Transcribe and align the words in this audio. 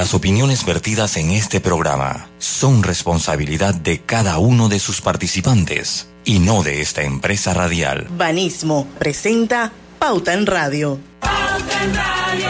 Las 0.00 0.14
opiniones 0.14 0.64
vertidas 0.64 1.18
en 1.18 1.30
este 1.30 1.60
programa 1.60 2.30
son 2.38 2.82
responsabilidad 2.82 3.74
de 3.74 4.00
cada 4.00 4.38
uno 4.38 4.70
de 4.70 4.78
sus 4.78 5.02
participantes 5.02 6.08
y 6.24 6.38
no 6.38 6.62
de 6.62 6.80
esta 6.80 7.02
empresa 7.02 7.52
radial. 7.52 8.06
Banismo 8.16 8.88
presenta 8.98 9.72
Pauta 9.98 10.32
en 10.32 10.46
Radio. 10.46 10.98
Pauta 11.20 11.84
en 11.84 11.94
Radio. 11.94 12.48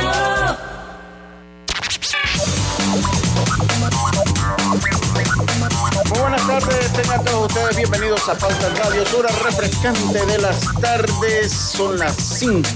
Muy 6.08 6.18
buenas 6.20 6.46
tardes, 6.46 6.92
tengan 6.92 7.24
todos 7.24 7.48
ustedes 7.48 7.76
bienvenidos 7.76 8.28
a 8.28 8.38
Pauta 8.38 8.68
en 8.68 8.76
Radio, 8.76 9.06
su 9.06 9.16
hora 9.16 9.30
refrescante 9.42 10.24
de 10.24 10.38
las 10.38 10.60
tardes, 10.80 11.50
son 11.52 11.98
las 11.98 12.14
5. 12.14 12.68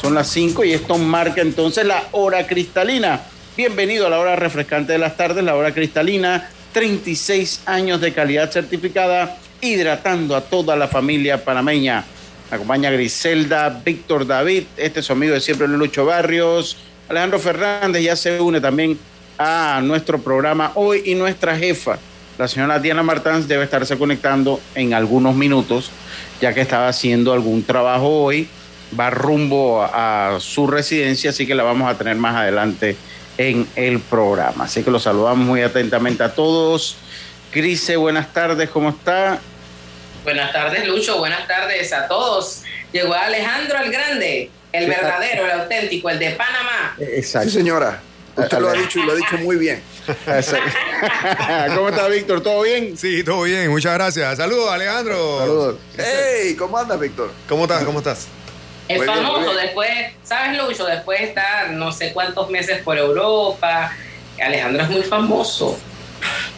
Son 0.00 0.14
las 0.14 0.26
5 0.28 0.64
y 0.64 0.72
esto 0.72 0.96
marca 0.96 1.42
entonces 1.42 1.84
la 1.84 2.08
hora 2.12 2.46
cristalina. 2.46 3.20
Bienvenido 3.60 4.06
a 4.06 4.08
la 4.08 4.18
hora 4.18 4.36
refrescante 4.36 4.94
de 4.94 4.98
las 4.98 5.18
tardes, 5.18 5.44
la 5.44 5.54
hora 5.54 5.74
cristalina, 5.74 6.48
36 6.72 7.64
años 7.66 8.00
de 8.00 8.14
calidad 8.14 8.50
certificada, 8.50 9.36
hidratando 9.60 10.34
a 10.34 10.40
toda 10.40 10.76
la 10.76 10.88
familia 10.88 11.44
panameña. 11.44 12.02
Me 12.50 12.56
acompaña 12.56 12.90
Griselda, 12.90 13.68
Víctor 13.84 14.26
David, 14.26 14.62
este 14.78 15.00
es 15.00 15.04
su 15.04 15.12
amigo 15.12 15.34
de 15.34 15.42
siempre, 15.42 15.68
Lucho 15.68 16.06
Barrios, 16.06 16.78
Alejandro 17.10 17.38
Fernández 17.38 18.02
ya 18.02 18.16
se 18.16 18.40
une 18.40 18.62
también 18.62 18.98
a 19.36 19.82
nuestro 19.84 20.18
programa 20.22 20.72
hoy 20.74 21.02
y 21.04 21.14
nuestra 21.14 21.54
jefa, 21.54 21.98
la 22.38 22.48
señora 22.48 22.78
Diana 22.78 23.02
Martans, 23.02 23.46
debe 23.46 23.64
estarse 23.64 23.98
conectando 23.98 24.58
en 24.74 24.94
algunos 24.94 25.34
minutos, 25.34 25.90
ya 26.40 26.54
que 26.54 26.62
estaba 26.62 26.88
haciendo 26.88 27.34
algún 27.34 27.62
trabajo 27.62 28.22
hoy, 28.22 28.48
va 28.98 29.10
rumbo 29.10 29.82
a, 29.82 30.36
a 30.36 30.40
su 30.40 30.66
residencia, 30.66 31.28
así 31.28 31.46
que 31.46 31.54
la 31.54 31.62
vamos 31.62 31.90
a 31.90 31.98
tener 31.98 32.16
más 32.16 32.36
adelante 32.36 32.96
en 33.40 33.66
el 33.74 34.00
programa. 34.00 34.64
Así 34.64 34.82
que 34.84 34.90
los 34.90 35.04
saludamos 35.04 35.46
muy 35.46 35.62
atentamente 35.62 36.22
a 36.22 36.34
todos. 36.34 36.96
Crise, 37.50 37.96
buenas 37.96 38.34
tardes, 38.34 38.68
¿cómo 38.68 38.90
está? 38.90 39.38
Buenas 40.24 40.52
tardes, 40.52 40.86
Lucho. 40.86 41.18
Buenas 41.18 41.48
tardes 41.48 41.90
a 41.94 42.06
todos. 42.06 42.62
Llegó 42.92 43.14
Alejandro 43.14 43.78
el 43.78 43.90
Grande, 43.90 44.50
el 44.72 44.90
verdadero, 44.90 45.46
el 45.46 45.52
auténtico, 45.52 46.10
el 46.10 46.18
de 46.18 46.32
Panamá. 46.32 46.96
Exacto. 46.98 47.48
Sí, 47.48 47.56
señora. 47.56 48.02
Usted 48.36 48.58
lo 48.58 48.68
ha 48.68 48.74
dicho 48.74 48.98
y 48.98 49.06
lo 49.06 49.12
ha 49.12 49.16
dicho 49.16 49.38
muy 49.38 49.56
bien. 49.56 49.82
¿Cómo 51.74 51.88
está, 51.88 52.08
Víctor? 52.08 52.42
¿Todo 52.42 52.60
bien? 52.62 52.96
Sí, 52.98 53.24
todo 53.24 53.42
bien, 53.42 53.70
muchas 53.70 53.94
gracias. 53.94 54.36
Saludos, 54.36 54.70
Alejandro. 54.70 55.38
Saludos. 55.38 55.76
¡Hey! 55.96 56.54
¿Cómo 56.58 56.76
andas, 56.76 57.00
Víctor? 57.00 57.32
¿Cómo 57.48 57.62
estás? 57.62 57.84
¿Cómo 57.84 57.98
estás? 58.00 58.28
Es 58.90 58.98
Muy 58.98 59.06
famoso, 59.06 59.40
bien. 59.52 59.56
después, 59.62 59.90
¿sabes, 60.24 60.58
Lucho? 60.58 60.84
Después 60.86 61.20
de 61.20 61.26
estar 61.26 61.70
no 61.70 61.92
sé 61.92 62.12
cuántos 62.12 62.50
meses 62.50 62.82
por 62.82 62.98
Europa. 62.98 63.92
Alejandro 64.42 64.82
es 64.82 64.88
muy 64.90 65.02
famoso. 65.02 65.78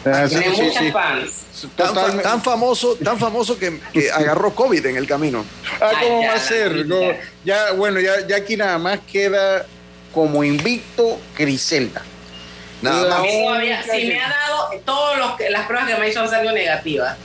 Ah, 0.05 0.25
sí, 0.27 0.37
Tiene 0.37 0.55
sí, 0.55 0.61
muchas 0.63 0.83
sí. 0.83 0.91
fans. 0.91 1.31
Tan, 1.75 1.87
fa- 1.87 1.93
Totalmente. 1.93 2.23
tan 2.23 2.41
famoso, 2.41 2.95
tan 2.95 3.19
famoso 3.19 3.57
que, 3.57 3.79
que 3.93 4.09
agarró 4.11 4.53
COVID 4.55 4.85
en 4.85 4.97
el 4.97 5.07
camino. 5.07 5.45
Ah, 5.79 5.91
¿cómo 6.01 6.21
Ay, 6.21 6.27
va 6.27 6.33
a 6.33 6.39
ser? 6.39 6.75
ya. 6.77 6.83
No, 6.85 6.99
ya, 7.45 7.71
bueno, 7.73 7.99
ya, 7.99 8.27
ya 8.27 8.37
aquí 8.37 8.57
nada 8.57 8.77
más 8.77 8.99
queda 9.11 9.65
como 10.13 10.43
invicto 10.43 11.19
Griselda. 11.37 12.01
Nada 12.81 13.07
más. 13.19 13.27
Todavía, 13.31 13.83
si 13.83 14.07
me 14.07 14.19
ha 14.19 14.27
dado, 14.29 14.69
todas 14.83 15.19
las 15.49 15.65
pruebas 15.67 15.87
que 15.87 15.95
me 15.95 16.05
ha 16.05 16.09
hecho 16.09 16.19
han 16.21 16.29
salido 16.29 16.51
negativas. 16.53 17.15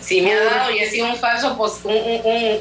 Si 0.00 0.22
me 0.22 0.32
ha 0.32 0.44
dado 0.44 0.70
y 0.70 0.78
he 0.78 0.88
sido 0.88 1.06
un 1.08 1.16
falso, 1.16 1.56
pues 1.58 1.72
un, 1.84 1.92
un- 1.94 2.20
un- 2.24 2.60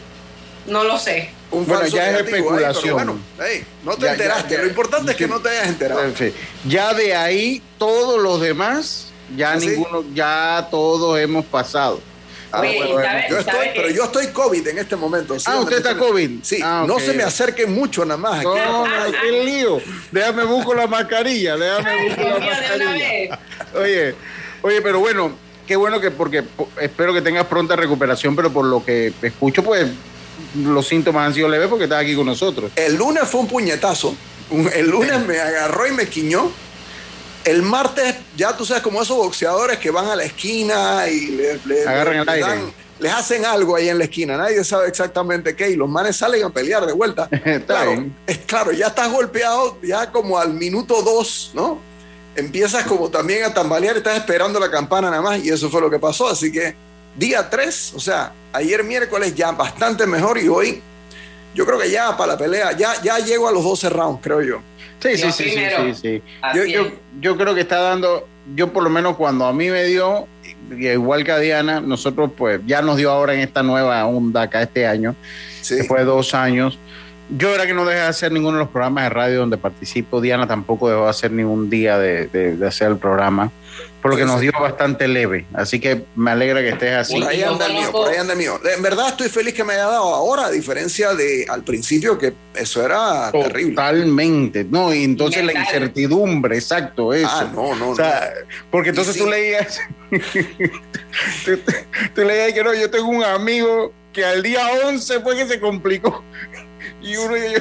no 0.68 0.84
lo 0.84 0.98
sé. 1.00 1.30
Un 1.52 1.66
Bueno, 1.66 1.88
ya 1.88 2.12
es 2.12 2.20
especulación. 2.26 2.94
bueno, 2.94 3.20
hey, 3.42 3.64
no 3.84 3.96
te 3.96 4.06
Ya, 4.06 4.12
enteraste. 4.12 4.54
ya. 4.56 4.62
Lo 4.62 4.68
importante 4.68 5.12
es 5.12 5.18
que 5.18 5.28
no 5.28 5.40
te 5.40 5.50
hayas 5.50 5.68
enterado. 5.68 6.04
En 6.04 6.14
fin, 6.14 6.34
ya 6.66 6.94
de 6.94 7.16
ahí 7.16 7.62
todos 7.78 8.22
los 8.22 8.42
demás, 8.42 9.08
ya 9.36 9.54
¿Ah, 9.54 9.60
sí? 9.60 9.68
ninguno, 9.70 10.04
ya 10.14 10.68
todos 10.70 11.18
hemos 11.20 11.46
pasado. 11.46 12.02
Ah, 12.52 12.62
Oye, 12.62 12.78
bueno, 12.78 13.00
¿y 13.02 13.04
sabe- 13.04 13.26
yo 13.30 13.40
estoy, 13.40 13.68
pero 13.76 13.90
yo 13.90 14.04
estoy 14.06 14.28
COVID 14.28 14.68
en 14.70 14.78
este 14.78 14.96
momento. 14.96 15.38
¿sí? 15.38 15.46
Ah, 15.48 15.60
¿usted 15.60 15.78
está 15.78 15.98
COVID? 15.98 16.40
Sí, 16.44 16.60
Ah, 16.64 16.86
no 16.88 16.98
se 17.00 17.14
me 17.14 17.24
acerquen 17.24 17.74
mucho 17.74 18.06
nada 18.06 18.18
más. 18.18 18.36
aquí. 18.40 18.46
No, 18.46 18.86
no, 18.88 19.12
qué 19.22 19.44
lío. 19.46 19.82
Déjame 20.12 20.44
busco 20.46 20.74
la 20.74 20.88
mascarilla, 20.88 21.58
déjame 21.58 22.08
busco 22.08 22.22
la 22.24 22.40
mascarilla. 22.40 22.92
vez. 22.94 23.30
Oye, 23.76 24.16
oye, 24.62 24.82
pero 24.82 25.00
bueno, 25.00 25.32
qué 25.68 25.76
bueno 25.76 26.00
que 26.00 26.10
porque 26.12 26.42
po- 26.44 26.70
espero 26.80 27.14
que 27.14 27.22
tengas 27.22 27.46
pronta 27.48 27.76
recuperación, 27.76 28.34
pero 28.36 28.50
por 28.52 28.66
lo 28.66 28.84
que 28.84 29.12
escucho, 29.22 29.62
pues 29.62 29.88
los 30.64 30.88
síntomas 30.88 31.28
han 31.28 31.34
sido 31.34 31.48
leves 31.50 31.68
porque 31.68 31.86
estás 31.86 32.02
aquí 32.02 32.16
con 32.16 32.26
nosotros. 32.26 32.72
El 32.76 32.96
lunes 32.96 33.24
fue 33.28 33.42
un 33.42 33.48
puñetazo. 33.48 34.16
El 34.74 34.90
lunes 34.90 35.26
me 35.26 35.40
agarró 35.40 35.88
y 35.88 35.92
me 35.92 36.08
quiñó. 36.08 36.52
El 37.44 37.62
martes, 37.62 38.16
ya 38.36 38.56
tú 38.58 38.66
sabes, 38.66 38.84
como 38.84 39.02
esos 39.02 39.16
boxeadores 39.18 39.78
que 39.78 39.90
van 39.92 40.08
a 40.08 40.16
la 40.16 40.24
esquina 40.26 41.08
y 41.08 41.28
le, 41.28 41.60
le- 41.66 41.88
Agarran 41.88 42.18
el 42.30 42.72
les 43.00 43.14
hacen 43.14 43.46
algo 43.46 43.76
ahí 43.76 43.90
en 43.90 44.00
la 44.00 44.06
esquina. 44.06 44.38
Nadie 44.38 44.64
sabe 44.64 44.88
exactamente 44.88 45.56
qué. 45.56 45.70
Y 45.70 45.76
los 45.76 45.88
manes 45.88 46.18
salen 46.18 46.44
a 46.44 46.50
pelear 46.50 46.86
de 46.86 46.94
vuelta. 46.94 47.30
Claro, 47.66 48.06
es 48.26 48.40
claro, 48.40 48.72
ya 48.72 48.88
estás 48.88 49.12
golpeado, 49.12 49.78
ya 49.84 50.12
como 50.12 50.38
al 50.40 50.54
minuto 50.54 51.02
dos, 51.04 51.52
¿no? 51.54 51.80
Empiezas 52.36 52.86
como 52.86 53.10
también 53.10 53.44
a 53.44 53.54
tambalear, 53.54 53.98
estás 53.98 54.18
esperando 54.18 54.60
la 54.60 54.70
campana 54.70 55.10
nada 55.10 55.22
más. 55.22 55.44
Y 55.44 55.50
eso 55.50 55.70
fue 55.70 55.82
lo 55.82 55.90
que 55.90 56.00
pasó. 56.00 56.28
Así 56.28 56.52
que 56.52 56.76
día 57.18 57.50
tres, 57.50 57.92
o 57.96 58.00
sea, 58.00 58.32
ayer 58.54 58.84
miércoles 58.84 59.36
ya 59.36 59.52
bastante 59.52 60.06
mejor 60.08 60.38
y 60.38 60.48
hoy. 60.48 60.82
Yo 61.54 61.66
creo 61.66 61.80
que 61.80 61.90
ya 61.90 62.16
para 62.16 62.34
la 62.34 62.38
pelea, 62.38 62.72
ya, 62.78 63.02
ya 63.02 63.18
llego 63.20 63.48
a 63.48 63.52
los 63.52 63.64
12 63.64 63.90
rounds, 63.90 64.20
creo 64.22 64.42
yo. 64.42 64.62
Sí, 65.00 65.18
sí, 65.18 65.32
sí, 65.32 65.50
sí, 65.52 65.94
sí, 66.02 66.24
Yo, 66.56 66.66
yo, 66.66 66.92
yo 67.20 67.38
creo 67.38 67.54
que 67.56 67.62
está 67.62 67.80
dando, 67.80 68.28
yo 68.56 68.72
por 68.74 68.84
lo 68.84 68.90
menos 68.90 69.16
cuando 69.16 69.46
a 69.46 69.54
mí 69.54 69.70
me 69.70 69.84
dio, 69.86 70.28
igual 70.72 71.24
que 71.24 71.32
a 71.32 71.40
Diana, 71.40 71.80
nosotros 71.80 72.32
pues 72.38 72.62
ya 72.66 72.82
nos 72.82 72.98
dio 72.98 73.12
ahora 73.12 73.34
en 73.34 73.40
esta 73.42 73.62
nueva 73.64 74.06
onda 74.06 74.44
acá 74.44 74.62
este 74.64 74.86
año, 74.88 75.16
Sí. 75.62 75.76
después 75.76 76.00
de 76.02 76.06
dos 76.06 76.34
años. 76.34 76.78
Yo 77.30 77.54
era 77.54 77.66
que 77.66 77.74
no 77.74 77.84
dejé 77.86 78.00
de 78.00 78.06
hacer 78.08 78.32
ninguno 78.32 78.58
de 78.58 78.64
los 78.64 78.72
programas 78.72 79.04
de 79.04 79.10
radio 79.10 79.40
donde 79.40 79.58
participo. 79.58 80.22
Diana 80.22 80.48
tampoco 80.48 80.90
dejó 80.90 81.04
de 81.04 81.10
hacer 81.10 81.32
ningún 81.32 81.70
día 81.70 81.98
de, 81.98 82.28
de- 82.28 82.56
de 82.56 82.68
hacer 82.68 82.88
el 82.88 82.98
programa, 82.98 83.52
por 84.02 84.12
lo 84.12 84.18
que 84.18 84.24
Sí, 84.24 84.28
nos 84.30 84.40
sí. 84.40 84.48
dio 84.50 84.54
bastante 84.60 85.10
leve. 85.10 85.46
Así 85.54 85.80
que 85.82 86.06
me 86.16 86.32
alegra 86.32 86.62
que 86.62 86.70
estés 86.70 86.94
así. 86.96 87.20
Por 87.20 87.28
ahí 87.30 87.44
anda 87.44 87.66
el 87.66 87.74
mío, 87.74 87.92
por 87.92 88.08
ahí 88.10 88.16
anda 88.18 88.32
el 88.32 88.40
mío. 88.40 88.58
En 88.74 88.82
verdad 88.82 89.10
estoy 89.10 89.28
feliz 89.28 89.54
que 89.54 89.66
me 89.66 89.74
haya 89.74 89.88
dado 89.88 90.16
ahora, 90.16 90.46
a 90.46 90.52
diferencia 90.52 91.14
de 91.16 91.46
al 91.50 91.64
principio, 91.64 92.18
que 92.18 92.34
eso 92.56 92.86
era 92.86 93.30
terrible. 93.34 93.72
Totalmente. 93.76 94.64
No, 94.64 94.94
y 94.94 95.04
entonces 95.04 95.44
la 95.44 95.52
incertidumbre, 95.54 96.56
exacto, 96.56 97.14
eso. 97.14 97.30
Ah, 97.30 97.52
no, 97.54 97.76
no, 97.76 97.90
O 97.90 97.96
sea, 97.96 98.32
porque 98.72 98.90
entonces 98.92 99.18
tú 99.18 99.28
leías, 99.30 99.80
tú, 101.46 101.60
tú 102.16 102.22
leías 102.24 102.54
que 102.54 102.64
no, 102.64 102.74
yo 102.74 102.90
tengo 102.90 103.08
un 103.10 103.24
amigo 103.24 103.92
que 104.14 104.24
al 104.26 104.42
día 104.42 104.62
11 104.86 105.20
fue 105.20 105.36
que 105.36 105.46
se 105.48 105.60
complicó. 105.60 106.24
Y 107.02 107.16
uno, 107.16 107.38
yo, 107.38 107.60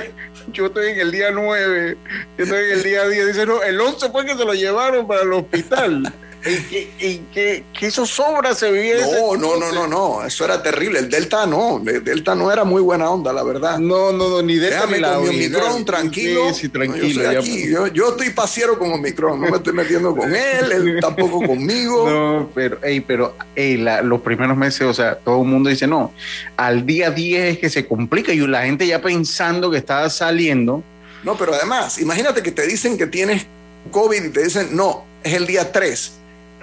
yo 0.53 0.67
estoy 0.67 0.93
en 0.93 1.01
el 1.01 1.11
día 1.11 1.31
9, 1.31 1.97
yo 2.39 2.45
estoy 2.45 2.65
en 2.65 2.73
el 2.73 2.83
día 2.83 3.09
10. 3.09 3.27
Dice, 3.27 3.47
no, 3.47 3.63
el 3.63 3.81
11 3.81 4.11
fue 4.11 4.25
que 4.25 4.37
se 4.37 4.45
lo 4.45 4.55
llevaron 4.55 5.07
para 5.07 5.23
el 5.23 5.33
hospital. 5.33 6.13
¿Y 6.47 7.19
que, 7.33 7.65
y 7.81 7.85
eso 7.85 8.07
sobra 8.07 8.55
se 8.55 8.71
vivía 8.71 8.95
No, 9.01 9.37
no, 9.37 9.57
no, 9.57 9.73
no, 9.73 9.87
no, 9.87 10.25
eso 10.25 10.45
era 10.45 10.63
terrible. 10.63 10.99
El 11.01 11.11
Delta 11.11 11.47
no, 11.47 11.83
el 11.85 12.05
Delta 12.05 12.35
no 12.35 12.51
era 12.53 12.65
muy 12.65 12.81
buena 12.83 13.11
onda, 13.11 13.33
la 13.33 13.43
verdad. 13.43 13.79
No, 13.79 14.13
no, 14.13 14.29
no, 14.29 14.43
ni 14.43 14.57
de 14.57 14.71
Déjame 14.71 15.01
con 15.01 15.23
mi 15.23 15.29
Omicron, 15.29 15.85
tranquilo. 15.85 16.53
Sí, 16.55 16.61
sí, 16.63 16.71
No, 16.73 16.85
yo 16.85 16.91
tranquilo. 16.93 17.33
ya- 17.33 17.39
aquí. 17.41 17.69
Yo, 17.71 17.87
yo 17.89 18.09
estoy 18.11 18.31
pasiero 18.31 18.79
con 18.79 18.93
Omicron, 18.93 19.41
no 19.41 19.51
me 19.51 19.57
estoy 19.57 19.73
metiendo 19.73 20.15
con 20.15 20.35
él, 20.35 20.73
él 20.73 20.99
tampoco 21.01 21.47
conmigo. 21.47 22.09
No, 22.17 22.51
pero, 22.55 22.79
ey, 22.83 23.01
pero 23.01 23.35
ey, 23.55 23.77
la- 23.77 24.03
los 24.03 24.21
primeros 24.21 24.57
meses, 24.57 24.83
o 24.83 24.95
sea, 24.95 25.17
todo 25.17 25.43
el 25.43 25.49
mundo 25.49 25.69
dice, 25.71 25.87
no, 25.87 26.13
al 26.57 26.87
día 26.87 27.11
10 27.11 27.55
es 27.55 27.59
que 27.59 27.69
se 27.71 27.87
complica 27.87 28.33
y 28.33 28.39
la 28.47 28.63
gente 28.65 28.87
ya 28.87 29.01
pensando 29.03 29.71
que 29.71 29.79
estaba 29.79 30.09
saliendo. 30.11 30.83
No, 31.25 31.37
pero 31.37 31.55
además, 31.55 31.99
imagínate 31.99 32.43
que 32.43 32.53
te 32.53 32.67
dicen 32.67 32.97
que 32.97 33.07
tienes 33.07 33.47
COVID 33.91 34.23
y 34.25 34.29
te 34.31 34.45
dicen, 34.45 34.69
no, 34.77 35.05
es 35.23 35.35
el 35.35 35.47
día 35.47 35.73
3. 35.73 36.13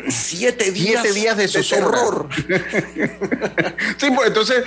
Siete 0.09 0.71
días, 0.71 1.01
Siete 1.03 1.19
días 1.19 1.37
de 1.37 1.47
zozobra. 1.47 1.91
terror. 1.91 2.29
Sí, 3.97 4.09
pues 4.15 4.27
entonces 4.27 4.63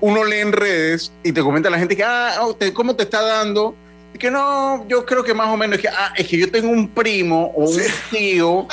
uno 0.00 0.24
lee 0.24 0.38
en 0.40 0.52
redes 0.52 1.12
y 1.22 1.32
te 1.32 1.40
comenta 1.42 1.70
la 1.70 1.78
gente 1.78 1.96
que, 1.96 2.04
ah, 2.04 2.38
oh, 2.42 2.54
te- 2.54 2.72
¿cómo 2.72 2.94
te 2.96 3.04
está 3.04 3.22
dando? 3.22 3.74
Y 4.14 4.18
que 4.18 4.30
no, 4.30 4.86
yo 4.88 5.04
creo 5.06 5.24
que 5.24 5.32
más 5.34 5.48
o 5.48 5.56
menos 5.56 5.76
es 5.76 5.82
que, 5.82 5.88
ah, 5.88 6.12
es 6.16 6.26
que 6.28 6.36
yo 6.38 6.50
tengo 6.50 6.70
un 6.70 6.88
primo 6.88 7.52
o 7.56 7.64
un 7.68 7.74
Sí. 7.74 7.82
tío 8.10 8.66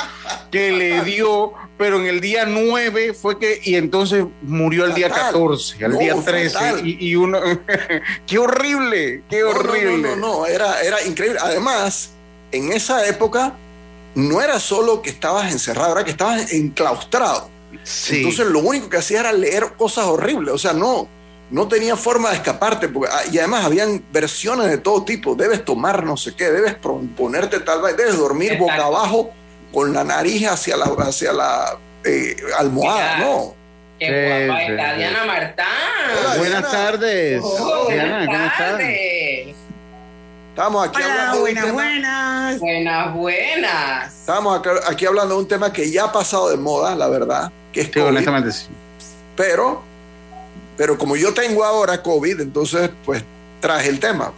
que 0.50 0.70
le 0.72 1.02
dio, 1.02 1.52
pero 1.78 1.98
en 2.00 2.06
el 2.06 2.20
día 2.20 2.44
9 2.46 3.12
fue 3.14 3.38
que, 3.38 3.60
y 3.64 3.74
entonces 3.76 4.24
murió 4.42 4.84
el 4.84 4.94
día 4.94 5.08
Fatal. 5.08 5.26
14, 5.32 5.84
al 5.84 5.92
No, 5.92 5.98
día 5.98 6.14
13, 6.14 6.50
fatal. 6.50 6.86
y, 6.86 6.96
y 7.08 7.16
uno, 7.16 7.40
qué 8.26 8.38
horrible, 8.38 9.22
qué 9.30 9.40
No, 9.40 9.52
no, 9.52 9.58
horrible. 9.60 10.08
No, 10.10 10.16
no, 10.16 10.38
no, 10.40 10.46
era, 10.46 10.80
era 10.82 11.02
increíble. 11.04 11.38
Además, 11.42 12.10
en 12.52 12.72
esa 12.72 13.06
época 13.08 13.54
no 14.14 14.42
era 14.42 14.60
solo 14.60 15.02
que 15.02 15.10
estabas 15.10 15.52
encerrado, 15.52 15.92
era 15.92 16.04
que 16.04 16.10
estabas 16.10 16.52
enclaustrado. 16.52 17.48
Sí. 17.82 18.18
Entonces 18.18 18.46
lo 18.46 18.60
único 18.60 18.88
que 18.88 18.98
hacía 18.98 19.20
era 19.20 19.32
leer 19.32 19.72
cosas 19.76 20.04
horribles. 20.04 20.54
O 20.54 20.58
sea, 20.58 20.72
no, 20.72 21.08
no 21.50 21.68
tenía 21.68 21.96
forma 21.96 22.30
de 22.30 22.36
escaparte, 22.36 22.88
porque, 22.88 23.10
ah, 23.12 23.22
y 23.30 23.38
además 23.38 23.64
habían 23.64 24.02
versiones 24.12 24.68
de 24.68 24.78
todo 24.78 25.04
tipo, 25.04 25.34
debes 25.34 25.64
tomar 25.64 26.04
no 26.04 26.16
sé 26.16 26.34
qué, 26.34 26.50
debes 26.50 26.74
ponerte 26.74 27.60
tal 27.60 27.82
vez, 27.82 27.96
debes 27.96 28.16
dormir 28.16 28.58
boca 28.58 28.86
abajo 28.86 29.30
con 29.72 29.92
la 29.92 30.04
nariz 30.04 30.46
hacia 30.46 30.76
la, 30.76 30.86
hacia 30.86 31.32
la 31.32 31.78
eh, 32.04 32.36
almohada, 32.58 33.18
¿no? 33.18 33.54
Qué 33.98 34.46
guapa 34.46 34.62
está 34.62 34.94
Diana 34.94 35.24
Martán. 35.24 36.38
buenas 36.38 36.70
tardes. 36.70 37.42
Diana, 37.88 38.26
¿cómo 38.26 38.44
estás? 38.44 38.80
Estamos 40.52 40.86
aquí 40.86 41.02
hablando 41.02 41.40
buenas, 41.40 41.64
de 41.64 41.70
un 41.70 41.76
buenas. 41.76 42.60
Buenas, 42.60 43.14
buenas. 43.14 44.12
Estamos 44.12 44.60
aquí 44.86 45.06
hablando 45.06 45.34
de 45.36 45.40
un 45.40 45.48
tema 45.48 45.72
que 45.72 45.90
ya 45.90 46.04
ha 46.04 46.12
pasado 46.12 46.50
de 46.50 46.58
moda, 46.58 46.94
la 46.94 47.08
verdad, 47.08 47.50
que 47.72 47.80
es 47.80 47.90
sí, 47.90 47.98
honestamente 47.98 48.52
sí. 48.52 48.66
Pero 49.34 49.82
pero 50.76 50.98
como 50.98 51.16
yo 51.16 51.32
tengo 51.32 51.64
ahora 51.64 52.02
COVID, 52.02 52.40
entonces 52.40 52.90
pues 53.02 53.24
traje 53.60 53.88
el 53.88 53.98
tema. 53.98 54.30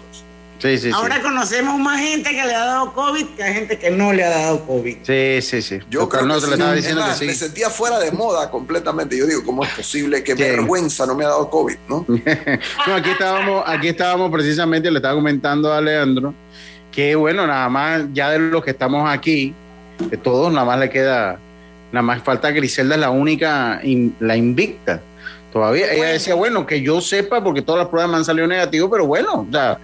Sí, 0.64 0.78
sí, 0.78 0.90
ahora 0.94 1.20
conocemos 1.20 1.78
más 1.78 2.00
gente 2.00 2.31
que 2.31 2.43
le 2.43 2.55
ha 2.55 2.64
dado 2.64 2.94
COVID 2.94 3.26
que 3.37 3.43
hay 3.43 3.52
gente 3.52 3.78
que 3.78 3.90
no 3.90 4.14
le 4.14 4.25
ha 4.25 4.31
dado 4.31 4.64
COVID. 4.64 4.96
Sí, 5.02 5.43
sí, 5.43 5.61
sí. 5.61 5.78
Yo 5.90 6.08
creo 6.08 6.22
que, 6.22 6.46
le 6.46 6.52
estaba 6.55 6.72
diciendo 6.72 7.05
que 7.06 7.14
sí. 7.16 7.26
me 7.26 7.34
sentía 7.34 7.69
fuera 7.69 7.99
de 7.99 8.11
moda 8.12 8.50
completamente. 8.50 9.19
Yo 9.19 9.26
digo, 9.26 9.44
¿cómo 9.44 9.62
es 9.62 9.70
posible 9.75 10.25
que 10.25 10.34
vergüenza 10.34 11.05
no 11.05 11.14
me 11.14 11.26
ha 11.26 11.28
dado 11.28 11.50
COVID? 11.50 11.76
¿no? 11.87 12.06
no, 12.87 12.94
aquí 12.94 13.11
estábamos, 13.11 13.62
aquí 13.66 13.88
estábamos 13.88 14.31
precisamente, 14.32 14.90
le 14.90 14.96
estaba 14.96 15.14
comentando 15.14 15.70
a 15.70 15.76
Alejandro, 15.76 16.32
que 16.90 17.14
bueno, 17.14 17.46
nada 17.46 17.69
más 17.69 18.05
ya 18.14 18.31
de 18.31 18.38
los 18.38 18.64
que 18.64 18.70
estamos 18.70 19.06
aquí, 19.06 19.52
que 20.08 20.17
todos 20.17 20.50
nada 20.50 20.64
más 20.64 20.78
le 20.78 20.88
queda, 20.88 21.38
nada 21.93 22.02
más 22.02 22.22
falta 22.22 22.50
Griselda 22.52 22.94
es 22.94 23.00
la 23.02 23.10
única, 23.10 23.82
la 24.19 24.34
invicta 24.34 25.02
Todavía 25.55 25.93
ella 25.93 26.06
decía, 26.06 26.34
bueno, 26.34 26.67
que 26.67 26.82
yo 26.82 27.00
sepa, 27.00 27.44
porque 27.44 27.62
todas 27.62 27.78
las 27.78 27.88
pruebas 27.88 28.10
me 28.10 28.17
han 28.17 28.25
salido 28.25 28.44
negativos, 28.49 28.90
pero 28.90 29.06
bueno, 29.06 29.46
o 29.49 29.52
sea, 29.52 29.78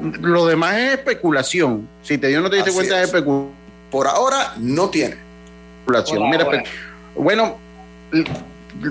lo 0.00 0.46
demás 0.46 0.76
es 0.76 0.92
especulación. 0.94 1.88
Si 2.02 2.18
te 2.18 2.28
dio 2.28 2.40
no 2.40 2.50
te 2.50 2.56
diste 2.56 2.72
cuenta, 2.72 3.00
es, 3.00 3.06
especulación. 3.06 3.54
Por 3.90 4.06
ahora 4.06 4.54
no 4.58 4.90
tiene. 4.90 5.16
Especulación. 5.80 6.30
Mira, 6.30 6.64
bueno, 7.14 7.56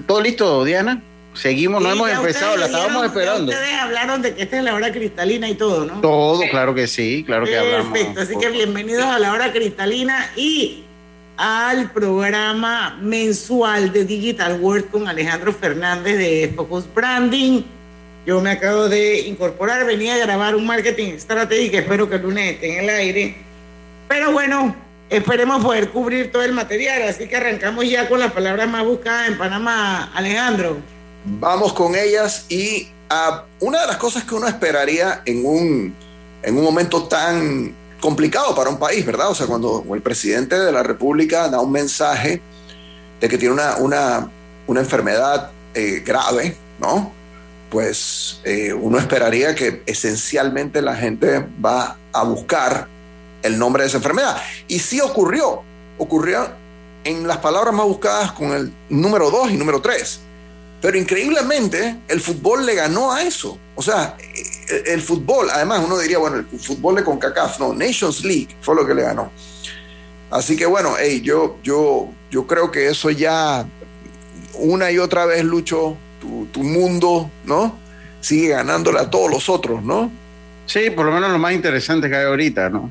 todo 0.08 0.22
listo, 0.22 0.64
Diana. 0.64 1.02
Seguimos, 1.34 1.84
no 1.84 1.92
hemos 1.92 2.10
empezado, 2.10 2.56
la 2.56 2.68
estábamos 2.68 3.06
esperando. 3.06 3.52
Ustedes 3.52 3.74
hablaron 3.74 4.22
de 4.22 4.34
que 4.34 4.44
esta 4.44 4.58
es 4.58 4.64
la 4.64 4.74
hora 4.74 4.92
cristalina 4.94 5.50
y 5.50 5.56
todo, 5.56 5.84
¿no? 5.84 6.00
Todo, 6.00 6.42
claro 6.50 6.74
que 6.74 6.88
sí, 6.88 7.24
claro 7.26 7.46
que 7.46 7.58
hablamos. 7.58 7.92
Perfecto, 7.92 8.22
así 8.22 8.38
que 8.38 8.50
bienvenidos 8.50 9.04
a 9.04 9.20
la 9.20 9.34
hora 9.34 9.52
cristalina 9.52 10.32
y 10.38 10.86
al 11.36 11.92
programa 11.92 12.98
mensual 13.02 13.92
de 13.92 14.06
Digital 14.06 14.60
World 14.62 14.90
con 14.90 15.10
Alejandro 15.10 15.52
Fernández 15.52 16.18
de 16.18 16.54
Focus 16.56 16.86
Branding. 16.94 17.64
Yo 18.26 18.42
me 18.42 18.52
acabo 18.52 18.90
de 18.90 19.20
incorporar, 19.22 19.86
venía 19.86 20.16
a 20.16 20.18
grabar 20.18 20.56
un 20.56 20.66
marketing 20.66 21.14
estratégico, 21.14 21.78
espero 21.78 22.10
que 22.10 22.16
el 22.16 22.24
lunes 22.24 22.56
esté 22.56 22.74
en 22.74 22.84
el 22.84 22.90
aire. 22.90 23.36
Pero 24.08 24.32
bueno, 24.32 24.76
esperemos 25.10 25.64
poder 25.64 25.90
cubrir 25.90 26.32
todo 26.32 26.42
el 26.42 26.52
material, 26.52 27.04
así 27.04 27.28
que 27.28 27.36
arrancamos 27.36 27.88
ya 27.88 28.10
con 28.10 28.20
las 28.20 28.32
palabras 28.32 28.68
más 28.68 28.84
buscadas 28.84 29.28
en 29.28 29.38
Panamá, 29.38 30.12
Alejandro. 30.16 30.78
Vamos 31.26 31.74
con 31.74 31.96
ellas 31.96 32.46
y 32.50 32.88
uh, 33.12 33.66
una 33.66 33.82
de 33.82 33.88
las 33.88 33.98
cosas 33.98 34.24
que 34.24 34.34
uno 34.34 34.48
esperaría 34.48 35.22
en 35.26 35.46
un, 35.46 35.96
en 36.42 36.58
un 36.58 36.64
momento 36.64 37.04
tan 37.04 37.76
complicado 38.00 38.56
para 38.56 38.72
un 38.72 38.80
país, 38.80 39.06
¿verdad? 39.06 39.30
O 39.30 39.36
sea, 39.36 39.46
cuando 39.46 39.86
el 39.94 40.02
presidente 40.02 40.58
de 40.60 40.72
la 40.72 40.82
República 40.82 41.48
da 41.48 41.60
un 41.60 41.72
mensaje 41.72 42.42
de 43.20 43.30
que 43.30 43.38
tiene 43.38 43.54
una, 43.54 43.78
una, 43.78 44.30
una 44.66 44.80
enfermedad 44.80 45.52
eh, 45.74 46.02
grave, 46.04 46.56
¿no? 46.80 47.14
Pues 47.76 48.40
eh, 48.46 48.72
uno 48.72 48.98
esperaría 48.98 49.54
que 49.54 49.84
esencialmente 49.86 50.82
la 50.82 50.96
gente 50.96 51.46
va 51.64 51.98
a 52.14 52.24
buscar 52.24 52.88
el 53.44 53.60
nombre 53.60 53.84
de 53.84 53.90
esa 53.90 53.98
enfermedad. 53.98 54.42
Y 54.70 54.80
sí 54.80 55.02
ocurrió, 55.02 55.62
ocurrió 55.98 56.48
en 57.04 57.28
las 57.28 57.40
palabras 57.40 57.74
más 57.74 57.86
buscadas 57.86 58.32
con 58.32 58.54
el 58.54 58.72
número 58.88 59.30
2 59.30 59.52
y 59.52 59.58
número 59.58 59.82
3. 59.82 60.22
Pero 60.82 60.98
increíblemente 60.98 61.98
el 62.08 62.22
fútbol 62.22 62.66
le 62.66 62.76
ganó 62.76 63.12
a 63.12 63.24
eso. 63.24 63.60
O 63.76 63.82
sea, 63.82 64.16
el, 64.86 65.02
fútbol, 65.02 65.50
además 65.52 65.82
uno 65.86 66.00
diría, 66.00 66.18
bueno, 66.18 66.38
el 66.38 66.46
fútbol 66.58 66.96
de 66.96 67.04
CONCACAF, 67.04 67.60
no, 67.60 67.74
Nations 67.74 68.24
League 68.24 68.56
fue 68.62 68.74
lo 68.74 68.88
que 68.88 68.94
le 68.94 69.02
ganó. 69.02 69.30
Así 70.32 70.56
que 70.56 70.66
bueno, 70.66 70.96
hey, 70.98 71.20
yo, 71.22 71.58
yo, 71.62 72.08
yo 72.32 72.48
creo 72.48 72.72
que 72.72 72.88
eso 72.88 73.10
ya 73.10 73.68
una 74.54 74.92
y 74.92 74.98
otra 74.98 75.26
vez, 75.26 75.44
Lucho, 75.44 75.98
tu, 76.26 76.48
tu 76.52 76.64
mundo, 76.64 77.30
¿no? 77.46 77.78
Sigue 78.22 78.50
ganándole 78.50 79.00
a 79.00 79.10
todos 79.10 79.30
los 79.30 79.50
otros, 79.50 79.84
¿no? 79.84 80.12
Sí, 80.66 80.90
por 80.90 81.06
lo 81.06 81.12
menos 81.12 81.32
lo 81.32 81.38
más 81.38 81.54
interesante 81.54 82.10
que 82.10 82.16
hay 82.16 82.26
ahorita, 82.26 82.70
¿no? 82.70 82.90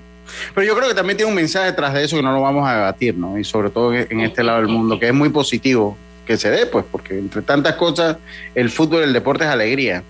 Pero 0.54 0.66
yo 0.66 0.74
creo 0.76 0.88
que 0.88 0.94
también 0.94 1.16
tiene 1.16 1.30
un 1.30 1.36
mensaje 1.36 1.66
detrás 1.66 1.92
de 1.94 2.04
eso 2.04 2.16
que 2.16 2.22
no 2.22 2.32
lo 2.32 2.40
vamos 2.40 2.68
a 2.68 2.74
debatir, 2.76 3.16
¿no? 3.16 3.38
Y 3.38 3.44
sobre 3.44 3.70
todo 3.70 3.92
en 3.92 4.20
este 4.20 4.42
lado 4.42 4.58
del 4.58 4.68
mundo, 4.68 4.98
que 4.98 5.08
es 5.08 5.14
muy 5.14 5.28
positivo 5.28 5.96
que 6.26 6.36
se 6.36 6.50
dé, 6.50 6.66
pues, 6.66 6.84
porque 6.90 7.18
entre 7.18 7.42
tantas 7.42 7.74
cosas, 7.74 8.16
el 8.54 8.70
fútbol, 8.70 9.02
el 9.02 9.12
deporte 9.12 9.44
es 9.44 9.50
alegría 9.50 10.02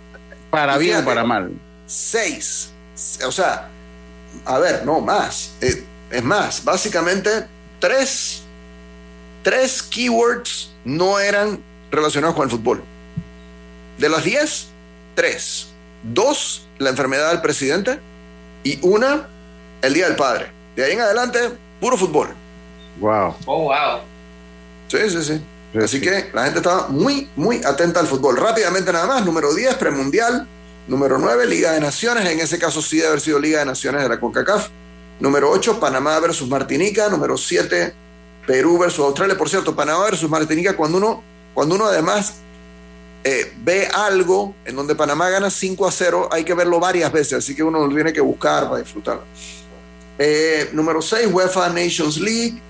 para 0.50 0.78
bien 0.78 0.98
o 0.98 1.04
para 1.04 1.24
mal. 1.24 1.50
Seis. 1.86 2.70
O 3.26 3.32
sea, 3.32 3.68
a 4.44 4.58
ver, 4.58 4.84
no, 4.84 5.00
más. 5.00 5.54
Eh, 5.60 5.84
es 6.10 6.22
más, 6.22 6.64
básicamente 6.64 7.30
tres, 7.80 8.42
tres 9.42 9.82
keywords 9.82 10.72
no 10.84 11.18
eran 11.18 11.58
relacionados 11.90 12.36
con 12.36 12.44
el 12.44 12.50
fútbol. 12.50 12.84
De 13.98 14.08
las 14.08 14.24
diez, 14.24 14.68
tres. 15.14 15.68
Dos, 16.02 16.66
la 16.78 16.90
enfermedad 16.90 17.30
del 17.30 17.40
presidente. 17.40 18.00
Y 18.62 18.78
una, 18.82 19.28
el 19.82 19.94
Día 19.94 20.06
del 20.06 20.16
Padre. 20.16 20.50
De 20.76 20.84
ahí 20.84 20.92
en 20.92 21.00
adelante, 21.00 21.38
puro 21.80 21.96
fútbol. 21.96 22.28
Wow. 23.00 23.34
Oh, 23.46 23.62
wow. 23.64 24.00
Sí, 24.88 24.98
sí, 25.10 25.22
sí. 25.22 25.40
Así 25.82 26.00
que 26.00 26.30
la 26.32 26.44
gente 26.44 26.58
estaba 26.58 26.88
muy, 26.88 27.28
muy 27.34 27.60
atenta 27.64 28.00
al 28.00 28.06
fútbol. 28.06 28.36
Rápidamente 28.36 28.92
nada 28.92 29.06
más, 29.06 29.24
número 29.24 29.52
10, 29.52 29.74
premundial. 29.74 30.46
Número 30.86 31.18
9, 31.18 31.46
Liga 31.46 31.72
de 31.72 31.80
Naciones. 31.80 32.28
En 32.28 32.40
ese 32.40 32.58
caso 32.58 32.80
sí 32.80 32.96
debe 32.96 33.08
haber 33.08 33.20
sido 33.20 33.38
Liga 33.38 33.60
de 33.60 33.64
Naciones 33.64 34.02
de 34.02 34.08
la 34.08 34.20
CONCACAF. 34.20 34.68
Número 35.18 35.50
8, 35.50 35.80
Panamá 35.80 36.18
versus 36.20 36.48
Martinica. 36.48 37.08
Número 37.08 37.36
7, 37.36 37.92
Perú 38.46 38.78
versus 38.78 39.04
Australia. 39.04 39.36
Por 39.36 39.48
cierto, 39.48 39.74
Panamá 39.74 40.04
versus 40.04 40.30
Martinica, 40.30 40.76
cuando 40.76 40.98
uno, 40.98 41.22
cuando 41.54 41.74
uno 41.74 41.86
además 41.86 42.34
eh, 43.26 43.54
ve 43.56 43.88
algo 43.90 44.54
en 44.66 44.76
donde 44.76 44.94
Panamá 44.94 45.30
gana 45.30 45.48
5 45.48 45.86
a 45.86 45.90
0, 45.90 46.28
hay 46.30 46.44
que 46.44 46.52
verlo 46.52 46.78
varias 46.78 47.10
veces, 47.10 47.38
así 47.38 47.54
que 47.54 47.62
uno 47.62 47.86
lo 47.86 47.94
tiene 47.94 48.12
que 48.12 48.20
buscar 48.20 48.68
para 48.68 48.82
disfrutar. 48.82 49.20
Eh, 50.18 50.68
número 50.74 51.00
6, 51.00 51.28
UEFA 51.32 51.70
Nations 51.70 52.18
League. 52.18 52.60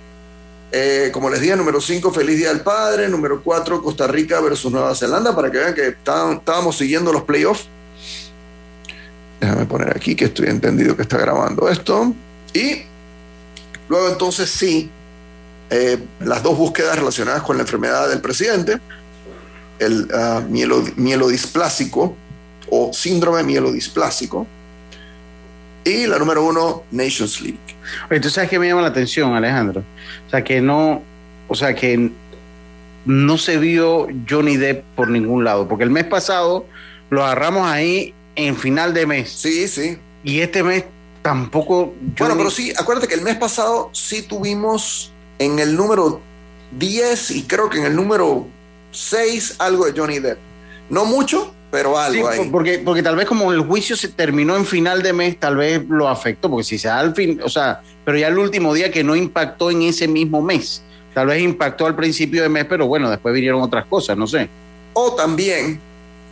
Eh, 0.70 1.10
como 1.12 1.29
les 1.29 1.40
dije, 1.40 1.56
número 1.56 1.81
5, 1.81 2.12
Feliz 2.12 2.38
Día 2.38 2.50
del 2.50 2.60
Padre. 2.60 3.08
Número 3.08 3.43
4, 3.43 3.82
Costa 3.82 4.06
Rica 4.06 4.40
versus 4.40 4.70
Nueva 4.70 4.94
Zelanda, 4.94 5.34
para 5.34 5.50
que 5.50 5.58
vean 5.58 5.74
que 5.74 5.88
estábamos 5.88 6.76
siguiendo 6.76 7.12
los 7.12 7.24
playoffs. 7.24 7.67
Déjame 9.40 9.67
poner 9.67 9.90
aquí 9.94 10.14
que 10.14 10.26
estoy 10.26 10.48
entendido 10.48 10.96
que 10.96 11.02
está 11.02 11.19
grabando 11.19 11.69
esto. 11.69 12.14
Y 12.52 12.82
luego 13.88 14.08
entonces 14.08 14.48
sí, 14.48 14.88
las 16.20 16.43
dos 16.44 16.56
búsquedas 16.56 16.96
relacionadas 16.96 17.43
con 17.43 17.56
la 17.56 17.64
enfermedad 17.64 18.08
del 18.08 18.20
presidente, 18.20 18.81
el 19.78 20.08
uh, 20.12 20.43
mielodisplásico 20.96 22.16
o 22.70 22.93
síndrome 22.93 23.43
mielodisplásico. 23.43 24.46
Y 25.84 26.06
la 26.06 26.19
número 26.19 26.44
uno, 26.44 26.82
Nations 26.90 27.40
League. 27.43 27.58
Entonces, 28.04 28.32
¿sabes 28.32 28.50
qué 28.50 28.58
me 28.58 28.66
llama 28.66 28.82
la 28.82 28.88
atención, 28.88 29.34
Alejandro? 29.34 29.82
O 30.26 30.31
sea, 30.31 30.43
que 30.43 30.60
no, 30.60 31.02
o 31.48 31.54
sea, 31.54 31.74
que 31.74 32.10
no 33.04 33.38
se 33.38 33.58
vio 33.58 34.08
Johnny 34.28 34.56
Depp 34.56 34.84
por 34.96 35.08
ningún 35.08 35.44
lado, 35.44 35.69
porque 35.69 35.84
el 35.84 35.90
mes 35.90 36.04
pasado 36.04 36.64
lo 37.10 37.22
agarramos 37.22 37.66
ahí 37.66 38.14
en 38.36 38.56
final 38.56 38.94
de 38.94 39.06
mes. 39.06 39.31
Sí, 39.31 39.69
sí. 39.69 39.98
Y 40.22 40.40
este 40.40 40.62
mes 40.62 40.84
tampoco. 41.20 41.94
Bueno, 42.19 42.36
pero 42.36 42.50
sí, 42.50 42.72
acuérdate 42.76 43.08
que 43.08 43.14
el 43.14 43.22
mes 43.22 43.36
pasado 43.36 43.90
sí 43.93 44.22
tuvimos 44.22 45.12
en 45.38 45.58
el 45.58 45.76
número 45.76 46.20
10 46.78 47.31
y 47.32 47.43
creo 47.43 47.69
que 47.69 47.78
en 47.78 47.84
el 47.84 47.96
número 47.96 48.46
6 48.94 49.56
algo 49.58 49.86
de 49.86 49.98
Johnny 49.98 50.19
Depp. 50.19 50.39
No 50.89 51.05
mucho, 51.05 51.55
pero 51.70 51.98
algo 51.98 52.29
ahí. 52.29 52.48
Porque, 52.51 52.79
porque 52.79 53.03
tal 53.03 53.17
vez 53.17 53.27
como 53.27 53.53
el 53.53 53.60
juicio 53.60 53.96
se 53.96 54.08
terminó 54.08 54.56
en 54.56 54.65
final 54.65 55.03
de 55.03 55.13
mes, 55.13 55.39
tal 55.39 55.56
vez 55.56 55.82
lo 55.89 56.08
afectó, 56.08 56.48
porque 56.48 56.65
si 56.65 56.79
se 56.79 56.89
da 56.89 57.01
al 57.01 57.15
fin, 57.15 57.41
o 57.43 57.48
sea, 57.48 57.82
pero 58.05 58.17
ya 58.17 58.29
el 58.29 58.39
último 58.39 58.72
día 58.72 58.91
que 58.91 59.03
no 59.03 59.17
impactó 59.17 59.70
en 59.70 59.82
ese 59.82 60.06
mismo 60.06 60.41
mes, 60.41 60.82
tal 61.15 61.27
vez 61.27 61.43
impactó 61.43 61.86
al 61.86 61.96
principio 61.96 62.43
de 62.43 62.48
mes, 62.48 62.67
pero 62.67 62.86
bueno, 62.86 63.10
después 63.10 63.34
vinieron 63.34 63.60
otras 63.60 63.86
cosas, 63.86 64.17
no 64.17 64.27
sé. 64.27 64.48
O 64.93 65.15
también 65.15 65.81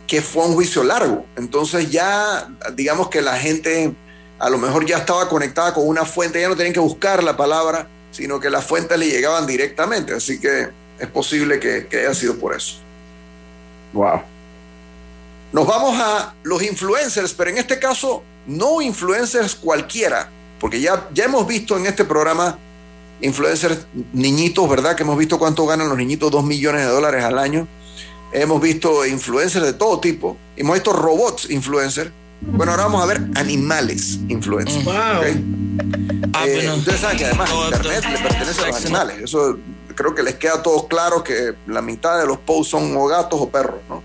que 0.07 0.21
fue 0.21 0.45
un 0.45 0.53
juicio 0.53 0.83
largo, 0.83 1.25
entonces 1.35 1.89
ya 1.91 2.47
digamos 2.73 3.09
que 3.09 3.21
la 3.21 3.37
gente 3.37 3.93
a 4.39 4.49
lo 4.49 4.57
mejor 4.57 4.85
ya 4.85 4.97
estaba 4.97 5.27
conectada 5.27 5.73
con 5.73 5.87
una 5.87 6.05
fuente, 6.05 6.39
ya 6.39 6.49
no 6.49 6.55
tenían 6.55 6.73
que 6.73 6.79
buscar 6.79 7.23
la 7.23 7.35
palabra, 7.35 7.87
sino 8.11 8.39
que 8.39 8.49
las 8.49 8.65
fuentes 8.65 8.97
le 8.97 9.07
llegaban 9.07 9.47
directamente, 9.47 10.13
así 10.13 10.39
que 10.39 10.69
es 11.03 11.09
posible 11.09 11.59
que, 11.59 11.87
que 11.87 11.99
haya 11.99 12.13
sido 12.13 12.37
por 12.37 12.55
eso. 12.55 12.77
Wow. 13.93 14.21
Nos 15.51 15.67
vamos 15.67 15.99
a 15.99 16.33
los 16.43 16.63
influencers, 16.63 17.33
pero 17.33 17.51
en 17.51 17.57
este 17.57 17.77
caso 17.77 18.23
no 18.47 18.81
influencers 18.81 19.55
cualquiera, 19.55 20.29
porque 20.59 20.81
ya, 20.81 21.07
ya 21.13 21.25
hemos 21.25 21.45
visto 21.45 21.77
en 21.77 21.85
este 21.85 22.05
programa 22.05 22.57
influencers 23.21 23.85
niñitos, 24.13 24.67
¿verdad? 24.69 24.95
Que 24.95 25.03
hemos 25.03 25.17
visto 25.17 25.37
cuánto 25.37 25.65
ganan 25.65 25.89
los 25.89 25.97
niñitos, 25.97 26.31
dos 26.31 26.43
millones 26.43 26.81
de 26.85 26.87
dólares 26.87 27.23
al 27.23 27.37
año. 27.37 27.67
Hemos 28.31 28.61
visto 28.61 29.05
influencers 29.05 29.65
de 29.65 29.73
todo 29.73 29.99
tipo. 29.99 30.37
Hemos 30.55 30.73
visto 30.73 30.91
robots 30.91 31.49
influencers. 31.49 32.11
Bueno, 32.41 32.71
ahora 32.71 32.85
vamos 32.85 33.03
a 33.03 33.05
ver 33.05 33.21
animales 33.35 34.19
influencers. 34.27 34.83
Wow. 34.83 34.93
¿ok? 34.93 35.25
Eh, 36.45 36.71
ustedes 36.75 36.99
saben 36.99 37.17
que 37.17 37.25
además 37.25 37.49
Internet 37.71 38.05
le 38.11 38.17
pertenece 38.17 38.61
a 38.61 38.67
los 38.67 38.77
animales. 38.77 39.17
Eso 39.23 39.57
creo 39.95 40.13
que 40.15 40.23
les 40.23 40.35
queda 40.35 40.55
a 40.55 40.63
todos 40.63 40.87
claro 40.87 41.23
que 41.23 41.53
la 41.67 41.81
mitad 41.81 42.19
de 42.19 42.25
los 42.27 42.37
posts 42.39 42.71
son 42.71 42.95
o 42.97 43.05
gatos 43.07 43.39
o 43.41 43.49
perros, 43.49 43.79
¿no? 43.89 44.01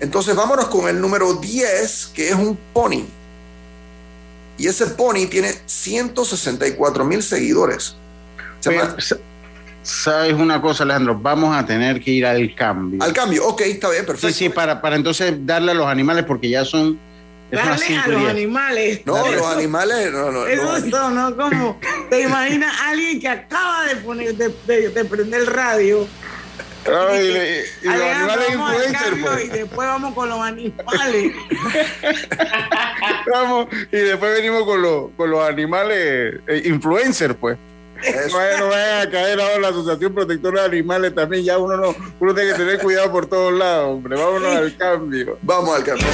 Entonces 0.00 0.34
vámonos 0.34 0.66
con 0.66 0.88
el 0.88 1.00
número 1.00 1.34
10, 1.34 2.06
que 2.14 2.28
es 2.28 2.34
un 2.34 2.58
pony. 2.72 3.04
Y 4.58 4.66
ese 4.66 4.86
pony 4.86 5.26
tiene 5.30 5.52
164 5.66 7.04
mil 7.04 7.22
seguidores. 7.22 7.96
Se 8.60 8.72
llama- 8.72 8.96
¿Sabes 9.82 10.32
una 10.34 10.62
cosa, 10.62 10.84
Alejandro? 10.84 11.18
Vamos 11.20 11.54
a 11.54 11.64
tener 11.66 12.00
que 12.02 12.10
ir 12.10 12.24
al 12.26 12.54
cambio. 12.54 13.02
al 13.02 13.12
cambio, 13.12 13.46
ok, 13.46 13.60
está 13.62 13.90
bien, 13.90 14.02
Sí, 14.02 14.06
perfecto. 14.06 14.34
sí, 14.36 14.48
para, 14.48 14.80
para 14.80 14.96
entonces 14.96 15.34
darle 15.44 15.72
a 15.72 15.74
los 15.74 15.86
animales 15.86 16.24
porque 16.24 16.48
ya 16.48 16.64
son... 16.64 16.98
es 17.60 17.66
Darle 17.66 17.96
a 17.98 18.06
los 18.08 18.28
animales. 18.30 19.00
No, 19.04 19.30
los 19.32 19.46
animales, 19.46 20.12
no, 20.12 20.30
no, 20.30 20.46
Es 20.46 20.62
no. 20.62 20.68
justo, 20.70 21.10
¿no? 21.10 21.36
Como 21.36 21.80
te 22.10 22.22
imaginas 22.22 22.80
a 22.80 22.90
alguien 22.90 23.20
que 23.20 23.28
acaba 23.28 23.84
de 23.86 23.96
poner, 23.96 24.34
de, 24.34 24.54
de- 24.66 24.88
de 24.90 25.04
prender 25.04 25.40
el 25.40 25.46
radio. 25.46 26.06
Ay, 26.86 27.26
y 27.82 27.86
y, 27.86 27.88
y 27.88 27.92
los 27.92 28.02
animales 28.02 28.46
vamos 28.58 28.70
al 28.70 28.74
influencers, 28.76 29.02
cambio 29.02 29.26
pues. 29.26 29.44
Y 29.44 29.48
después 29.48 29.88
vamos 29.88 30.14
con 30.14 30.28
los 30.28 30.40
animales. 30.40 31.32
Vamos, 33.32 33.68
y 33.90 33.96
después 33.96 34.32
venimos 34.34 34.64
con, 34.64 34.82
los 34.82 35.10
con 35.16 35.30
los 35.30 35.48
animales 35.48 36.40
eh, 36.46 36.62
influencers, 36.66 37.34
pues. 37.40 37.56
Eso. 38.02 38.36
Bueno, 38.36 38.68
vayan 38.68 39.06
a 39.06 39.10
caer 39.10 39.40
ahora 39.40 39.58
la 39.58 39.68
Asociación 39.68 40.14
Protectora 40.14 40.62
de 40.62 40.66
Animales 40.68 41.14
también. 41.14 41.44
Ya 41.44 41.58
uno 41.58 41.76
no, 41.76 41.94
uno 42.20 42.34
tiene 42.34 42.52
que 42.52 42.58
tener 42.58 42.78
cuidado 42.80 43.10
por 43.12 43.26
todos 43.26 43.52
lados, 43.52 43.88
hombre. 43.88 44.16
Vámonos 44.16 44.56
al 44.56 44.76
cambio. 44.76 45.38
Vamos 45.42 45.76
al 45.76 45.84
cambio. 45.84 46.06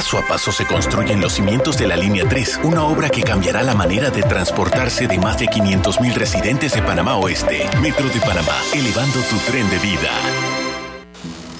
Paso 0.00 0.18
a 0.18 0.22
paso 0.22 0.50
se 0.50 0.64
construyen 0.64 1.20
los 1.20 1.34
cimientos 1.34 1.76
de 1.76 1.86
la 1.86 1.96
Línea 1.96 2.24
3, 2.26 2.60
una 2.62 2.84
obra 2.84 3.10
que 3.10 3.22
cambiará 3.22 3.62
la 3.62 3.74
manera 3.74 4.08
de 4.08 4.22
transportarse 4.22 5.06
de 5.06 5.18
más 5.18 5.38
de 5.38 5.46
500.000 5.46 6.14
residentes 6.14 6.72
de 6.72 6.80
Panamá 6.80 7.16
Oeste. 7.16 7.68
Metro 7.82 8.08
de 8.08 8.20
Panamá, 8.20 8.56
elevando 8.72 9.20
tu 9.28 9.36
tren 9.50 9.68
de 9.68 9.78
vida. 9.78 10.59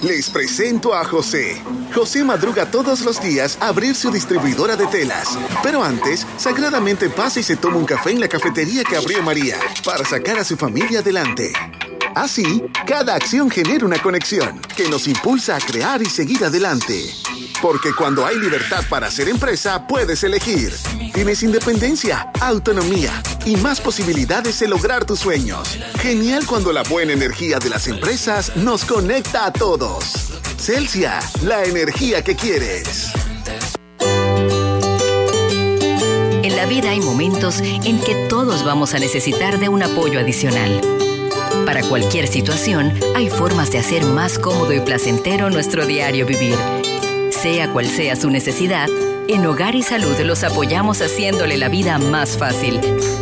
Les 0.01 0.31
presento 0.31 0.95
a 0.95 1.05
José. 1.05 1.61
José 1.93 2.23
madruga 2.23 2.71
todos 2.71 3.01
los 3.01 3.21
días 3.21 3.59
a 3.61 3.67
abrir 3.67 3.93
su 3.93 4.09
distribuidora 4.09 4.75
de 4.75 4.87
telas. 4.87 5.37
Pero 5.61 5.83
antes, 5.83 6.25
sagradamente 6.37 7.07
pasa 7.11 7.39
y 7.39 7.43
se 7.43 7.55
toma 7.55 7.77
un 7.77 7.85
café 7.85 8.09
en 8.09 8.19
la 8.19 8.27
cafetería 8.27 8.83
que 8.83 8.97
abrió 8.97 9.21
María 9.21 9.59
para 9.85 10.03
sacar 10.03 10.39
a 10.39 10.43
su 10.43 10.57
familia 10.57 11.01
adelante. 11.01 11.53
Así, 12.15 12.63
cada 12.87 13.13
acción 13.13 13.51
genera 13.51 13.85
una 13.85 14.01
conexión 14.01 14.59
que 14.75 14.89
nos 14.89 15.07
impulsa 15.07 15.55
a 15.55 15.59
crear 15.59 16.01
y 16.01 16.07
seguir 16.07 16.43
adelante. 16.43 17.13
Porque 17.61 17.93
cuando 17.93 18.25
hay 18.25 18.37
libertad 18.39 18.83
para 18.89 19.05
hacer 19.05 19.29
empresa, 19.29 19.85
puedes 19.87 20.23
elegir. 20.23 20.73
Tienes 21.13 21.43
independencia, 21.43 22.31
autonomía 22.39 23.21
y 23.45 23.55
más 23.57 23.81
posibilidades 23.81 24.59
de 24.59 24.67
lograr 24.67 25.05
tus 25.05 25.19
sueños. 25.19 25.77
Genial 25.99 26.45
cuando 26.45 26.71
la 26.71 26.83
buena 26.83 27.13
energía 27.13 27.59
de 27.59 27.69
las 27.69 27.87
empresas 27.87 28.55
nos 28.55 28.85
conecta 28.85 29.45
a 29.45 29.53
todos. 29.53 30.31
Celsia, 30.57 31.19
la 31.43 31.63
energía 31.63 32.23
que 32.23 32.35
quieres. 32.35 33.11
En 36.43 36.55
la 36.55 36.65
vida 36.65 36.91
hay 36.91 36.99
momentos 36.99 37.61
en 37.61 37.99
que 37.99 38.27
todos 38.29 38.63
vamos 38.63 38.93
a 38.93 38.99
necesitar 38.99 39.59
de 39.59 39.69
un 39.69 39.83
apoyo 39.83 40.19
adicional. 40.19 40.81
Para 41.65 41.81
cualquier 41.83 42.27
situación, 42.27 42.93
hay 43.15 43.29
formas 43.29 43.71
de 43.71 43.79
hacer 43.79 44.03
más 44.05 44.39
cómodo 44.39 44.73
y 44.73 44.79
placentero 44.81 45.49
nuestro 45.49 45.85
diario 45.85 46.25
vivir. 46.25 46.55
Sea 47.29 47.71
cual 47.71 47.87
sea 47.87 48.15
su 48.15 48.29
necesidad, 48.29 48.89
en 49.27 49.45
Hogar 49.45 49.75
y 49.75 49.81
Salud 49.81 50.19
los 50.19 50.43
apoyamos 50.43 51.01
haciéndole 51.01 51.57
la 51.57 51.69
vida 51.69 51.97
más 51.97 52.37
fácil, 52.37 52.79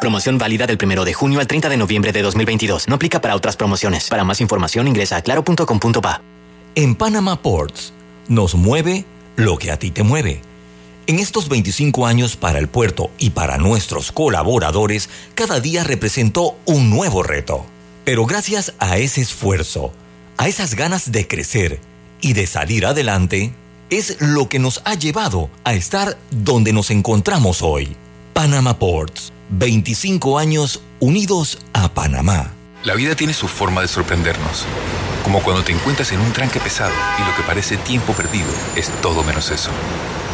Promoción 0.00 0.38
válida 0.38 0.66
del 0.66 0.78
1 0.82 1.04
de 1.04 1.12
junio 1.12 1.40
al 1.40 1.46
30 1.46 1.68
de 1.68 1.76
noviembre 1.76 2.12
de 2.12 2.22
2022. 2.22 2.88
No 2.88 2.94
aplica 2.94 3.20
para 3.20 3.36
otras 3.36 3.56
promociones. 3.56 4.08
Para 4.08 4.24
más 4.24 4.40
información 4.40 4.88
ingresa 4.88 5.16
a 5.16 5.22
claro.com.pa. 5.22 6.22
En 6.74 6.94
Panama 6.94 7.42
Ports 7.42 7.92
nos 8.26 8.54
mueve 8.54 9.04
lo 9.36 9.58
que 9.58 9.70
a 9.70 9.78
ti 9.78 9.90
te 9.90 10.02
mueve. 10.02 10.40
En 11.06 11.18
estos 11.18 11.48
25 11.48 12.06
años 12.06 12.36
para 12.36 12.58
el 12.58 12.68
puerto 12.68 13.10
y 13.18 13.30
para 13.30 13.58
nuestros 13.58 14.12
colaboradores, 14.12 15.10
cada 15.34 15.60
día 15.60 15.84
representó 15.84 16.56
un 16.64 16.88
nuevo 16.88 17.22
reto. 17.22 17.66
Pero 18.04 18.24
gracias 18.24 18.74
a 18.78 18.96
ese 18.96 19.20
esfuerzo, 19.20 19.92
a 20.38 20.48
esas 20.48 20.76
ganas 20.76 21.12
de 21.12 21.26
crecer 21.26 21.80
y 22.20 22.32
de 22.32 22.46
salir 22.46 22.86
adelante, 22.86 23.52
es 23.90 24.20
lo 24.20 24.48
que 24.48 24.60
nos 24.60 24.80
ha 24.84 24.94
llevado 24.94 25.50
a 25.64 25.74
estar 25.74 26.16
donde 26.30 26.72
nos 26.72 26.90
encontramos 26.90 27.60
hoy. 27.60 27.96
Panama 28.32 28.78
Ports, 28.78 29.32
25 29.50 30.38
años 30.38 30.80
unidos 31.00 31.58
a 31.72 31.92
Panamá. 31.92 32.52
La 32.84 32.94
vida 32.94 33.16
tiene 33.16 33.34
su 33.34 33.48
forma 33.48 33.80
de 33.82 33.88
sorprendernos. 33.88 34.64
Como 35.24 35.42
cuando 35.42 35.64
te 35.64 35.72
encuentras 35.72 36.12
en 36.12 36.20
un 36.20 36.32
tranque 36.32 36.60
pesado 36.60 36.94
y 37.18 37.28
lo 37.28 37.36
que 37.36 37.42
parece 37.42 37.76
tiempo 37.76 38.12
perdido 38.12 38.48
es 38.76 38.90
todo 39.02 39.22
menos 39.22 39.50
eso. 39.50 39.70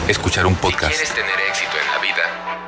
Escuchar 0.06 0.46
un 0.46 0.54
podcast, 0.54 1.14
tener 1.14 1.40
éxito 1.48 1.75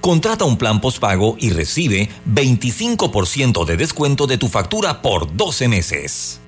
Contrata 0.00 0.44
un 0.44 0.56
plan 0.56 0.80
postpago 0.80 1.36
y 1.38 1.50
recibe 1.50 2.08
25% 2.26 3.64
de 3.64 3.76
descuento 3.76 4.26
de 4.26 4.38
tu 4.38 4.48
factura 4.48 5.02
por 5.02 5.36
12 5.36 5.68
meses. 5.68 6.40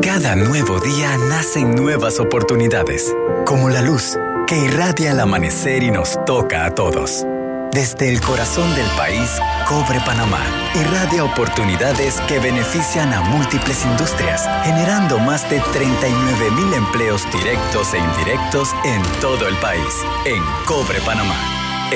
Cada 0.00 0.36
nuevo 0.36 0.80
día 0.80 1.16
nacen 1.28 1.74
nuevas 1.74 2.20
oportunidades, 2.20 3.14
como 3.44 3.68
la 3.68 3.82
luz 3.82 4.16
que 4.46 4.56
irradia 4.56 5.12
al 5.12 5.20
amanecer 5.20 5.82
y 5.82 5.90
nos 5.90 6.24
toca 6.24 6.64
a 6.64 6.74
todos. 6.74 7.24
Desde 7.72 8.10
el 8.10 8.20
corazón 8.20 8.74
del 8.74 8.86
país, 8.98 9.40
Cobre 9.66 9.98
Panamá 10.04 10.44
irradia 10.74 11.24
oportunidades 11.24 12.20
que 12.28 12.38
benefician 12.38 13.14
a 13.14 13.22
múltiples 13.22 13.84
industrias, 13.86 14.46
generando 14.62 15.18
más 15.18 15.48
de 15.48 15.58
39 15.72 16.50
mil 16.50 16.74
empleos 16.74 17.26
directos 17.32 17.94
e 17.94 17.98
indirectos 17.98 18.74
en 18.84 19.02
todo 19.22 19.48
el 19.48 19.56
país. 19.56 20.04
En 20.26 20.42
Cobre 20.66 21.00
Panamá, 21.00 21.34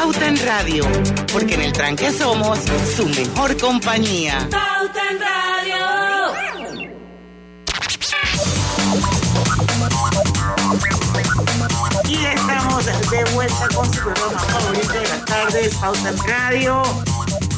Pauta 0.00 0.28
en 0.28 0.46
Radio, 0.46 0.84
porque 1.30 1.56
en 1.56 1.60
el 1.60 1.72
tranque 1.74 2.10
somos 2.10 2.58
su 2.96 3.06
mejor 3.06 3.54
compañía. 3.58 4.48
Pauta 4.50 5.10
en 5.10 5.20
Radio. 5.20 6.32
Y 12.08 12.24
estamos 12.24 12.86
de 12.86 13.24
vuelta 13.34 13.68
con 13.74 13.92
su 13.92 14.00
programa 14.00 14.38
favorito 14.38 14.90
de 14.90 15.02
las 15.02 15.24
tardes, 15.26 15.74
Pauta 15.74 16.08
en 16.08 16.16
Radio. 16.26 16.82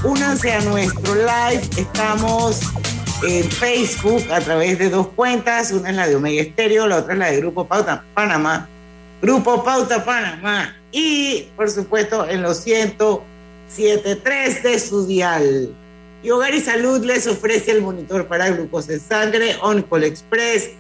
Únanse 0.03 0.53
a 0.53 0.61
nuestro 0.63 1.15
live. 1.15 1.63
Estamos 1.77 2.63
en 3.23 3.49
Facebook 3.53 4.25
a 4.33 4.41
través 4.41 4.81
de 4.81 4.91
dos 4.91 5.07
cuentas. 5.15 5.71
Una 5.71 5.91
es 5.91 5.97
la 5.97 6.09
de 6.09 6.17
Omega 6.17 6.43
Estéreo, 6.43 6.89
la 6.89 6.97
otra 6.97 7.13
es 7.13 7.21
la 7.21 7.27
de 7.27 7.37
Grupo 7.37 7.69
Pauta 7.69 8.03
Panamá. 8.15 8.69
Grupo 9.23 9.63
Pauta 9.63 10.05
Panamá. 10.05 10.77
Y, 10.91 11.47
por 11.57 11.71
supuesto, 11.71 12.29
en 12.29 12.43
los 12.43 12.67
107.3 12.67 14.63
de 14.63 14.81
su 14.81 15.07
dial. 15.07 15.73
Y 16.25 16.31
Hogar 16.31 16.53
y 16.53 16.61
Salud 16.61 17.05
les 17.05 17.29
ofrece 17.29 17.71
el 17.71 17.83
monitor 17.83 18.27
para 18.27 18.51
glucosa 18.51 18.95
en 18.95 19.01
sangre 19.01 19.57
OnCall 19.63 20.03
Express. 20.05 20.71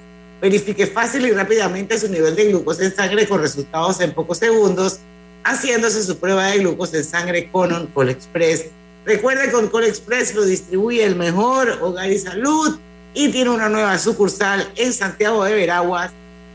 Verifique 0.40 0.88
fácil 0.88 1.24
y 1.24 1.30
rápidamente 1.30 1.96
su 1.96 2.08
nivel 2.08 2.34
de 2.34 2.46
glucosa 2.46 2.84
en 2.84 2.92
sangre 2.94 3.28
con 3.28 3.40
resultados 3.40 4.00
en 4.00 4.12
pocos 4.12 4.38
segundos, 4.38 4.98
haciéndose 5.44 6.02
su 6.02 6.18
prueba 6.18 6.46
de 6.46 6.58
glucosa 6.58 6.96
en 6.96 7.04
sangre 7.04 7.48
con 7.52 7.72
OnCall 7.72 8.08
Express. 8.08 8.66
Recuerde 9.04 9.50
que 9.50 9.56
OnCall 9.56 9.84
Express 9.84 10.34
lo 10.34 10.44
distribuye 10.44 11.04
el 11.04 11.14
mejor 11.14 11.78
Hogar 11.80 12.10
y 12.10 12.18
Salud 12.18 12.76
y 13.14 13.28
tiene 13.28 13.50
una 13.50 13.68
nueva 13.68 13.96
sucursal 13.98 14.68
en 14.74 14.92
Santiago 14.92 15.44
de 15.44 15.54
Veraguas, 15.54 16.10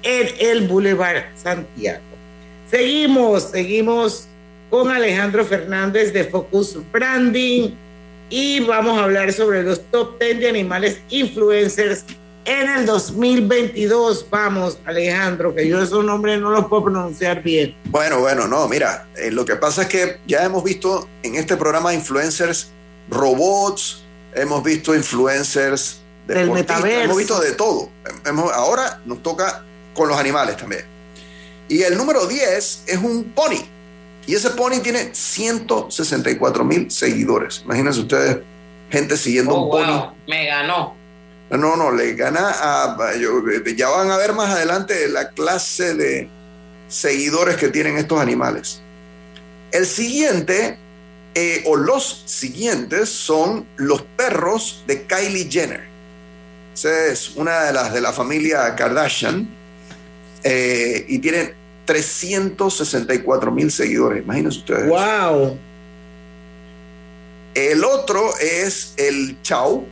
en 0.08 0.30
el 0.40 0.68
Boulevard 0.70 1.24
Santiago. 1.36 2.00
Seguimos, 2.72 3.44
seguimos 3.52 4.26
con 4.70 4.90
Alejandro 4.90 5.44
Fernández 5.46 6.14
de 6.14 6.24
Focus 6.26 6.78
Branding 6.94 7.72
y 8.30 8.62
vamos 8.62 8.98
a 9.00 9.04
hablar 9.04 9.32
sobre 9.34 9.64
los 9.64 9.82
top 9.92 10.18
10 10.20 10.40
de 10.40 10.50
animales 10.50 11.00
influencers 11.10 12.06
en 12.46 12.70
el 12.70 12.86
2022. 12.86 14.26
Vamos, 14.30 14.78
Alejandro, 14.86 15.54
que 15.54 15.68
yo 15.68 15.82
esos 15.82 16.04
nombres 16.06 16.40
no 16.40 16.52
los 16.52 16.66
puedo 16.68 16.86
pronunciar 16.86 17.44
bien. 17.44 17.76
Bueno, 17.86 18.20
bueno, 18.20 18.48
no, 18.48 18.68
mira, 18.70 19.08
eh, 19.18 19.30
lo 19.32 19.44
que 19.44 19.56
pasa 19.58 19.82
es 19.84 19.88
que 19.90 20.18
ya 20.26 20.44
hemos 20.46 20.64
visto 20.64 21.08
en 21.24 21.36
este 21.36 21.58
programa 21.58 21.94
influencers 21.94 22.70
robots, 23.10 24.04
hemos 24.34 24.64
visto 24.64 24.96
influencers 24.96 26.00
Del 26.28 26.50
metaverso. 26.52 27.02
hemos 27.04 27.18
visto 27.18 27.40
de 27.40 27.52
todo. 27.54 27.90
Hemos- 28.26 28.52
ahora 28.54 29.02
nos 29.06 29.22
toca 29.24 29.64
con 29.98 30.08
los 30.08 30.18
animales 30.18 30.56
también. 30.56 30.86
Y 31.68 31.82
el 31.82 31.98
número 31.98 32.26
10 32.28 32.84
es 32.88 32.98
un 32.98 33.26
pony. 33.36 33.66
Y 34.26 34.36
ese 34.36 34.52
pony 34.52 34.80
tiene 34.82 35.10
164 35.14 36.64
mil 36.64 36.90
seguidores. 36.92 37.62
Imagínense 37.66 38.00
ustedes, 38.02 38.38
gente 38.90 39.18
siguiendo 39.18 39.54
Oh, 39.56 39.64
un 39.66 39.72
pony. 39.72 39.92
wow, 40.00 40.12
me 40.28 40.46
ganó. 40.46 40.96
No, 41.50 41.76
no, 41.78 41.92
le 41.92 42.14
gana 42.14 42.52
a. 42.52 43.16
yo- 43.20 43.42
ya 43.76 43.90
van 43.90 44.12
a 44.12 44.18
ver 44.18 44.34
más 44.34 44.50
adelante 44.50 45.08
la 45.08 45.30
clase 45.30 45.94
de 45.94 46.30
seguidores 46.90 47.56
que 47.56 47.70
tienen 47.70 47.98
estos 47.98 48.20
animales. 48.20 48.82
El 49.72 49.86
siguiente, 49.86 50.78
eh, 51.36 51.64
o 51.66 51.76
los 51.78 52.24
siguientes, 52.26 53.10
son 53.10 53.66
los 53.78 54.02
perros 54.02 54.84
de 54.88 55.04
Kylie 55.04 55.50
Jenner. 55.50 55.88
Esa 56.74 57.06
es 57.08 57.32
una 57.36 57.62
de 57.64 57.74
las 57.74 57.94
de 57.94 58.02
la 58.02 58.12
familia 58.14 58.76
Kardashian. 58.76 59.48
Eh, 60.44 61.06
y 61.08 61.20
tienen 61.20 61.54
364 61.86 63.52
mil 63.52 63.72
seguidores. 63.72 64.24
Imagínense 64.24 64.60
ustedes. 64.60 64.88
¡Wow! 64.90 65.58
El 67.54 67.84
otro 67.84 68.38
es 68.40 68.94
el 68.98 69.42
Chau, 69.42 69.86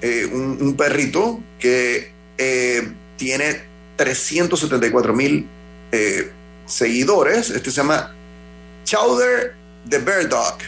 eh, 0.00 0.28
un, 0.32 0.58
un 0.60 0.76
perrito 0.76 1.40
que 1.58 2.12
eh, 2.38 2.92
tiene 3.16 3.60
374 3.96 5.12
mil 5.12 5.46
eh, 5.90 6.30
seguidores. 6.66 7.50
Este 7.50 7.70
se 7.70 7.78
llama 7.78 8.14
Chowder 8.84 9.54
the 9.88 9.98
Bear 9.98 10.28
Dog. 10.28 10.58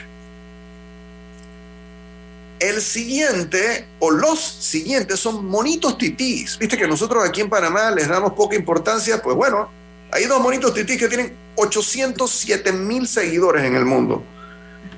El 2.61 2.83
siguiente, 2.83 3.87
o 3.99 4.11
los 4.11 4.38
siguientes, 4.38 5.18
son 5.18 5.46
monitos 5.46 5.96
titís. 5.96 6.59
Viste 6.59 6.77
que 6.77 6.87
nosotros 6.87 7.27
aquí 7.27 7.40
en 7.40 7.49
Panamá 7.49 7.90
les 7.90 8.07
damos 8.07 8.35
poca 8.35 8.55
importancia. 8.55 9.20
Pues 9.23 9.35
bueno, 9.35 9.70
hay 10.12 10.25
dos 10.27 10.40
monitos 10.40 10.75
titís 10.75 10.99
que 10.99 11.09
tienen 11.09 11.35
807 11.57 12.73
mil 12.73 13.09
seguidores 13.09 13.64
en 13.64 13.77
el 13.77 13.85
mundo. 13.87 14.23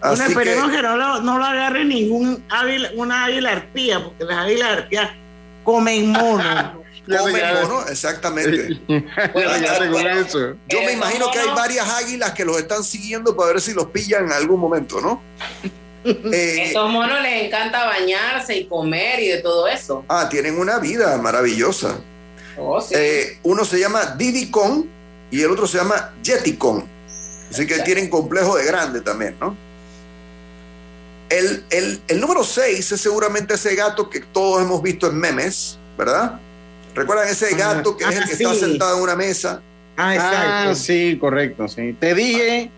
Bueno, 0.01 0.15
Así 0.15 0.23
que- 0.25 0.29
esperemos 0.31 0.71
que, 0.73 0.83
no, 0.83 0.97
lo, 0.97 1.21
no 1.21 1.39
lo 1.39 1.45
agarre 1.45 1.85
ningún 1.85 2.43
águila, 2.51 2.91
una 2.97 3.25
águila 3.27 3.53
arpía, 3.53 4.03
porque 4.03 4.25
las 4.25 4.39
águilas 4.39 4.79
arpías 4.79 5.11
comen 5.63 6.11
mono. 6.11 6.83
Comen 7.05 7.55
mono, 7.63 7.85
exactamente. 7.89 8.81
Yo 10.69 10.83
me 10.83 10.93
imagino 10.93 11.31
que 11.33 11.39
hay 11.41 11.49
varias 11.49 11.89
águilas 11.89 12.31
que 12.33 12.45
los 12.45 12.59
están 12.59 12.85
siguiendo 12.85 13.37
para 13.37 13.55
ver 13.55 13.61
si 13.61 13.75
los 13.75 13.87
pillan 13.87 14.27
en 14.27 14.33
algún 14.33 14.61
momento, 14.61 15.01
¿no? 15.01 15.21
Eh, 16.33 16.65
Esos 16.71 16.91
monos 16.91 17.21
les 17.23 17.45
encanta 17.45 17.85
bañarse 17.87 18.57
y 18.57 18.65
comer 18.67 19.21
y 19.21 19.29
de 19.29 19.39
todo 19.39 19.67
eso. 19.69 20.05
ah, 20.09 20.29
tienen 20.29 20.59
una 20.59 20.79
vida 20.79 21.17
maravillosa. 21.19 21.99
Oh, 22.59 22.81
sí. 22.81 22.95
Eh, 22.97 23.39
uno 23.45 23.65
se 23.65 23.79
llama 23.81 24.15
Diddy 24.19 24.51
Kong 24.51 24.85
y 25.31 25.41
el 25.43 25.51
otro 25.51 25.67
se 25.67 25.79
llama 25.79 26.13
Jetty 26.23 26.55
Kong. 26.57 26.85
Así 27.51 27.67
que 27.67 27.79
tienen 27.81 28.09
complejo 28.11 28.57
de 28.57 28.65
grande 28.65 29.01
también, 29.01 29.37
¿no? 29.41 29.57
El, 31.29 31.65
el- 31.71 32.01
el 32.09 32.21
número 32.21 32.45
6 32.45 32.93
es 32.93 33.01
seguramente 33.01 33.55
ese 33.55 33.75
gato 33.75 34.11
que 34.11 34.21
todos 34.21 34.63
hemos 34.63 34.83
visto 34.83 35.07
en 35.07 35.17
memes, 35.19 35.79
¿verdad? 35.97 36.39
¿Recuerdan 36.95 37.29
ese 37.29 37.55
gato 37.55 37.97
que 37.97 38.05
es 38.05 38.17
el 38.17 38.25
que 38.27 38.33
está 38.33 38.55
sentado 38.55 38.97
en 38.99 39.03
una 39.03 39.17
mesa? 39.17 39.63
Ah, 39.97 40.73
sí, 40.75 41.17
correcto, 41.19 41.69
sí. 41.69 41.95
Te 41.99 42.15
dije, 42.15 42.71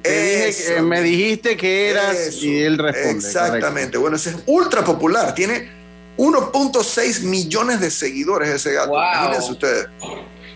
te 0.00 0.10
dije 0.10 0.48
Eso. 0.48 0.74
que- 0.76 0.82
me 0.82 1.02
dijiste 1.02 1.56
que 1.56 1.90
eras 1.90 2.16
Eso. 2.16 2.46
y 2.46 2.60
él 2.62 2.78
responde. 2.78 3.10
Exactamente. 3.10 3.98
Bueno, 3.98 4.16
ese 4.16 4.30
es 4.30 4.36
ultra 4.46 4.84
popular. 4.84 5.34
Tiene 5.34 5.68
1.6 6.16 7.22
millones 7.22 7.80
de 7.80 7.90
seguidores 7.90 8.48
ese 8.48 8.72
gato. 8.72 8.90
Wow. 8.90 8.98
Imagínense 9.00 9.50
ustedes. 9.52 9.86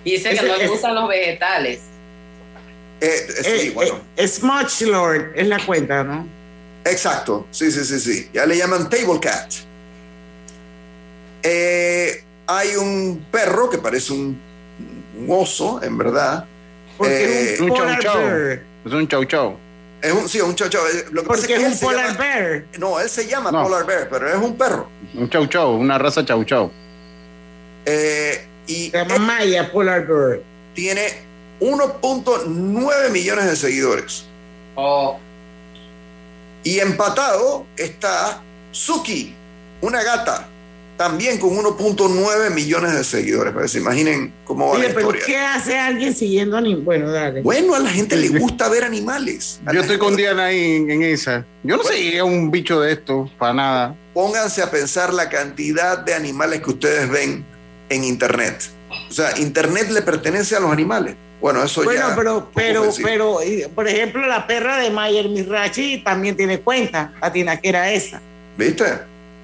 Y 0.05 0.12
dice 0.12 0.31
que 0.31 0.42
no 0.42 0.57
le 0.57 0.68
gustan 0.68 0.94
los 0.94 1.09
vegetales. 1.09 1.81
Eh, 3.01 3.27
eh, 3.29 3.42
sí, 3.42 3.66
Eh, 3.68 3.70
bueno. 3.75 4.01
eh, 4.16 4.27
Smudge 4.29 4.87
Lord 4.87 5.33
es 5.35 5.46
la 5.49 5.59
cuenta, 5.66 6.03
¿no? 6.03 6.27
Exacto. 6.85 7.46
Sí, 7.51 7.70
sí, 7.70 7.85
sí, 7.85 8.01
sí. 8.01 8.31
Ya 8.33 8.46
le 8.46 8.57
llaman 8.57 8.88
Table 8.88 9.18
Cat. 9.20 9.53
Eh, 11.42 12.22
hay 12.46 12.77
un 12.77 13.25
perro 13.31 13.68
que 13.70 13.79
parece 13.79 14.12
un, 14.12 14.40
un 15.18 15.27
oso, 15.31 15.83
en 15.83 15.96
verdad. 15.99 16.44
Porque 16.96 17.12
Eh, 17.25 17.55
es 17.55 17.61
un 17.61 17.68
polar 17.68 18.03
bear. 18.03 18.62
Es 18.87 18.92
un 18.92 19.09
chau 19.09 19.25
chau. 19.25 19.57
Es 20.01 20.12
un, 20.12 20.29
sí, 20.29 20.40
un 20.40 20.55
chau 20.55 20.68
chau. 20.68 20.83
Lo 21.11 21.22
que 21.22 21.29
pasa 21.29 21.40
Porque 21.40 21.40
es 21.40 21.46
que 21.46 21.55
es 21.55 21.61
él 21.64 21.72
un 21.72 21.79
polar 21.81 22.07
llama- 22.12 22.18
bear. 22.25 22.64
No, 22.79 23.01
él 23.01 23.09
se 23.09 23.27
llama 23.27 23.51
No. 23.51 23.62
polar 23.64 23.85
bear, 23.87 24.09
pero 24.09 24.29
es 24.31 24.37
un 24.37 24.57
perro. 24.57 24.88
Un 25.14 25.29
chau 25.29 25.46
chau, 25.46 25.72
una 25.75 25.99
raza 25.99 26.25
chau 26.25 26.44
chau. 26.44 26.70
Eh, 27.85 28.46
y 28.66 28.90
Se 28.90 28.99
llama 28.99 29.18
Maya 29.18 29.70
Polar 29.72 30.07
Bear. 30.07 30.40
tiene 30.75 31.03
1.9 31.61 33.11
millones 33.11 33.46
de 33.46 33.57
seguidores. 33.57 34.25
Oh, 34.75 35.18
Y 36.64 36.81
empatado 36.81 37.64
está 37.77 38.42
Suki, 38.72 39.35
una 39.81 40.03
gata, 40.03 40.49
también 40.96 41.38
con 41.38 41.50
1.9 41.56 42.50
millones 42.54 42.94
de 42.94 43.04
seguidores. 43.04 43.54
Que 43.54 43.68
se 43.68 43.78
imaginen 43.78 44.32
cómo 44.44 44.68
va 44.68 44.72
Oye, 44.74 44.88
la 44.88 44.94
pero 44.94 45.00
historia. 45.11 45.22
¿qué 45.26 45.37
hace 45.38 45.78
alguien 45.78 46.14
siguiendo 46.14 46.56
a 46.56 46.61
ni 46.61 46.74
Bueno, 46.74 47.11
dale. 47.11 47.42
Bueno, 47.42 47.74
a 47.74 47.78
la 47.78 47.90
gente 47.90 48.16
le 48.16 48.28
gusta 48.28 48.68
ver 48.68 48.85
animales. 48.85 49.61
A 49.66 49.72
Yo 49.72 49.80
estoy 49.80 49.96
gente- 49.96 49.98
con 49.98 50.16
Diana 50.16 50.46
ahí 50.46 50.76
en, 50.76 50.90
en 50.90 51.02
esa. 51.02 51.44
Yo 51.62 51.76
no 51.76 51.82
seguiría 51.82 52.24
un 52.24 52.50
bicho 52.50 52.80
de 52.80 52.92
esto, 52.92 53.30
para 53.38 53.54
nada. 53.54 53.94
Pónganse 54.14 54.62
a 54.62 54.70
pensar 54.70 55.12
la 55.12 55.28
cantidad 55.28 55.98
de 55.98 56.14
animales 56.14 56.62
que 56.62 56.70
ustedes 56.70 57.09
ven 57.11 57.44
en 57.88 58.04
Internet. 58.04 58.70
O 59.11 59.12
sea, 59.12 59.37
Internet 59.38 59.90
le 59.90 60.02
pertenece 60.02 60.56
a 60.56 60.61
los 60.61 60.70
animales. 60.72 61.14
Bueno, 61.40 61.62
eso 61.62 61.85
Bueno, 61.85 62.09
ya. 62.09 62.16
pero, 62.16 62.35
poco 62.40 62.52
pero, 62.54 62.88
pero, 63.02 63.42
y, 63.44 63.66
por 63.74 63.87
ejemplo, 63.87 64.26
la 64.26 64.46
perra 64.46 64.78
de 64.78 64.90
Mayer 64.90 65.28
Mirachi 65.28 65.98
también 66.02 66.35
tiene 66.35 66.61
cuenta, 66.61 67.12
la 67.20 67.30
tinaquera 67.30 67.92
esa. 67.92 68.22
¿Viste? 68.56 68.85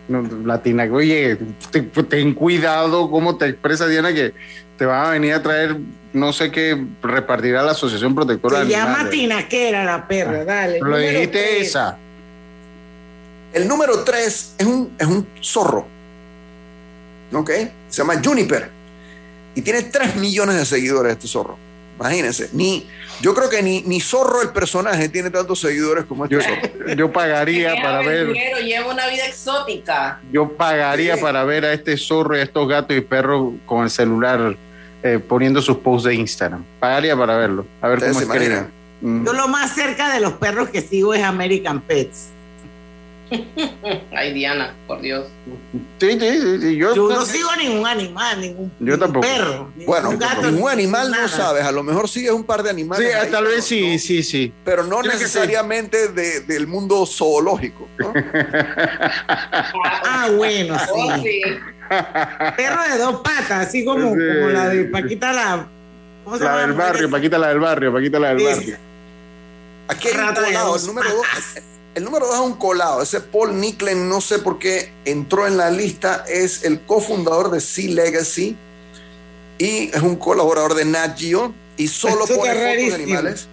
No, 0.09 0.23
Latina, 0.45 0.85
oye, 0.93 1.39
te- 1.71 1.83
ten 1.83 2.35
cuidado 2.35 3.11
cómo 3.11 3.37
te 3.37 3.47
expresa 3.47 3.87
Diana 3.87 4.13
que 4.13 4.33
te 4.77 4.85
van 4.85 5.07
a 5.07 5.11
venir 5.11 5.33
a 5.35 5.43
traer 5.43 5.77
no 6.13 6.33
sé 6.33 6.51
qué 6.51 6.85
repartirá 7.03 7.63
la 7.63 7.71
Asociación 7.73 8.15
Protectora 8.15 8.65
Se 8.65 8.69
llama 8.69 9.09
tinaquera 9.09 9.85
la 9.85 10.07
perra, 10.07 10.45
dale. 10.45 10.79
Lo 10.81 10.87
Número 10.87 11.09
dijiste 11.09 11.29
tres. 11.57 11.69
esa. 11.69 11.97
El 13.55 13.69
número 13.69 14.03
3 14.03 14.55
es 14.59 14.67
un, 14.67 14.91
es 14.99 15.07
un 15.07 15.27
zorro. 15.43 15.87
¿Ok? 17.35 17.51
Se 17.89 17.99
llama 17.99 18.21
Juniper. 18.25 18.71
Y 19.55 19.61
tiene 19.61 19.83
3 19.83 20.17
millones 20.17 20.57
de 20.57 20.65
seguidores 20.65 21.13
este 21.13 21.29
zorro. 21.29 21.57
Imagínense. 22.03 22.51
Ni, 22.53 22.87
yo 23.21 23.35
creo 23.35 23.49
que 23.49 23.63
ni, 23.63 23.83
ni 23.83 24.01
zorro 24.01 24.43
el 24.43 24.51
personaje 24.51 25.09
tiene 25.09 25.31
tantos 25.31 25.61
seguidores 25.61 26.05
como 26.05 26.25
este 26.25 26.35
Yo, 26.37 26.43
zorro. 26.43 26.95
yo 26.95 27.13
pagaría 27.13 27.75
para 27.81 28.01
ver, 28.01 28.33
lleva 28.65 28.93
una 28.93 29.07
vida 29.09 29.25
exótica. 29.27 30.21
yo 30.33 30.49
pagaría 30.53 31.17
Sí. 31.17 31.23
para 31.23 31.45
ver 31.45 31.65
a 31.65 31.73
este 31.73 31.97
zorro 31.97 32.37
y 32.37 32.41
a 32.41 32.43
estos 32.43 32.69
gatos 32.69 32.97
y 32.97 33.01
perros 33.01 33.53
con 33.67 33.85
el 33.85 33.91
celular 33.91 34.57
eh, 35.05 35.19
poniendo 35.27 35.63
sus 35.63 35.79
posts 35.79 36.09
de 36.09 36.15
Instagram. 36.15 36.65
Pagaría 36.81 37.17
para 37.17 37.37
verlo, 37.37 37.67
a 37.81 37.89
ver 37.89 37.99
Ustedes 37.99 38.27
cómo 38.27 38.35
se. 38.35 38.67
Mm. 39.01 39.27
Yo 39.27 39.33
lo 39.33 39.49
más 39.49 39.75
cerca 39.75 40.13
de 40.13 40.21
los 40.21 40.35
perros 40.35 40.69
que 40.71 40.81
sigo 40.81 41.13
es 41.15 41.23
American 41.23 41.81
Pets. 41.81 42.29
Ay, 44.17 44.33
Diana, 44.35 44.75
por 44.87 45.01
Dios. 45.01 45.27
Sí, 45.99 46.13
sí, 46.13 46.19
sí, 46.21 46.61
sí, 46.61 46.77
Yo, 46.77 46.95
Yo 46.95 47.09
no 47.09 47.25
sigo 47.25 47.49
ningún 47.57 47.87
animal, 47.87 48.41
ningún, 48.41 48.69
Yo 48.79 48.85
ningún 48.85 49.01
tampoco. 49.01 49.27
perro. 49.27 49.71
ningún 49.75 49.87
Bueno, 49.87 50.11
gato, 50.19 50.35
ningún 50.43 50.55
ningún 50.55 50.71
animal 50.71 51.11
no 51.11 51.29
sabes. 51.29 51.65
A 51.65 51.73
lo 51.73 51.83
mejor 51.83 52.09
sigues 52.09 52.33
un 52.33 52.45
par 52.45 52.63
de 52.63 52.69
Sí, 52.71 52.75
animales. 52.75 53.15
ahí, 53.15 53.31
tal 53.31 53.45
vez 53.45 53.65
sí, 53.65 53.93
no- 53.95 53.99
sí, 53.99 54.23
sí. 54.23 54.53
Pero 54.65 54.85
no 54.85 55.03
necesariamente 55.03 56.09
de- 56.09 56.41
del 56.41 56.67
mundo 56.67 57.07
zoológico. 57.07 57.89
¿no? 57.99 58.13
Ah, 60.05 60.29
bueno, 60.37 60.77
Oh, 60.93 61.17
sí. 61.17 61.23
sí. 61.43 61.43
Perro 62.57 62.83
de 62.91 62.99
dos 62.99 63.21
patas, 63.23 63.69
así 63.69 63.85
como, 63.85 64.15
Sí. 64.15 64.21
como 64.35 64.49
la 64.51 64.69
de 64.69 64.85
Paquita 64.85 65.33
la. 65.33 65.67
¿Cómo 66.25 66.39
se 66.39 66.45
La 66.45 66.51
llama? 66.51 66.63
del 66.63 66.73
barrio, 66.75 67.11
Paquita 67.11 67.39
la 67.39 67.49
del 67.49 67.59
barrio, 67.61 67.93
Paquita 67.93 68.19
la 68.19 68.29
del 68.35 68.39
Sí. 68.39 68.45
barrio. 68.45 68.77
Aquí 69.89 70.09
hay 70.09 70.15
un 70.17 70.35
colado. 70.35 70.77
El 70.77 70.87
número 70.87 71.09
dos. 71.15 71.27
El 71.95 72.05
número 72.05 72.27
dos 72.27 72.37
es 72.37 72.41
un 72.41 72.55
colado. 72.55 73.03
Ese 73.03 73.21
Paul 73.21 73.61
Nicklen, 73.61 74.09
no 74.09 74.21
sé 74.21 74.39
por 74.39 74.59
qué 74.59 74.93
entró 75.05 75.47
en 75.47 75.57
la 75.57 75.71
lista, 75.71 76.25
es 76.29 76.65
el 76.65 76.81
cofundador 76.81 77.51
de 77.51 77.61
Sea 77.61 77.91
Legacy 77.91 78.57
y 79.59 79.91
es 79.95 80.03
un 80.03 80.17
colaborador 80.17 80.75
de 80.75 80.85
Nat 80.85 81.19
Geo 81.19 81.55
y 81.77 81.89
solo 81.89 82.25
Eso 82.25 82.37
pone 82.37 82.53
fotos 82.53 82.89
de 82.89 82.95
animales, 82.95 83.47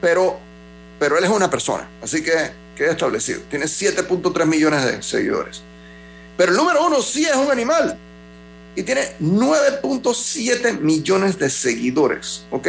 pero, 0.00 0.38
pero 0.98 1.18
él 1.18 1.24
es 1.24 1.30
una 1.30 1.50
persona, 1.50 1.88
así 2.02 2.22
que 2.22 2.32
queda 2.76 2.92
establecido. 2.92 3.40
Tiene 3.50 3.66
7.3 3.66 4.46
millones 4.46 4.84
de 4.84 5.02
seguidores. 5.02 5.62
Pero 6.36 6.50
el 6.50 6.56
número 6.56 6.86
uno 6.86 7.00
sí 7.00 7.24
es 7.24 7.36
un 7.36 7.50
animal 7.50 7.96
y 8.74 8.82
tiene 8.82 9.02
9.7 9.20 10.80
millones 10.80 11.38
de 11.38 11.48
seguidores, 11.48 12.44
¿ok? 12.50 12.68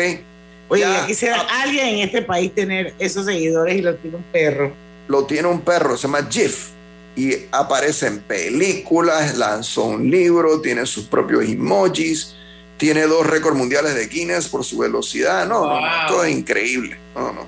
Oye, 0.67 0.81
Ya, 0.81 1.01
ya 1.01 1.07
quisiera 1.07 1.41
alguien 1.41 1.87
en 1.87 1.99
este 2.01 2.21
país 2.21 2.53
tener 2.53 2.93
esos 2.99 3.25
seguidores 3.25 3.75
y 3.75 3.81
lo 3.81 3.95
tiene 3.95 4.17
un 4.17 4.23
perro. 4.23 4.84
Lo 5.07 5.25
tiene 5.25 5.47
un 5.47 5.61
perro, 5.61 5.97
se 5.97 6.03
llama 6.07 6.27
Jif. 6.29 6.69
Y 7.17 7.33
aparece 7.51 8.07
en 8.07 8.19
películas, 8.19 9.37
lanzó 9.37 9.85
un 9.85 10.09
libro, 10.11 10.59
tiene 10.61 10.85
sus 10.85 11.05
propios 11.05 11.45
emojis, 11.45 12.35
tiene 12.77 13.03
dos 13.03 13.25
récords 13.25 13.55
mundiales 13.57 13.95
de 13.95 14.07
Guinness 14.07 14.49
por 14.49 14.65
su 14.65 14.79
velocidad. 14.79 15.47
No, 15.47 15.61
no, 15.65 15.75
no, 15.75 15.79
Wow. 15.79 16.07
todo 16.09 16.23
es 16.25 16.35
increíble. 16.35 16.97
No, 17.15 17.31
no. 17.31 17.47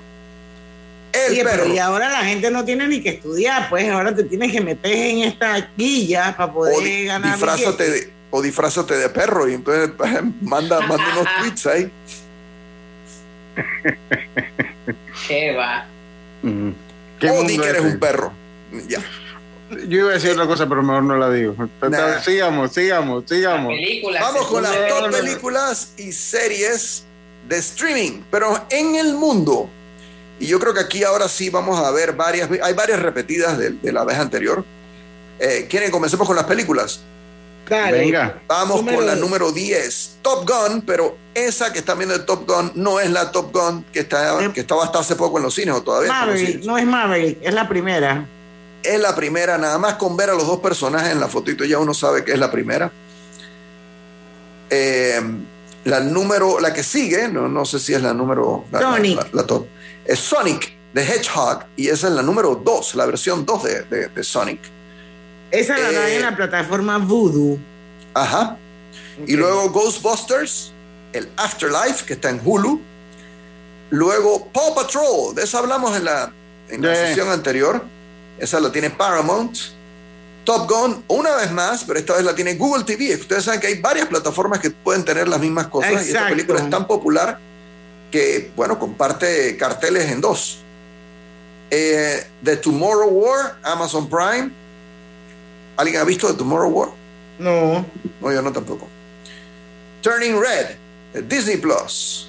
El 1.12 1.32
Oye, 1.32 1.44
perro. 1.44 1.62
pero 1.64 1.74
y 1.74 1.78
ahora 1.78 2.08
la 2.10 2.24
gente 2.24 2.50
no 2.50 2.64
tiene 2.64 2.86
ni 2.88 3.02
que 3.02 3.10
estudiar, 3.10 3.68
pues 3.68 3.88
ahora 3.90 4.14
te 4.14 4.24
tienes 4.24 4.52
que 4.52 4.60
meter 4.60 4.92
en 4.92 5.18
esta 5.24 5.68
guilla 5.76 6.34
para 6.36 6.52
poder 6.52 6.74
o, 6.76 6.80
di- 6.80 7.04
ganar. 7.04 7.32
disfrázate 7.32 7.90
de, 7.90 8.10
o 8.30 8.40
disfrázate 8.42 8.94
de 8.96 9.08
perro 9.10 9.48
y 9.48 9.54
entonces 9.54 9.90
manda, 10.42 10.80
manda 10.80 11.04
unos 11.12 11.26
tweets 11.40 11.66
ahí. 11.66 11.90
¿Qué 15.26 15.54
va? 15.54 15.86
Mm. 16.42 16.70
¿Qué 17.18 17.30
O 17.30 17.42
di 17.42 17.56
que 17.58 17.62
es 17.64 17.68
eres 17.68 17.82
ese? 17.84 17.92
un 17.94 18.00
perro. 18.00 18.32
Ya. 18.88 19.00
Yo 19.86 19.98
iba 19.98 20.10
a 20.10 20.14
decir 20.14 20.30
otra 20.30 20.46
cosa, 20.46 20.66
pero 20.68 20.82
mejor 20.82 21.02
no 21.02 21.16
la 21.16 21.30
digo. 21.30 21.54
Nah. 21.88 22.20
Sigamos, 22.22 22.72
sigamos, 22.72 23.24
sigamos. 23.26 23.74
Películas. 23.74 24.22
Vamos 24.22 24.46
con 24.46 24.62
las 24.62 24.88
top 24.88 25.10
películas 25.10 25.92
y 25.98 26.12
series 26.12 27.04
de 27.48 27.56
streaming, 27.58 28.22
pero 28.30 28.64
en 28.70 28.96
el 28.96 29.14
mundo. 29.14 29.68
Y 30.40 30.46
yo 30.46 30.58
creo 30.60 30.72
que 30.72 30.80
aquí 30.80 31.04
ahora 31.04 31.28
sí 31.28 31.50
vamos 31.50 31.78
a 31.84 31.90
ver 31.90 32.12
varias, 32.14 32.48
hay 32.62 32.72
varias 32.72 33.00
repetidas 33.00 33.58
de, 33.58 33.70
de 33.70 33.92
la 33.92 34.04
vez 34.04 34.18
anterior. 34.18 34.64
Eh, 35.38 35.66
¿Quieren? 35.68 35.90
Comencemos 35.90 36.26
con 36.26 36.36
las 36.36 36.46
películas. 36.46 37.00
Dale. 37.68 37.98
Venga. 37.98 38.40
Vamos 38.48 38.76
Número 38.78 38.96
con 38.98 39.06
la 39.06 39.14
número 39.16 39.52
10, 39.52 40.18
Top 40.22 40.48
Gun, 40.48 40.82
pero 40.82 41.16
esa 41.34 41.72
que 41.72 41.80
están 41.80 41.98
viendo 41.98 42.16
de 42.18 42.24
Top 42.24 42.46
Gun 42.48 42.72
no 42.74 42.98
es 43.00 43.10
la 43.10 43.30
Top 43.30 43.52
Gun 43.52 43.84
que, 43.92 44.00
está, 44.00 44.42
Eh, 44.44 44.50
que 44.52 44.60
estaba 44.60 44.84
hasta 44.84 45.00
hace 45.00 45.16
poco 45.16 45.38
en 45.38 45.44
los 45.44 45.54
cines 45.54 45.74
o 45.74 45.82
todavía. 45.82 46.10
Maverick, 46.12 46.46
cines. 46.46 46.66
no 46.66 46.78
es 46.78 46.86
Maverick, 46.86 47.38
es 47.42 47.54
la 47.54 47.68
primera. 47.68 48.26
Es 48.82 49.00
la 49.00 49.14
primera, 49.14 49.58
nada 49.58 49.76
más 49.78 49.94
con 49.94 50.16
ver 50.16 50.30
a 50.30 50.34
los 50.34 50.46
dos 50.46 50.60
personajes 50.60 51.10
en 51.12 51.20
la 51.20 51.28
fotito 51.28 51.64
ya 51.64 51.78
uno 51.78 51.92
sabe 51.94 52.24
que 52.24 52.32
es 52.32 52.38
la 52.38 52.50
primera. 52.50 52.90
Eh, 54.70 55.20
la 55.84 56.00
número, 56.00 56.60
la 56.60 56.72
que 56.72 56.82
sigue, 56.82 57.28
no, 57.28 57.48
no 57.48 57.64
sé 57.64 57.78
si 57.78 57.94
es 57.94 58.02
la 58.02 58.12
número, 58.12 58.64
la, 58.70 58.80
la- 58.80 58.90
Sonic. 58.92 59.16
la- 59.16 59.28
la 59.32 59.46
top, 59.46 59.66
es 60.04 60.18
Sonic 60.18 60.72
the 60.94 61.02
Hedgehog 61.02 61.64
y 61.76 61.88
esa 61.88 62.08
es 62.08 62.12
la 62.14 62.22
número 62.22 62.54
2, 62.62 62.94
la 62.94 63.06
versión 63.06 63.44
2 63.46 63.62
de, 63.64 63.82
de- 63.84 64.08
de 64.08 64.24
Sonic. 64.24 64.60
Esa 65.50 65.78
la 65.78 65.92
dan 65.92 66.08
Eh, 66.08 66.16
en 66.16 66.22
la 66.22 66.36
plataforma 66.36 66.98
Voodoo. 66.98 67.58
Ajá. 68.14 68.56
Y 69.26 69.34
luego 69.36 69.70
Ghostbusters, 69.70 70.72
el 71.12 71.28
Afterlife, 71.36 72.04
que 72.04 72.14
está 72.14 72.30
en 72.30 72.40
Hulu. 72.44 72.80
Luego 73.90 74.46
Paw 74.52 74.74
Patrol, 74.74 75.34
de 75.34 75.42
esa 75.42 75.58
hablamos 75.58 75.96
en 75.96 76.04
la, 76.04 76.30
en 76.68 76.82
la 76.82 76.94
sesión 76.94 77.30
anterior. 77.30 77.84
Esa 78.38 78.60
la 78.60 78.70
tiene 78.70 78.90
Paramount. 78.90 79.56
Top 80.44 80.70
Gun, 80.70 81.04
una 81.08 81.34
vez 81.36 81.50
más, 81.52 81.84
pero 81.84 81.98
esta 81.98 82.14
vez 82.14 82.24
la 82.24 82.34
tiene 82.34 82.54
Google 82.54 82.84
TV. 82.84 83.14
Ustedes 83.16 83.44
saben 83.44 83.60
que 83.60 83.66
hay 83.66 83.80
varias 83.80 84.06
plataformas 84.06 84.60
que 84.60 84.70
pueden 84.70 85.04
tener 85.04 85.28
las 85.28 85.40
mismas 85.40 85.66
cosas. 85.66 86.06
Y 86.06 86.08
esta 86.08 86.28
película 86.28 86.60
es 86.60 86.70
tan 86.70 86.86
popular 86.86 87.38
que, 88.10 88.50
bueno, 88.56 88.78
comparte 88.78 89.56
carteles 89.58 90.10
en 90.10 90.20
dos. 90.22 90.60
Eh, 91.70 92.26
The 92.42 92.56
Tomorrow 92.56 93.10
War, 93.10 93.58
Amazon 93.62 94.08
Prime. 94.08 94.50
¿Alguien 95.78 96.00
ha 96.00 96.04
visto 96.04 96.26
The 96.26 96.36
Tomorrow 96.36 96.70
War? 96.70 96.88
No. 97.38 97.86
No, 98.20 98.32
yo 98.32 98.42
no 98.42 98.52
tampoco. 98.52 98.88
Turning 100.02 100.40
Red, 100.40 100.76
de 101.12 101.22
Disney 101.22 101.56
Plus. 101.56 102.28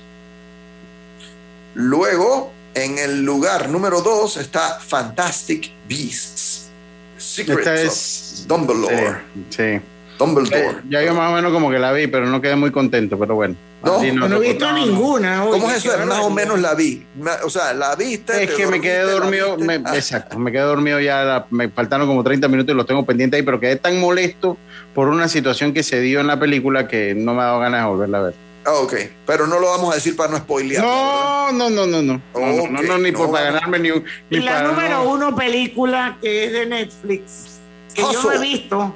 Luego, 1.73 2.51
en 2.75 2.99
el 2.99 3.23
lugar 3.23 3.67
número 3.69 4.01
2 4.01 4.37
está 4.37 4.79
Fantastic 4.79 5.71
Beasts. 5.87 6.69
Secrets 7.17 7.59
Esta 7.59 7.73
of 7.73 7.87
es. 7.87 8.45
Dumbledore. 8.47 9.21
Sí. 9.49 9.55
sí. 9.57 9.81
Dumbledore. 10.19 10.81
Ya 10.89 11.01
yo 11.01 11.15
más 11.15 11.31
o 11.31 11.35
menos 11.35 11.51
como 11.51 11.71
que 11.71 11.79
la 11.79 11.91
vi, 11.93 12.05
pero 12.07 12.25
no 12.27 12.41
quedé 12.41 12.55
muy 12.55 12.69
contento, 12.71 13.17
pero 13.17 13.33
bueno. 13.35 13.55
No, 13.83 14.03
No, 14.27 14.35
he 14.35 14.39
visto 14.49 14.71
ninguna. 14.73 15.45
oye, 15.45 15.51
¿Cómo 15.53 15.71
es 15.71 15.77
eso? 15.85 15.97
Más 16.05 16.19
o 16.19 16.29
menos 16.29 16.59
la 16.59 16.75
vi. 16.75 17.05
O 17.45 17.49
sea, 17.49 17.73
la 17.73 17.95
viste. 17.95 18.43
Es 18.43 18.51
que 18.51 18.67
me 18.67 18.81
quedé 18.81 19.01
dormido, 19.03 19.57
me- 19.57 19.81
Ah, 19.85 19.95
exacto, 19.95 20.37
me 20.37 20.51
quedé 20.51 20.61
dormido 20.63 20.99
ya, 20.99 21.23
la- 21.23 21.45
me 21.49 21.69
faltaron 21.69 22.05
como 22.05 22.21
30 22.23 22.49
minutos 22.49 22.73
y 22.73 22.77
los 22.77 22.85
tengo 22.85 23.05
pendientes 23.05 23.37
ahí, 23.39 23.43
pero 23.45 23.59
quedé 23.59 23.77
tan 23.77 23.97
molesto 23.99 24.57
por 24.93 25.07
una 25.07 25.29
situación 25.29 25.73
que 25.73 25.81
se 25.83 26.01
dio 26.01 26.19
en 26.19 26.27
la 26.27 26.37
película 26.37 26.87
que 26.89 27.15
no 27.15 27.33
me 27.33 27.41
ha 27.41 27.45
dado 27.45 27.59
ganas 27.59 27.81
de 27.83 27.87
volverla 27.89 28.17
a 28.17 28.21
ver. 28.23 28.33
ah, 28.65 28.73
ok. 28.73 28.93
Pero 29.25 29.47
no 29.47 29.57
lo 29.59 29.67
vamos 29.67 29.91
a 29.93 29.95
decir 29.95 30.17
para 30.17 30.31
no 30.31 30.37
spoilear. 30.39 30.83
No, 30.83 31.51
No, 31.53 31.69
no, 31.69 31.85
no, 31.85 31.85
no, 31.87 32.01
no. 32.01 32.21
No, 32.35 32.41
no, 32.67 32.67
no, 32.69 32.81
no, 32.83 32.97
ni 32.97 33.11
por 33.13 33.31
para 33.31 33.45
ganarme 33.51 33.79
ni 33.79 33.89
Ni 34.29 34.39
la 34.41 34.51
para, 34.55 34.67
número 34.67 35.03
no. 35.05 35.09
uno 35.11 35.35
película 35.35 36.17
que 36.21 36.43
es 36.45 36.51
de 36.51 36.65
Netflix, 36.65 37.59
que 37.95 38.01
yo 38.01 38.11
no 38.11 38.19
Hustle. 38.19 38.35
he 38.35 38.39
visto. 38.41 38.93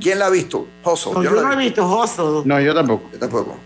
¿Quién 0.00 0.18
la 0.18 0.26
ha 0.26 0.30
visto? 0.30 0.66
Hustle. 0.84 1.12
No, 1.14 1.22
yo 1.22 1.30
la 1.32 1.42
no 1.42 1.52
he 1.52 1.56
vi. 1.56 1.64
visto 1.66 1.86
Hustle. 1.86 2.42
No, 2.44 2.60
yo 2.60 2.74
tampoco. 2.74 3.08
Yo 3.12 3.18
tampoco. 3.18 3.56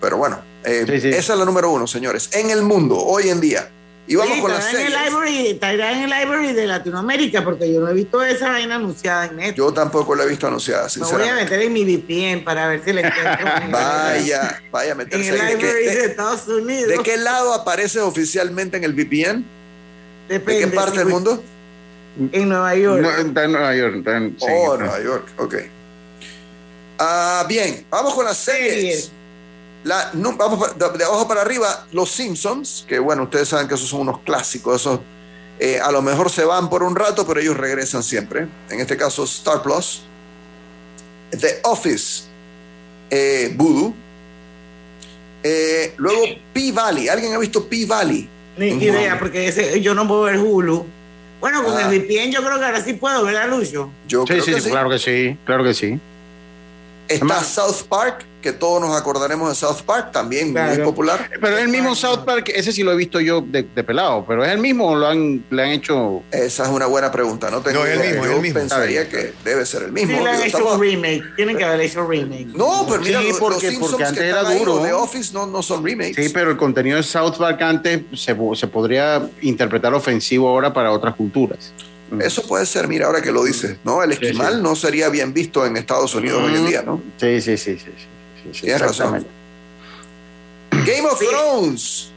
Pero 0.00 0.16
bueno, 0.16 0.38
eh, 0.64 0.84
esa 0.88 1.32
es 1.32 1.38
la 1.38 1.44
número 1.44 1.70
uno, 1.70 1.86
señores. 1.86 2.30
En 2.32 2.50
el 2.50 2.62
mundo, 2.62 2.96
hoy 2.96 3.28
en 3.28 3.40
día. 3.40 3.68
Y 4.06 4.14
vamos 4.16 4.38
con 4.38 4.50
en 4.50 4.56
el 4.56 4.62
series. 4.62 4.88
library, 5.04 5.46
estará 5.48 5.92
en 5.92 6.04
el 6.04 6.08
library 6.10 6.54
de 6.54 6.66
Latinoamérica, 6.66 7.44
porque 7.44 7.70
yo 7.70 7.80
no 7.80 7.88
he 7.88 7.92
visto 7.92 8.22
esa 8.24 8.48
vaina 8.52 8.76
anunciada 8.76 9.26
en 9.26 9.36
Netflix. 9.36 9.56
Yo 9.58 9.70
tampoco 9.72 10.14
la 10.14 10.24
he 10.24 10.28
visto 10.28 10.46
anunciada, 10.46 10.84
Me 10.84 10.88
voy 10.88 11.02
a 11.02 11.06
sinceramente. 11.08 11.44
meter 11.44 11.60
en 11.62 11.72
mi 11.74 11.84
VPN 11.84 12.42
para 12.42 12.68
ver 12.68 12.82
si 12.82 12.92
la 12.94 13.00
encuentro. 13.02 13.46
en- 13.64 13.70
Vaya, 13.70 14.62
vaya 14.70 14.88
a 14.88 14.92
En 14.92 14.98
meterse 14.98 15.28
el 15.28 15.40
ahí. 15.42 15.46
¿De 15.48 15.56
library 15.56 15.84
de 15.84 15.94
de- 15.94 16.04
Estados 16.06 16.48
Unidos. 16.48 16.88
de 16.88 16.98
qué 17.02 17.18
lado 17.18 17.52
aparece 17.52 18.00
oficialmente 18.00 18.78
en 18.78 18.84
el 18.84 18.94
VPN? 18.94 19.44
¿De 20.26 20.34
Depende, 20.38 20.60
qué 20.70 20.74
parte 20.74 20.98
del 21.00 21.08
mundo? 21.08 21.42
En 22.32 22.48
Nueva 22.48 22.74
York. 22.74 23.00
No, 23.02 23.10
está 23.10 23.44
en 23.44 23.52
Nueva 23.52 23.74
York. 23.76 23.96
Está 23.98 24.16
en, 24.16 24.36
sí, 24.38 24.46
Oh, 24.48 24.72
está- 24.74 24.84
Nueva 24.84 25.02
York, 25.02 25.28
ok. 25.38 25.54
Ah, 26.98 27.44
bien, 27.48 27.86
vamos 27.90 28.14
con 28.14 28.24
las 28.24 28.36
series. 28.38 29.12
La, 29.84 30.10
vamos 30.14 30.76
de, 30.76 30.98
de 30.98 31.04
abajo 31.04 31.28
para 31.28 31.42
arriba, 31.42 31.86
Los 31.92 32.10
Simpsons, 32.10 32.84
que 32.88 32.98
bueno, 32.98 33.22
ustedes 33.24 33.48
saben 33.48 33.68
que 33.68 33.74
esos 33.74 33.88
son 33.88 34.00
unos 34.00 34.20
clásicos, 34.20 34.80
esos 34.80 35.00
eh, 35.60 35.78
a 35.80 35.90
lo 35.92 36.02
mejor 36.02 36.30
se 36.30 36.44
van 36.44 36.68
por 36.68 36.82
un 36.82 36.94
rato, 36.96 37.26
pero 37.26 37.40
ellos 37.40 37.56
regresan 37.56 38.02
siempre. 38.02 38.46
En 38.70 38.80
este 38.80 38.96
caso, 38.96 39.24
Star 39.24 39.62
Plus. 39.62 40.02
The 41.30 41.60
Office, 41.64 42.24
eh, 43.10 43.52
Voodoo. 43.56 43.94
Eh, 45.42 45.94
luego, 45.96 46.22
P-Valley. 46.52 47.08
¿Alguien 47.08 47.32
ha 47.34 47.38
visto 47.38 47.68
P-Valley? 47.68 48.28
Ni 48.56 48.68
idea, 48.70 49.18
porque 49.18 49.46
ese- 49.48 49.80
yo 49.80 49.94
no 49.94 50.06
puedo 50.08 50.22
ver 50.22 50.38
Hulu. 50.38 50.84
Bueno, 51.40 51.62
con 51.62 51.76
Ah. 51.76 51.82
el 51.82 51.88
VPN 52.00 52.32
yo 52.32 52.42
creo 52.44 52.58
que 52.58 52.64
ahora 52.64 52.82
sí 52.82 52.94
puedo, 52.94 53.24
¿verdad, 53.24 53.48
Lucho? 53.48 53.90
Yo 54.08 54.22
Sí, 54.22 54.26
creo 54.32 54.44
sí, 54.44 54.50
que 54.52 54.56
sí, 54.60 54.64
sí. 54.64 54.70
claro 54.70 54.90
que 54.90 54.98
sí, 54.98 55.36
claro 55.44 55.64
que 55.64 55.74
sí. 55.74 55.98
Está 57.08 57.42
South 57.44 57.84
Park, 57.88 58.24
que 58.40 58.52
todos 58.52 58.80
nos 58.80 58.96
acordaremos 58.96 59.48
de 59.48 59.54
South 59.56 59.82
Park, 59.84 60.12
también 60.12 60.46
muy 60.46 60.54
Claro. 60.54 60.84
popular. 60.84 61.28
Pero 61.40 61.56
es 61.58 61.64
el 61.64 61.68
mismo 61.68 61.94
South 61.96 62.20
Park, 62.24 62.50
ese 62.54 62.70
sí 62.72 62.82
lo 62.84 62.92
he 62.92 62.96
visto 62.96 63.18
yo 63.20 63.40
de, 63.40 63.64
de 63.64 63.82
pelado, 63.84 64.24
pero 64.26 64.44
es 64.44 64.52
el 64.52 64.58
mismo 64.58 64.86
o 64.92 64.94
lo 64.96 65.08
han, 65.08 65.44
le 65.50 65.62
han 65.62 65.70
hecho. 65.70 66.22
Esa 66.30 66.62
es 66.64 66.68
una 66.68 66.86
buena 66.86 67.10
pregunta, 67.10 67.50
no 67.50 67.60
tengo 67.60 67.80
No, 67.80 67.86
es 67.86 67.98
el 68.00 68.06
mismo, 68.10 68.24
Yo 68.26 68.32
el 68.36 68.40
mismo. 68.40 68.60
pensaría 68.60 69.08
que 69.08 69.32
debe 69.44 69.66
ser 69.66 69.82
el 69.84 69.92
mismo. 69.92 70.16
Sí, 70.16 70.22
le 70.22 70.30
han 70.30 70.36
hecho 70.36 70.46
estamos- 70.46 70.74
un 70.74 70.80
remake. 70.80 71.22
Tienen 71.36 71.56
que 71.56 71.64
haber 71.64 71.80
hecho 71.80 72.00
un 72.04 72.10
remake. 72.10 72.46
No, 72.54 72.86
pero 72.88 73.02
mira, 73.02 73.20
Sí, 73.22 73.28
los, 73.28 73.38
porque- 73.38 73.54
los 73.54 73.62
Simpsons 73.72 73.90
porque 73.90 74.04
antes 74.04 74.22
que 74.22 74.28
era 74.28 74.42
duro. 74.44 74.78
de 74.84 74.92
Office 74.92 75.32
no, 75.34 75.46
no 75.46 75.62
son 75.62 75.84
remakes. 75.84 76.14
Sí, 76.16 76.30
pero 76.32 76.50
el 76.52 76.56
contenido 76.56 76.96
de 76.96 77.02
South 77.02 77.36
Park 77.38 77.60
antes 77.62 78.02
se, 78.14 78.36
se 78.54 78.66
podría 78.68 79.28
interpretar 79.42 79.92
ofensivo 79.94 80.48
ahora 80.48 80.72
para 80.72 80.92
otras 80.92 81.14
culturas. 81.16 81.72
Eso 82.20 82.42
puede 82.46 82.64
ser, 82.64 82.88
mira, 82.88 83.04
ahora 83.06 83.20
que 83.20 83.30
lo 83.30 83.44
dices, 83.44 83.76
¿no? 83.84 84.02
El 84.02 84.12
esquimal 84.12 84.54
sí. 84.54 84.60
no 84.62 84.74
sería 84.74 85.10
bien 85.10 85.34
visto 85.34 85.66
en 85.66 85.76
Estados 85.76 86.14
Unidos 86.14 86.42
hoy 86.42 86.54
en 86.54 86.66
día, 86.66 86.80
¿no? 86.82 87.02
Sí, 87.18 87.42
sí, 87.42 87.58
sí, 87.58 87.78
sí. 87.78 87.78
sí, 87.78 87.84
sí, 87.84 87.92
sí, 87.98 88.06
Tienes 88.60 88.80
razón. 88.80 89.26
Game 90.70 91.06
of 91.08 91.18
Thrones. 91.18 92.10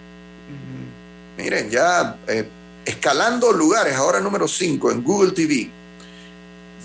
Miren, 1.38 1.70
ya 1.70 2.18
eh, 2.28 2.48
escalando 2.86 3.52
lugares, 3.52 3.96
ahora 3.96 4.20
número 4.20 4.48
5 4.48 4.92
en 4.92 5.04
Google 5.04 5.32
TV. 5.32 5.70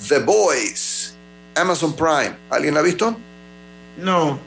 The 0.09 0.19
Boys, 0.21 1.15
Amazon 1.55 1.95
Prime. 1.95 2.35
¿Alguien 2.51 2.75
la 2.75 2.81
ha 2.81 2.83
visto? 2.83 3.17
No. 3.99 4.39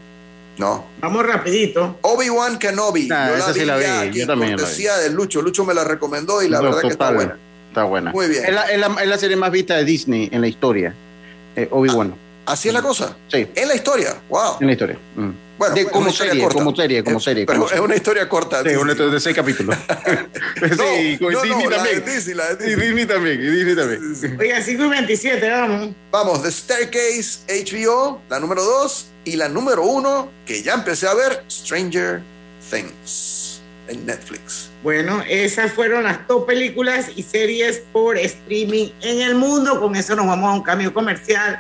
No. 0.58 0.86
Vamos 1.00 1.26
rapidito. 1.26 1.98
Obi-Wan 2.02 2.58
Kenobi. 2.60 3.10
Ah, 3.12 3.30
yo 3.30 3.36
esa 3.38 3.54
sí 3.54 3.66
la 3.66 3.78
vi, 3.78 3.84
ya 3.84 4.06
yo 4.06 4.28
también 4.28 4.58
la 4.58 4.68
vi. 4.68 4.84
de 4.84 5.10
Lucho. 5.12 5.42
Lucho 5.42 5.64
me 5.66 5.74
la 5.74 5.84
recomendó 5.84 6.42
y 6.44 6.50
la 6.50 6.58
No, 6.58 6.64
verdad 6.66 6.82
que 6.82 6.88
está 6.88 7.12
buena. 7.12 7.38
Está 7.70 7.84
buena. 7.84 8.12
Muy 8.12 8.28
bien. 8.28 8.46
Es 8.46 8.54
la, 8.54 8.64
es 8.72 8.80
la- 8.80 9.02
es 9.02 9.08
la 9.08 9.18
serie 9.18 9.38
más 9.38 9.52
vista 9.52 9.76
de 9.78 9.86
Disney 9.86 10.28
en 10.32 10.42
la 10.42 10.48
historia. 10.48 10.94
Eh, 11.56 11.68
Obi-Wan. 11.72 12.14
Así 12.50 12.68
es 12.70 12.74
la 12.74 12.82
cosa. 12.82 13.16
Sí, 13.28 13.48
En 13.56 13.68
la 13.68 13.76
historia. 13.76 14.16
Wow. 14.30 14.58
en 14.62 14.68
la 14.68 14.74
historia. 14.74 14.98
Mm. 15.16 15.30
Bueno, 15.58 15.76
De- 15.76 15.82
es 15.82 15.88
como, 15.88 16.02
una 16.02 16.10
historia 16.10 16.32
serie, 16.32 16.44
corta. 16.44 16.58
como 16.60 16.76
serie, 16.76 17.04
como 17.04 17.20
serie, 17.20 17.46
Pero 17.46 17.58
como 17.58 17.66
es 17.66 17.70
serie. 17.72 17.86
una 17.86 17.96
historia 17.96 18.30
corta. 18.30 18.64
Sí, 18.64 18.70
una 18.76 18.92
historia 18.94 19.14
de 19.14 19.20
seis 19.20 19.36
capítulos. 19.36 19.76
sí, 20.56 21.18
con 21.20 21.34
no, 21.34 21.42
Disney 21.42 21.64
no, 21.66 21.70
la 21.70 21.76
también. 21.78 22.06
de 22.06 22.12
Disney, 22.14 22.36
la 22.36 22.56
de 22.56 22.66
Y 22.66 22.70
Disney. 22.70 22.88
Disney 22.88 23.06
también, 23.06 23.40
y 23.42 23.46
Disney 23.46 23.76
también. 23.76 24.38
Oiga, 24.40 24.62
5 24.62 24.84
y 24.86 24.90
27, 24.90 25.50
vamos. 25.50 25.90
Vamos, 26.12 26.44
The 26.44 26.52
Staircase 26.52 27.40
HBO, 27.66 28.22
la 28.30 28.40
número 28.40 28.64
2. 28.64 29.06
Y 29.26 29.36
la 29.36 29.50
número 29.50 29.84
1, 29.84 30.32
que 30.46 30.64
ya 30.64 30.74
empecé 30.76 31.08
a 31.08 31.14
ver, 31.14 31.44
Stranger 31.52 32.22
Things, 32.72 33.62
en 33.90 34.06
Netflix. 34.06 34.70
Bueno, 34.82 35.22
esas 35.28 35.74
fueron 35.74 36.04
las 36.06 36.26
top 36.26 36.48
películas 36.48 37.08
y 37.16 37.24
series 37.24 37.82
por 37.92 38.18
streaming 38.18 38.90
en 39.02 39.22
el 39.22 39.36
mundo. 39.36 39.80
Con 39.82 39.96
eso 39.96 40.16
nos 40.16 40.26
vamos 40.26 40.50
a 40.50 40.54
un 40.54 40.64
cambio 40.64 40.94
comercial. 40.94 41.60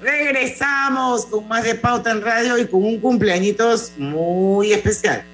Regresamos 0.00 1.26
con 1.26 1.48
más 1.48 1.64
de 1.64 1.74
Pauta 1.74 2.10
en 2.10 2.22
Radio 2.22 2.58
y 2.58 2.66
con 2.66 2.84
un 2.84 3.00
cumpleañitos 3.00 3.92
muy 3.96 4.72
especial. 4.72 5.24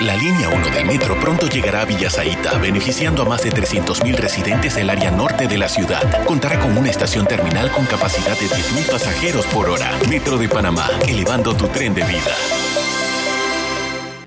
La 0.00 0.14
línea 0.14 0.50
1 0.50 0.70
del 0.70 0.84
metro 0.84 1.18
pronto 1.18 1.48
llegará 1.48 1.80
a 1.80 1.84
Villasaita, 1.86 2.58
beneficiando 2.58 3.22
a 3.22 3.24
más 3.24 3.42
de 3.42 3.50
300.000 3.50 4.14
residentes 4.16 4.74
del 4.74 4.90
área 4.90 5.10
norte 5.10 5.48
de 5.48 5.56
la 5.56 5.68
ciudad. 5.68 6.24
Contará 6.26 6.60
con 6.60 6.76
una 6.76 6.90
estación 6.90 7.26
terminal 7.26 7.70
con 7.72 7.86
capacidad 7.86 8.38
de 8.38 8.46
10.000 8.46 8.90
pasajeros 8.90 9.46
por 9.46 9.70
hora. 9.70 9.90
Metro 10.08 10.36
de 10.36 10.48
Panamá, 10.48 10.88
elevando 11.08 11.56
tu 11.56 11.66
tren 11.68 11.94
de 11.94 12.04
vida. 12.04 12.34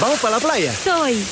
¿Vamos 0.00 0.18
para 0.20 0.36
la 0.36 0.40
playa? 0.40 0.72
Soy. 0.72 1.24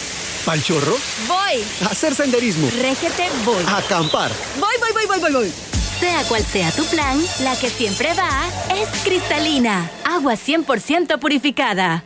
¿Pal 0.45 0.63
chorro? 0.63 0.97
Voy. 1.27 1.65
¿A 1.85 1.91
hacer 1.91 2.15
senderismo? 2.15 2.69
Régete, 2.81 3.29
voy. 3.45 3.63
¿A 3.67 3.79
acampar? 3.79 4.31
Voy, 4.59 4.75
voy, 4.81 4.93
voy, 4.93 5.07
voy, 5.07 5.21
voy, 5.21 5.33
voy. 5.33 5.53
Sea 6.01 6.25
cual 6.25 6.45
sea 6.45 6.71
tu 6.73 6.85
plan, 6.87 7.19
la 7.43 7.57
que 7.57 7.71
siempre 7.71 8.13
va 8.15 8.49
es 8.75 8.89
cristalina. 9.03 9.91
Agua 10.05 10.35
100% 10.35 11.19
purificada. 11.19 12.05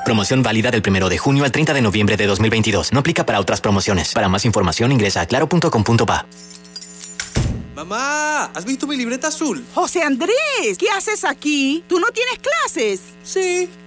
Promoción 0.06 0.44
válida 0.44 0.70
del 0.70 0.84
1 0.86 1.08
de 1.08 1.18
junio 1.18 1.46
al 1.46 1.52
30 1.52 1.74
de 1.74 1.82
noviembre 1.82 2.18
de 2.18 2.28
2022. 2.28 2.92
No 2.92 3.00
aplica 3.00 3.26
para 3.26 3.40
otras 3.40 3.62
promociones. 3.62 4.14
Para 4.14 4.28
más 4.28 4.44
información 4.44 4.92
ingresa 4.92 5.22
a 5.22 5.26
claro.com.pa. 5.26 6.26
Mamá, 7.76 8.46
¿has 8.54 8.66
visto 8.66 8.86
mi 8.86 8.96
libreta 8.96 9.30
azul? 9.30 9.66
José 9.74 10.04
Andrés, 10.04 10.78
¿qué 10.78 10.90
haces 10.92 11.24
aquí? 11.26 11.84
¿Tú 11.88 12.00
no 12.00 12.08
tienes 12.12 12.38
clases? 12.40 13.02
Sí, 13.24 13.70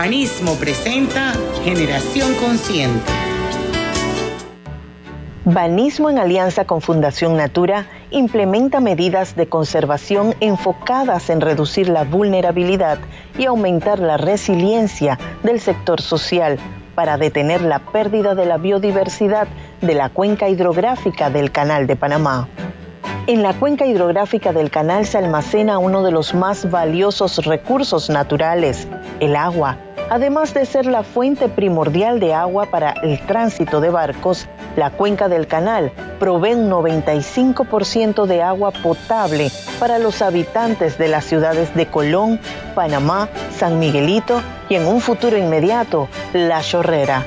Banismo 0.00 0.54
presenta 0.54 1.32
Generación 1.64 2.32
Consciente. 2.36 3.10
Banismo 5.44 6.08
en 6.08 6.18
alianza 6.18 6.66
con 6.66 6.80
Fundación 6.80 7.36
Natura 7.36 7.86
implementa 8.12 8.78
medidas 8.78 9.34
de 9.34 9.48
conservación 9.48 10.36
enfocadas 10.38 11.30
en 11.30 11.40
reducir 11.40 11.88
la 11.88 12.04
vulnerabilidad 12.04 12.98
y 13.36 13.46
aumentar 13.46 13.98
la 13.98 14.18
resiliencia 14.18 15.18
del 15.42 15.58
sector 15.58 16.00
social 16.00 16.60
para 16.94 17.18
detener 17.18 17.62
la 17.62 17.80
pérdida 17.80 18.36
de 18.36 18.46
la 18.46 18.56
biodiversidad 18.56 19.48
de 19.80 19.94
la 19.94 20.10
cuenca 20.10 20.48
hidrográfica 20.48 21.28
del 21.28 21.50
Canal 21.50 21.88
de 21.88 21.96
Panamá. 21.96 22.46
En 23.26 23.42
la 23.42 23.52
cuenca 23.52 23.84
hidrográfica 23.84 24.52
del 24.52 24.70
canal 24.70 25.06
se 25.06 25.18
almacena 25.18 25.78
uno 25.78 26.04
de 26.04 26.12
los 26.12 26.34
más 26.34 26.70
valiosos 26.70 27.44
recursos 27.44 28.08
naturales, 28.08 28.86
el 29.18 29.34
agua. 29.34 29.76
Además 30.10 30.54
de 30.54 30.64
ser 30.64 30.86
la 30.86 31.02
fuente 31.02 31.48
primordial 31.48 32.18
de 32.18 32.32
agua 32.32 32.66
para 32.66 32.92
el 33.02 33.20
tránsito 33.26 33.80
de 33.80 33.90
barcos, 33.90 34.46
la 34.76 34.90
cuenca 34.90 35.28
del 35.28 35.46
canal 35.46 35.92
provee 36.18 36.54
un 36.54 36.70
95% 36.70 38.26
de 38.26 38.42
agua 38.42 38.70
potable 38.70 39.50
para 39.78 39.98
los 39.98 40.22
habitantes 40.22 40.96
de 40.96 41.08
las 41.08 41.24
ciudades 41.24 41.74
de 41.74 41.86
Colón, 41.86 42.40
Panamá, 42.74 43.28
San 43.54 43.78
Miguelito 43.78 44.40
y 44.70 44.76
en 44.76 44.86
un 44.86 45.00
futuro 45.00 45.36
inmediato, 45.36 46.08
La 46.32 46.62
Chorrera. 46.62 47.24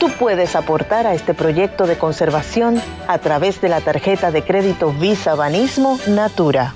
Tú 0.00 0.08
puedes 0.18 0.56
aportar 0.56 1.06
a 1.06 1.14
este 1.14 1.34
proyecto 1.34 1.86
de 1.86 1.96
conservación 1.96 2.80
a 3.06 3.18
través 3.18 3.60
de 3.60 3.68
la 3.68 3.82
tarjeta 3.82 4.30
de 4.30 4.42
crédito 4.42 4.92
Visa 4.92 5.34
Banismo 5.34 5.98
Natura. 6.08 6.74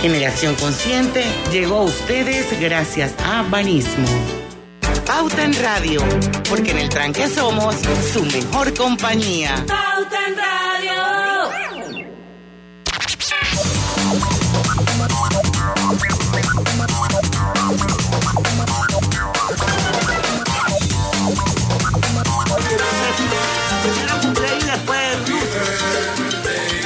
Generación 0.00 0.54
Consciente 0.54 1.24
llegó 1.50 1.78
a 1.78 1.82
ustedes 1.82 2.46
gracias 2.60 3.12
a 3.24 3.42
Banismo. 3.42 4.06
Pauta 5.04 5.42
en 5.42 5.54
Radio, 5.60 6.00
porque 6.48 6.70
en 6.70 6.78
el 6.78 6.88
tranque 6.88 7.26
somos 7.28 7.74
su 8.12 8.24
mejor 8.24 8.72
compañía. 8.74 9.56
Pauta 9.66 10.18
en 10.28 10.36
Radio. 10.36 11.48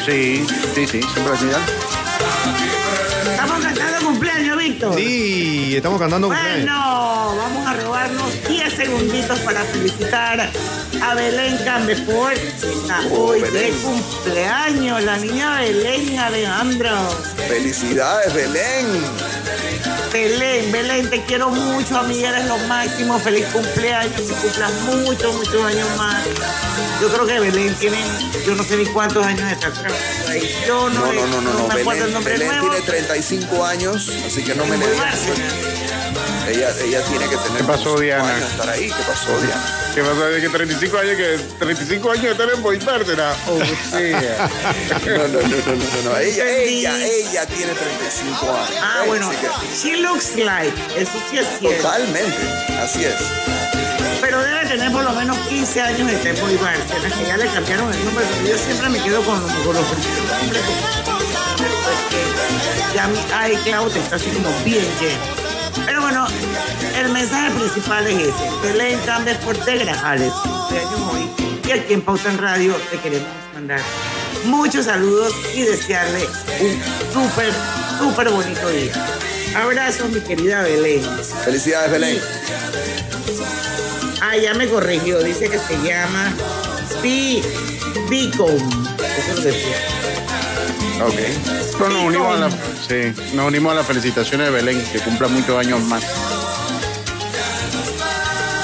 Sí, 0.07 0.47
sí, 0.75 0.87
sí, 0.87 1.03
siempre 1.03 1.33
así. 1.35 2.02
Víctor. 4.57 4.95
Sí, 4.97 5.77
estamos 5.77 6.01
cantando. 6.01 6.29
Bueno, 6.29 7.35
vamos 7.37 7.67
a 7.67 7.75
robarnos 7.75 8.49
10 8.49 8.73
segunditos 8.73 9.39
para 9.41 9.63
felicitar 9.63 10.51
a 11.03 11.15
Belén 11.15 11.57
Cambefort. 11.65 12.39
Hoy 13.13 13.41
de 13.41 13.73
cumpleaños, 13.83 15.03
la 15.05 15.17
niña 15.19 15.61
Belén 15.61 16.19
Alejandro. 16.19 16.91
Felicidades, 17.49 18.35
Belén. 18.35 18.87
Belén, 20.13 20.71
Belén, 20.71 21.09
te 21.09 21.23
quiero 21.23 21.49
mucho, 21.49 21.97
amiga, 21.99 22.29
eres 22.31 22.47
lo 22.47 22.59
máximo. 22.69 23.19
Feliz 23.19 23.47
cumpleaños, 23.47 24.21
que 24.21 24.35
cumplas 24.35 24.73
muchos, 24.83 25.35
muchos 25.35 25.65
años 25.65 25.89
más. 25.97 26.23
Yo 27.01 27.09
creo 27.13 27.27
que 27.27 27.41
Belén 27.41 27.75
tiene, 27.77 27.99
yo 28.47 28.55
no 28.55 28.63
sé 28.63 28.77
ni 28.77 28.87
cuántos 28.87 29.25
años 29.25 29.51
está. 29.51 29.73
Yo 30.67 30.91
no, 30.91 31.01
No, 31.07 31.13
no, 31.13 31.27
no, 31.27 31.41
no, 31.41 31.53
no. 31.55 31.69
me 31.69 31.81
acuerdo 31.81 31.87
Belén, 31.91 32.03
el 32.09 32.13
nombre 32.13 32.33
Belén 32.35 32.49
nuevo. 32.49 32.71
tiene 32.71 32.87
35 32.87 33.65
años, 33.65 34.13
así 34.27 34.45
que 34.45 34.55
no 34.55 34.67
me 34.67 34.77
le. 34.77 34.87
Ella, 36.49 36.71
ella 36.83 37.01
tiene 37.05 37.29
que 37.29 37.37
tener 37.37 37.59
¿Qué 37.59 37.65
pasó, 37.65 37.95
25 37.97 38.01
Diana? 38.01 38.35
años 38.37 38.51
estar 38.51 38.69
ahí. 38.71 38.89
¿Qué 38.89 39.03
pasó, 39.07 39.41
Diana? 39.41 39.65
¿Qué 39.95 40.03
pasó? 40.03 40.25
De 40.27 40.41
que 40.41 40.49
35 40.49 40.99
años, 40.99 41.17
que 41.17 41.39
35 41.59 42.11
años 42.11 42.25
de 42.25 42.31
estar 42.33 42.51
en 42.51 42.63
Boitártera. 42.63 43.35
Oh, 43.49 43.59
sí. 43.65 44.13
No, 45.07 45.29
no, 45.29 45.29
no, 45.29 45.41
no, 45.41 45.75
no, 45.75 46.11
no. 46.11 46.17
Ella, 46.19 46.49
ella, 46.49 47.05
ella 47.05 47.47
tiene 47.47 47.73
35 47.73 48.51
años. 48.53 48.71
Ah, 48.83 49.03
bueno, 49.07 49.31
que- 49.31 49.77
she 49.77 49.97
looks 49.99 50.37
like, 50.37 50.75
eso 50.97 51.13
sí 51.31 51.39
es 51.39 51.47
cierto. 51.59 51.83
Totalmente, 51.83 52.37
así 52.83 53.05
es. 53.05 53.15
Pero 54.21 54.41
debe 54.41 54.67
tener 54.67 54.91
por 54.93 55.03
lo 55.05 55.13
menos 55.13 55.37
15 55.49 55.81
años 55.81 56.07
de 56.11 56.17
Tempo 56.19 56.49
y 56.49 56.57
Bárcenas, 56.57 57.13
que 57.13 57.27
ya 57.27 57.37
le 57.37 57.47
cambiaron 57.49 57.93
el 57.93 58.05
nombre, 58.05 58.25
pero 58.39 58.51
yo 58.51 58.59
siempre 58.65 58.89
me 58.89 59.03
quedo 59.03 59.23
con, 59.23 59.41
con 59.41 59.75
los 59.75 59.85
primeros 59.87 60.39
nombres. 60.41 60.63
Porque 61.57 62.95
ya 62.95 63.09
mi 63.09 63.19
iCloud 63.55 63.97
está 63.97 64.17
así 64.17 64.31
como 64.31 64.51
bien 64.65 64.87
lleno. 65.01 65.42
Pero 65.87 66.03
bueno, 66.03 66.27
el 66.99 67.09
mensaje 67.11 67.51
principal 67.53 68.07
es 68.07 68.29
ese. 68.29 68.51
Belén 68.63 68.99
Campbell 69.05 69.37
por 69.39 69.57
Grajales, 69.57 70.33
cumpleaños 70.33 71.01
hoy. 71.13 71.31
Y 71.67 71.71
aquí 71.73 71.95
en 71.95 72.03
Pauta 72.03 72.31
en 72.31 72.39
Radio 72.39 72.75
te 72.91 72.99
queremos 72.99 73.29
mandar 73.55 73.81
muchos 74.45 74.87
saludos 74.87 75.33
y 75.55 75.63
desearle 75.63 76.27
un 76.61 76.83
súper, 77.13 77.53
súper 77.99 78.31
bonito 78.31 78.69
día. 78.69 78.93
Abrazos, 79.55 80.11
mi 80.11 80.21
querida 80.21 80.63
Belén. 80.63 81.03
Felicidades, 81.45 81.91
Belén. 81.91 82.19
Ah, 84.21 84.37
ya 84.37 84.55
me 84.55 84.69
corrigió. 84.69 85.23
Dice 85.23 85.51
que 85.51 85.59
se 85.59 85.77
llama 85.83 86.33
Bicom. 87.03 88.57
Eso 88.57 89.35
lo 89.35 89.43
decía. 89.43 90.22
Ok. 91.01 91.15
Pero 91.79 91.91
nos 91.91 92.05
unimos, 92.05 92.37
a 92.37 92.41
la, 92.41 92.51
sí, 92.51 93.21
nos 93.35 93.47
unimos 93.47 93.73
a 93.73 93.77
las 93.77 93.87
felicitaciones 93.87 94.47
de 94.49 94.53
Belén, 94.53 94.83
que 94.93 94.99
cumpla 95.01 95.29
muchos 95.29 95.59
años 95.59 95.81
más. 95.83 96.05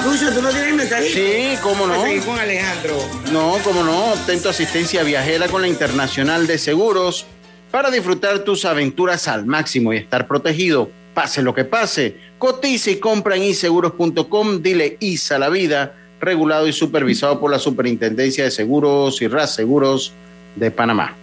Lucho, 0.05 0.33
¿tú 0.33 0.43
no 0.43 0.51
tienes 0.51 0.75
mensaje? 0.75 1.09
Sí, 1.09 1.59
cómo 1.63 1.87
no. 1.87 2.03
Seguir 2.03 2.23
con 2.23 2.39
Alejandro. 2.39 2.97
No, 3.33 3.59
como 3.65 3.83
no, 3.83 4.13
obtén 4.13 4.41
tu 4.41 4.49
asistencia 4.49 5.03
viajera 5.03 5.49
con 5.49 5.63
la 5.63 5.69
Internacional 5.69 6.47
de 6.47 6.59
Seguros 6.59 7.27
Para 7.71 7.91
disfrutar 7.91 8.39
tus 8.41 8.65
aventuras 8.65 9.29
al 9.29 9.45
máximo 9.45 9.93
y 9.93 9.99
estar 9.99 10.27
protegido, 10.27 10.91
pase 11.13 11.43
lo 11.43 11.53
que 11.53 11.65
pase, 11.65 12.17
cotiza 12.39 12.91
y 12.91 12.97
compra 12.97 13.37
en 13.37 13.43
inseguros.com, 13.43 14.63
dile 14.63 14.97
ISA 15.01 15.39
la 15.39 15.51
vida, 15.51 15.95
regulado 16.21 16.67
y 16.67 16.73
supervisado 16.73 17.39
por 17.39 17.51
la 17.51 17.59
Superintendencia 17.59 18.45
de 18.45 18.51
Seguros 18.51 19.21
y 19.21 19.29
RAS 19.29 19.55
Seguros 19.55 20.13
de 20.57 20.71
Panamá. 20.71 21.15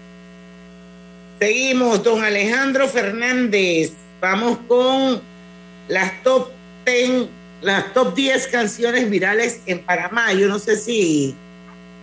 Seguimos, 1.45 2.01
don 2.03 2.23
Alejandro 2.23 2.87
Fernández. 2.87 3.91
Vamos 4.19 4.57
con 4.67 5.21
las 5.87 6.23
top 6.23 6.49
10, 6.87 7.27
las 7.61 7.93
top 7.93 8.15
10 8.15 8.47
canciones 8.47 9.07
virales 9.11 9.59
en 9.67 9.77
Panamá. 9.83 10.33
Yo 10.33 10.47
no 10.47 10.57
sé 10.57 10.75
si. 10.75 11.35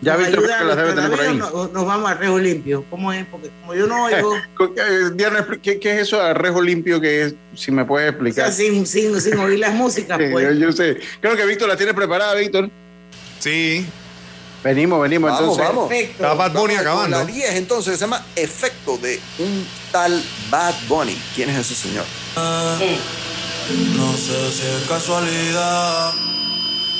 Ya 0.00 0.14
ayuda 0.14 0.58
que 0.60 0.64
las 0.64 0.76
debe 0.76 0.92
tener 0.92 1.10
por 1.10 1.20
ahí. 1.20 1.36
no- 1.36 1.68
Nos 1.68 1.86
vamos 1.86 2.08
a 2.08 2.14
Rejo 2.14 2.38
Limpio. 2.38 2.84
¿Cómo 2.88 3.12
es? 3.12 3.26
Porque 3.26 3.50
como 3.60 3.74
yo 3.74 3.88
no 3.88 4.04
oigo. 4.04 4.36
Eh, 4.76 5.10
Diana, 5.14 5.44
¿qué, 5.60 5.80
qué 5.80 5.94
es 5.96 6.02
eso 6.02 6.18
de 6.18 6.22
arrejo 6.30 6.62
limpio 6.62 7.00
que 7.00 7.22
es? 7.24 7.34
Si 7.56 7.72
me 7.72 7.84
puedes 7.84 8.06
o 8.10 8.10
explicar. 8.12 8.52
sea, 8.52 8.52
sin, 8.52 8.86
sin, 8.86 9.20
sin 9.20 9.36
oír 9.38 9.58
las 9.58 9.74
músicas, 9.74 10.18
pues. 10.30 10.44
yo, 10.56 10.66
yo 10.66 10.72
sé. 10.72 10.98
Creo 11.20 11.36
que 11.36 11.44
Víctor 11.46 11.68
la 11.68 11.76
tiene 11.76 11.94
preparada, 11.94 12.34
Víctor. 12.36 12.70
Sí. 13.40 13.84
Venimos, 14.62 15.00
venimos. 15.00 15.30
Vamos, 15.30 15.58
entonces. 15.58 15.66
vamos. 15.66 15.88
Perfecto. 15.88 16.22
Está 16.22 16.34
Bad 16.34 16.52
Bunny 16.52 16.74
Vamos 16.74 16.80
acabando. 16.90 17.18
La 17.18 17.24
10 17.24 17.54
entonces 17.56 17.94
se 17.94 18.00
llama 18.00 18.24
Efecto 18.36 18.96
de 18.98 19.20
un 19.38 19.66
tal 19.90 20.22
Bad 20.50 20.74
Bunny. 20.88 21.20
¿Quién 21.34 21.50
es 21.50 21.58
ese 21.58 21.74
señor? 21.74 22.04
No 22.36 24.12
sé 24.16 24.52
si 24.52 24.66
es 24.66 24.88
casualidad 24.88 26.12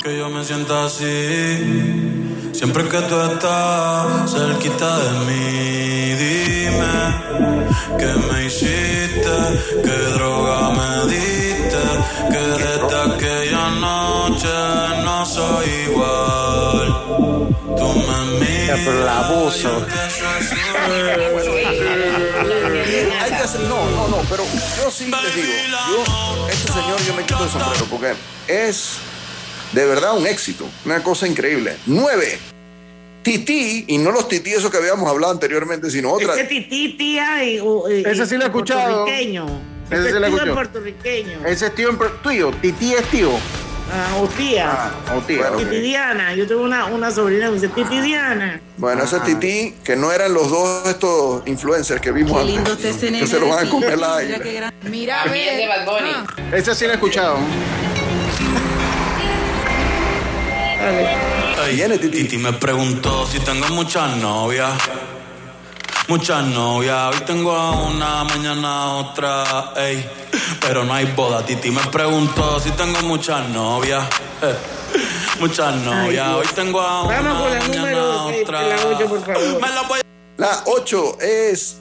que 0.03 0.19
yo 0.19 0.29
me 0.29 0.45
sienta 0.45 0.85
así. 0.85 2.23
Siempre 2.53 2.89
que 2.89 2.99
tú 3.03 3.21
estás 3.21 4.31
cerquita 4.31 4.99
de 4.99 5.11
mí, 5.27 6.15
dime 6.15 7.23
qué 7.99 8.07
me 8.07 8.47
hiciste, 8.47 9.37
qué 9.83 9.97
droga 10.15 10.71
me 10.71 11.13
diste, 11.13 11.83
que 12.31 12.39
desde 12.39 13.15
aquella 13.15 13.71
noche 13.71 14.49
no 15.05 15.25
soy 15.25 15.69
igual. 15.89 17.51
Pero 18.85 19.05
oh. 19.05 19.53
Hay 23.20 23.30
que 23.30 23.35
hacer, 23.37 23.61
no, 23.62 23.91
no, 23.91 24.09
no, 24.09 24.16
pero 24.28 24.45
yo 24.76 24.91
sí 24.91 25.07
les 25.11 25.35
digo, 25.35 25.49
yo, 25.91 26.49
este 26.49 26.72
señor 26.72 27.01
yo 27.07 27.14
me 27.14 27.24
quito 27.24 27.45
el 27.45 27.51
sombrero 27.51 27.87
porque 27.91 28.12
es 28.49 28.97
de 29.72 29.87
verdad 29.87 30.16
un 30.16 30.26
éxito, 30.26 30.66
una 30.85 31.03
cosa 31.03 31.26
increíble. 31.26 31.76
Nueve, 31.87 32.39
Tití, 33.22 33.85
y 33.87 33.99
no 33.99 34.11
los 34.11 34.28
tití 34.28 34.51
esos 34.51 34.68
que 34.70 34.78
habíamos 34.78 35.09
hablado 35.09 35.33
anteriormente, 35.33 35.89
sino 35.91 36.11
otra. 36.12 36.35
Ese 36.35 36.45
tití, 36.45 36.97
tía, 36.99 37.45
y, 37.45 37.59
y- 37.59 38.03
Ese 38.05 38.26
sí 38.26 38.37
lo 38.37 38.43
he 38.43 38.47
escuchado. 38.47 39.05
Puertorriqueño. 39.05 39.47
Ese 39.91 40.01
Ese 40.01 40.07
sí 40.09 40.18
lo 40.18 40.24
he 40.24 40.28
escuchado. 40.28 40.55
puertorriqueño. 40.55 41.47
Ese 41.47 41.66
es 41.66 41.74
tío 41.76 41.91
en 41.91 41.99
tuyo. 42.22 42.51
Titi 42.61 42.95
es 42.95 43.05
tío. 43.11 43.30
Ah, 43.95 44.16
o 44.22 44.26
tía. 44.26 44.70
Ah, 44.72 45.14
o 45.16 45.20
tía. 45.20 45.51
Bueno. 45.51 45.57
Titi 45.59 45.80
Diana. 45.80 46.34
Yo 46.34 46.47
tengo 46.47 46.62
una, 46.62 46.86
una 46.86 47.11
sobrina 47.11 47.49
que 47.49 47.55
dice 47.55 47.68
Titi 47.68 48.01
Diana. 48.01 48.59
Bueno, 48.78 49.05
ese 49.05 49.20
Tití, 49.20 49.74
que 49.84 49.97
no 49.97 50.11
eran 50.11 50.32
los 50.32 50.51
dos 50.51 50.88
estos 50.88 51.43
influencers 51.47 52.01
que 52.01 52.11
vimos 52.11 52.38
Qué 52.40 52.45
lindo 52.47 52.72
antes, 52.72 52.97
ese 52.97 53.12
que 53.12 53.26
se 53.26 53.38
lo 53.38 53.49
van 53.51 53.66
a 53.66 53.70
comer 53.70 53.99
la 53.99 54.16
Mira 54.18 54.38
qué 54.40 54.53
gran- 54.55 54.74
Mira, 54.88 55.24
de 55.24 55.30
ve. 55.30 55.68
Bad 55.68 55.84
Bunny. 55.84 56.11
Ah. 56.14 56.57
Ese 56.57 56.74
sí 56.74 56.84
lo 56.86 56.93
he 56.93 56.95
escuchado. 56.95 57.36
Viene, 61.74 61.99
Titi. 61.99 62.22
Titi 62.22 62.38
me 62.38 62.53
preguntó 62.55 63.26
si 63.26 63.40
tengo 63.40 63.66
muchas 63.68 64.16
novias. 64.16 64.72
Muchas 66.09 66.45
novias, 66.47 67.14
hoy 67.14 67.20
tengo 67.24 67.53
a 67.53 67.70
una, 67.86 68.24
mañana 68.24 68.82
a 68.82 68.88
otra, 68.97 69.72
ey. 69.76 70.05
Pero 70.67 70.85
no 70.85 70.95
hay 70.95 71.07
boda. 71.17 71.45
Titi 71.45 71.71
me 71.71 71.83
preguntó 71.91 72.61
si 72.61 72.71
tengo 72.73 73.01
muchas 73.03 73.49
novias. 73.49 74.05
eh. 74.43 74.55
Muchas 75.41 75.75
novias, 75.77 76.29
hoy 76.35 76.47
tengo 76.55 76.79
a 76.81 77.03
una, 77.05 77.21
Vamos 77.23 77.43
con 77.43 77.51
la 77.59 77.67
número 77.67 77.99
a 78.13 78.27
otra. 78.27 78.63
la 78.63 78.77
ocho, 78.87 79.07
por 79.09 79.25
favor. 79.25 79.61
Me 79.61 79.69
la 79.71 79.83
voy 79.89 79.99
a 80.01 80.03
La 80.37 80.63
8 80.67 81.19
es 81.21 81.79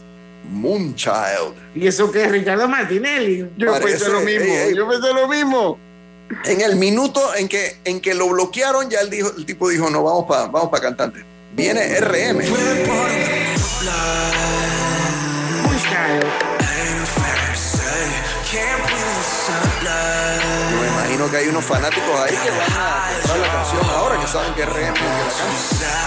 Moonchild. 0.49 1.53
¿Y 1.75 1.85
eso 1.87 2.09
qué 2.09 2.23
es 2.23 2.31
Ricardo 2.31 2.67
Martinelli? 2.69 3.49
Yo 3.57 3.67
Parece- 3.71 3.89
pensé 3.91 4.09
lo 4.09 4.21
mismo. 4.21 4.45
ey, 4.45 4.51
ey. 4.69 4.75
Yo 4.75 4.87
pensé 4.87 5.13
lo 5.13 5.27
mismo. 5.27 5.77
En 6.45 6.61
el 6.61 6.77
minuto 6.77 7.35
en 7.35 7.49
que, 7.49 7.81
en 7.83 7.99
que 7.99 8.13
lo 8.13 8.29
bloquearon, 8.29 8.89
ya 8.89 9.01
el, 9.01 9.09
dijo, 9.09 9.29
el 9.37 9.45
tipo 9.45 9.67
dijo, 9.69 9.89
no, 9.89 10.01
vamos 10.03 10.25
para 10.27 10.47
vamos 10.47 10.69
pa 10.69 10.79
cantante. 10.79 11.23
Viene 11.53 11.99
RM. 11.99 12.39
Imagino 21.21 21.37
que 21.37 21.43
hay 21.43 21.49
unos 21.49 21.65
fanáticos 21.65 22.19
ahí 22.19 22.35
que 22.35 22.49
van 22.49 22.61
a 22.61 23.11
comprar 23.13 23.37
la 23.37 23.51
canción 23.51 23.85
ahora, 23.91 24.19
que 24.19 24.27
saben 24.27 24.53
que 24.55 24.63
es 24.63 24.69
RM 24.69 24.73
que 24.73 25.03
la 25.03 25.19
canta. 25.37 26.01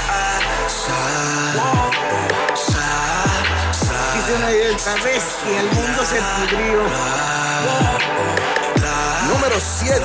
Dice 4.16 4.34
una 4.36 4.50
esta 4.50 4.94
vez 5.04 5.22
y 5.46 5.54
el 5.54 5.66
mundo 5.66 6.04
se 6.04 6.16
pudrió. 6.16 6.82
Número 9.28 9.56
7, 9.78 10.00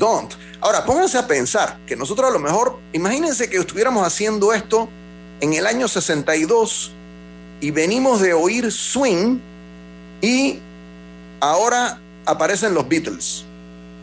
Don't. 0.00 0.34
Ahora, 0.62 0.84
pónganse 0.84 1.18
a 1.18 1.28
pensar 1.28 1.78
que 1.86 1.94
nosotros 1.94 2.28
a 2.28 2.32
lo 2.32 2.40
mejor, 2.40 2.76
imagínense 2.92 3.48
que 3.48 3.58
estuviéramos 3.58 4.04
haciendo 4.04 4.52
esto 4.52 4.88
en 5.40 5.52
el 5.54 5.64
año 5.64 5.86
62 5.86 6.90
y 7.60 7.70
venimos 7.70 8.20
de 8.20 8.34
oír 8.34 8.72
swing 8.72 9.38
y 10.20 10.58
ahora 11.38 12.00
aparecen 12.26 12.74
los 12.74 12.88
Beatles. 12.88 13.44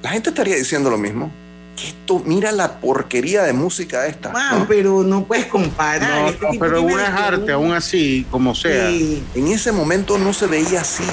La 0.01 0.09
gente 0.09 0.29
estaría 0.29 0.55
diciendo 0.55 0.89
lo 0.89 0.97
mismo. 0.97 1.31
Que 1.75 1.87
esto, 1.89 2.21
mira 2.25 2.53
la 2.53 2.79
porquería 2.79 3.43
de 3.43 3.51
música 3.51 4.07
esta. 4.07 4.29
Man, 4.29 4.59
¿no? 4.59 4.65
pero 4.67 5.03
no 5.03 5.25
puedes 5.25 5.47
comparar. 5.47 6.21
No, 6.21 6.29
Este 6.29 6.45
no, 6.53 6.57
pero 6.57 6.81
una 6.81 7.03
es 7.03 7.09
arte, 7.09 7.51
aún 7.51 7.73
así, 7.73 8.25
como 8.31 8.55
sea. 8.55 8.87
Sí. 8.91 9.21
En 9.35 9.47
ese 9.49 9.73
momento 9.73 10.17
no 10.17 10.31
se 10.31 10.47
veía 10.47 10.79
así. 10.81 11.03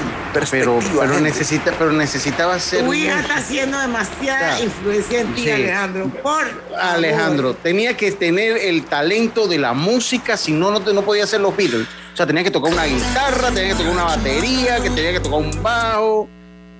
Pero, 0.49 0.79
pero, 0.97 1.19
necesita, 1.19 1.73
pero 1.77 1.91
necesitaba 1.91 2.57
ser. 2.59 2.85
Tu 2.85 2.93
hija 2.93 3.19
está 3.19 3.35
haciendo 3.35 3.77
demasiada 3.77 4.57
Ya. 4.57 4.63
influencia 4.63 5.19
en 5.19 5.33
ti, 5.35 5.43
Sí. 5.43 5.51
Alejandro. 5.51 6.09
Por 6.23 6.45
Alejandro, 6.79 7.55
tenía 7.55 7.97
que 7.97 8.13
tener 8.13 8.55
el 8.55 8.85
talento 8.85 9.47
de 9.49 9.57
la 9.57 9.73
música, 9.73 10.37
si 10.37 10.53
no, 10.53 10.71
no, 10.71 10.79
te- 10.79 10.93
no 10.93 11.01
podía 11.01 11.25
hacer 11.25 11.41
los 11.41 11.57
Beatles. 11.57 11.87
O 12.13 12.15
sea, 12.15 12.25
tenía 12.25 12.41
que 12.43 12.51
tocar 12.51 12.71
una 12.71 12.85
guitarra, 12.85 13.49
tenía 13.51 13.71
que 13.71 13.83
tocar 13.83 13.91
una 13.91 14.03
batería, 14.05 14.79
que 14.81 14.89
tenía 14.91 15.11
que 15.11 15.19
tocar 15.19 15.39
un 15.39 15.61
bajo. 15.61 16.29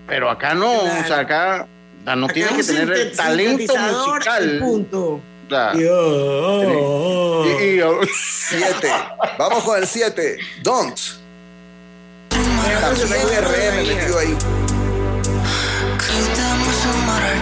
Pero 0.08 0.30
acá 0.30 0.54
no, 0.54 0.72
o 0.84 1.04
sea, 1.08 1.20
acá 1.20 1.68
no 2.06 2.28
un 2.28 2.58
que 2.58 2.64
tener 2.64 2.92
el 2.92 3.16
talento 3.16 3.74
musical. 3.78 4.60
punto. 4.60 5.04
O 5.14 5.50
sea, 5.50 5.74
Yo. 5.74 7.46
y- 7.46 7.80
y- 7.80 7.82
7. 8.50 8.92
Vamos 9.38 9.64
con 9.64 9.78
el 9.80 9.88
7. 9.88 10.38
Don't. 10.62 10.98
También 12.30 13.28
RM 13.44 13.84
metido 13.86 14.20
ahí. 14.20 14.36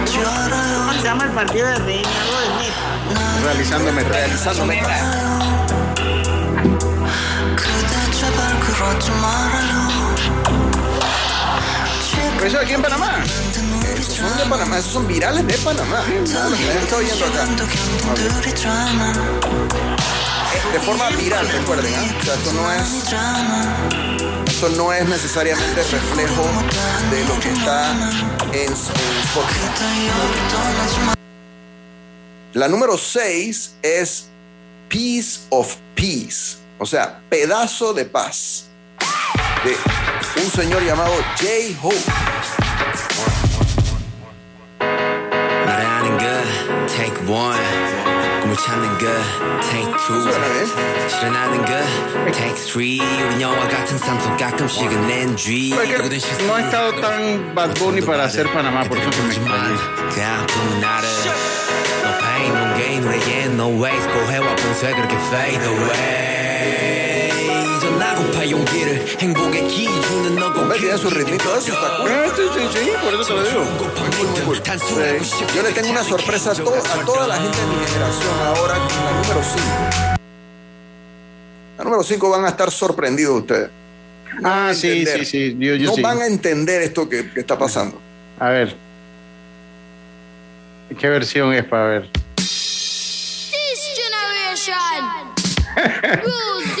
¿Cómo 0.06 0.92
se 0.94 1.02
llama 1.04 1.24
el 1.24 1.30
partido 1.30 1.66
de 1.68 1.74
Reina? 1.76 2.08
Algo 2.22 2.40
de 2.40 2.48
meta. 2.58 3.40
realizándome, 3.44 4.02
realizándome. 4.04 4.82
Eso 12.44 12.58
aquí 12.58 12.72
en 12.74 12.82
Panamá. 12.82 13.22
Esos 14.02 14.16
son 14.16 14.36
de 14.36 14.44
Panamá, 14.46 14.78
esos 14.78 14.92
son 14.92 15.06
virales 15.06 15.46
de 15.46 15.54
Panamá. 15.58 16.04
Está 16.24 16.96
oyendo 16.96 17.24
acá. 17.24 17.46
De 20.72 20.80
forma 20.80 21.08
viral, 21.10 21.48
recuerden, 21.48 21.94
¿ah? 21.94 22.02
O 22.20 22.24
sea, 22.24 22.34
esto 22.34 22.52
no 22.52 22.72
es. 22.72 22.82
Esto 24.52 24.68
no 24.70 24.92
es 24.92 25.08
necesariamente 25.08 25.82
reflejo 25.84 26.42
de 27.12 27.24
lo 27.26 27.38
que 27.40 27.50
está 27.52 27.92
en, 28.52 28.66
en 28.66 28.72
Spotify. 28.72 30.10
La 32.54 32.66
número 32.66 32.98
6 32.98 33.76
es 33.82 34.26
Piece 34.88 35.42
of 35.50 35.76
Peace, 35.94 36.56
o 36.78 36.86
sea, 36.86 37.20
pedazo 37.28 37.94
de 37.94 38.04
paz, 38.04 38.64
de 39.64 39.76
un 40.42 40.50
señor 40.50 40.82
llamado 40.84 41.14
J. 41.38 41.78
Hope. 41.80 42.61
노래하는 46.21 46.21
good, 46.21 46.47
take 46.87 47.15
one. 47.27 47.57
꿈을 48.41 48.55
찾는 48.57 48.97
good, 48.97 49.23
take 49.69 49.91
two. 50.05 50.31
실현하는 51.09 51.65
good, 51.65 52.33
take 52.33 52.55
three. 52.55 52.99
우린 52.99 53.41
영화 53.41 53.67
같은 53.67 53.97
삶 53.97 54.19
속 54.19 54.37
가끔씩은 54.37 55.09
NG. 55.09 55.71
누구든 55.71 56.19
No 56.45 56.53
ha 56.53 56.61
estado 56.61 57.01
tan 57.01 57.55
Bad 57.55 57.79
Bunny 57.79 58.01
para 58.01 58.25
hacer 58.25 58.45
Panamá, 58.51 58.83
por 58.87 58.97
eso 58.97 59.09
que 59.09 59.21
me 59.21 59.29
extrañé. 59.29 59.77
그 60.13 60.21
아픔은 60.23 60.81
나를 60.81 61.07
No 62.03 62.11
pain, 62.19 62.53
no 62.53 62.77
gain, 62.77 63.01
노래엔 63.03 63.55
no 63.57 63.67
waste 63.81 64.07
고해와 64.13 64.55
본새 64.55 64.93
그렇게 64.93 65.15
fade 65.29 65.65
away 65.65 66.90
전하고 68.21 68.23
고파 68.27 68.49
용기를 68.49 69.17
행복의 69.19 69.67
기준은 69.67 70.35
너고 70.35 70.57
Hombre, 70.61 70.77
tiene 70.79 70.97
su 70.97 71.09
ritmito, 71.09 71.55
eso 71.57 71.71
está 71.73 71.97
cool. 71.97 72.09
Sí, 72.35 72.43
sí, 72.53 72.79
sí, 72.79 72.91
por 73.03 73.13
eso 73.13 73.23
te 73.23 73.33
lo 73.33 73.43
digo. 73.43 73.63
Sí. 75.23 75.45
Yo 75.55 75.63
le 75.63 75.71
tengo 75.71 75.89
una 75.89 76.03
sorpresa 76.03 76.51
a, 76.51 76.55
to- 76.55 76.73
a 76.75 77.05
toda 77.05 77.27
la 77.27 77.37
gente 77.37 77.57
de 77.59 77.65
mi 77.67 77.85
generación 77.85 78.33
ahora 78.45 78.73
con 78.75 79.05
la 79.05 79.11
número 79.13 79.41
5. 79.43 80.17
La 81.77 81.83
número 81.83 82.03
5 82.03 82.29
van 82.29 82.45
a 82.45 82.49
estar 82.49 82.69
sorprendidos 82.71 83.39
ustedes. 83.41 83.69
No 84.41 84.41
van 84.49 84.51
Ah, 84.51 84.69
a 84.69 84.73
sí, 84.75 84.89
entender. 84.99 85.25
sí, 85.25 85.51
sí. 85.51 85.55
Yo, 85.59 85.75
yo 85.75 85.87
no 85.89 85.95
sí. 85.95 86.01
van 86.01 86.21
a 86.21 86.27
entender 86.27 86.81
esto 86.83 87.07
que, 87.09 87.31
que 87.31 87.39
está 87.39 87.57
pasando. 87.57 87.99
A 88.39 88.49
ver. 88.49 88.75
¿Qué 90.99 91.09
versión 91.09 91.53
es 91.53 91.65
para 91.65 91.85
ver? 91.87 92.09
This 92.35 93.81
generation 93.95 94.75
rules 96.23 96.75
the 96.75 96.80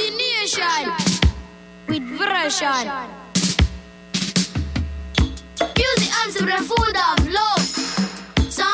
love. 7.30 7.72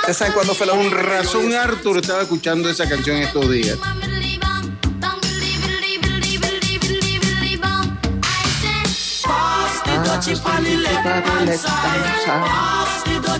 ¿Ustedes 0.00 0.16
saben 0.16 0.32
cuándo 0.32 0.54
fue 0.54 0.66
la 0.66 0.74
yo 0.74 0.90
razón? 0.90 1.54
Arthur 1.54 1.98
estaba 1.98 2.22
escuchando 2.22 2.68
esa 2.68 2.88
canción 2.88 3.18
estos 3.18 3.50
días. 3.50 3.76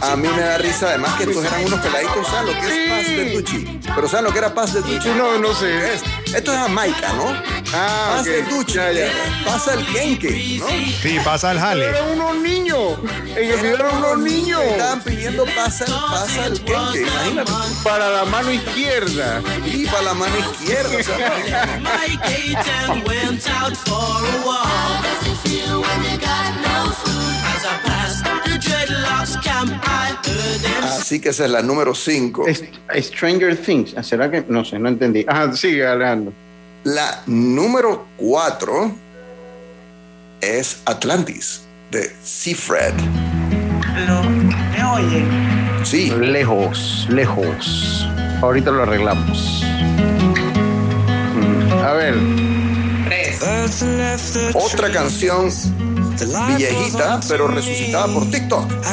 A 0.01 0.17
mí 0.17 0.29
me 0.29 0.41
da 0.43 0.59
risa 0.59 0.89
además 0.89 1.15
que 1.17 1.25
estos 1.25 1.45
eran 1.45 1.65
unos 1.65 1.81
peladitos, 1.81 2.27
¿saben 2.29 2.47
lo 2.55 2.61
que 2.61 2.67
es 2.67 2.73
paz 2.91 3.07
de 3.07 3.25
Tucci? 3.35 3.81
Pero 3.95 4.09
¿saben 4.09 4.25
lo 4.27 4.33
que 4.33 4.39
era 4.39 4.55
paz 4.55 4.73
de 4.75 4.83
Tucci? 4.83 5.09
No, 5.11 5.39
no 5.39 5.55
sé. 5.55 5.95
Es- 5.95 6.03
esto 6.35 6.53
es 6.53 6.59
Jamaica, 6.59 7.13
¿no? 7.15 7.25
Ah, 7.75 8.13
Paz 8.17 8.21
ok. 8.21 8.27
de 8.27 8.43
Tucci. 8.43 8.73
Ya, 8.75 8.93
ya. 8.93 9.09
Pasa 9.45 9.75
el 9.75 9.87
kenke, 9.87 10.59
¿no? 10.61 10.69
Sí, 10.69 11.19
pasa 11.25 11.51
el 11.53 11.59
jale. 11.59 11.87
Eran 11.89 12.11
unos 12.11 12.37
niños. 12.37 12.99
En 13.37 13.51
el 13.51 13.57
video 13.61 13.75
eran 13.77 13.97
unos 13.97 14.19
niños. 14.19 14.63
Estaban 14.63 15.01
pidiendo 15.03 15.45
pasa, 15.57 15.85
pasa 16.11 16.47
el 16.47 16.61
kenke, 16.65 17.01
imagínate. 17.03 17.53
Para 17.83 18.11
la 18.11 18.25
mano 18.27 18.51
izquierda. 18.53 19.41
Y 19.67 19.87
para 19.87 20.03
la 20.03 20.15
mano 20.15 20.35
izquierda. 20.39 20.97
o 20.99 21.03
sea, 21.03 21.33
went 23.07 23.47
out 23.49 23.75
for 23.77 23.97
a 23.97 23.99
walk. 24.47 24.69
Camp, 26.21 26.59
I 27.85 27.85
heard 27.85 27.85
them 27.85 27.98
Así 30.83 31.21
que 31.21 31.31
esa 31.31 31.45
es 31.47 31.51
la 31.51 31.63
número 31.63 31.95
5. 31.95 32.47
Es- 32.47 32.65
Stranger 33.07 33.57
Things. 33.57 33.95
Ah, 33.97 34.03
¿Será 34.03 34.31
que? 34.31 34.45
No 34.49 34.65
sé, 34.65 34.79
no 34.79 34.89
entendí. 34.89 35.25
Ah, 35.29 35.51
sigue, 35.55 35.87
Alejandro. 35.87 36.33
La 36.85 37.23
número 37.27 38.07
4 38.17 38.93
es 40.41 40.81
Atlantis, 40.85 41.63
de 41.91 42.15
Seafred. 42.23 42.95
¿Me 44.77 44.85
oyen? 44.85 45.29
Sí. 45.85 46.11
Lejos, 46.11 47.07
lejos. 47.11 48.07
Ahorita 48.41 48.71
lo 48.71 48.83
arreglamos. 48.85 49.63
Mm, 51.35 51.73
A 51.85 51.93
ver. 51.93 52.15
Otra 54.55 54.91
canción 54.93 55.51
viejita, 56.57 57.21
pero 57.29 57.49
resucitada 57.49 58.07
por 58.13 58.31
TikTok. 58.31 58.65
O 58.71 58.85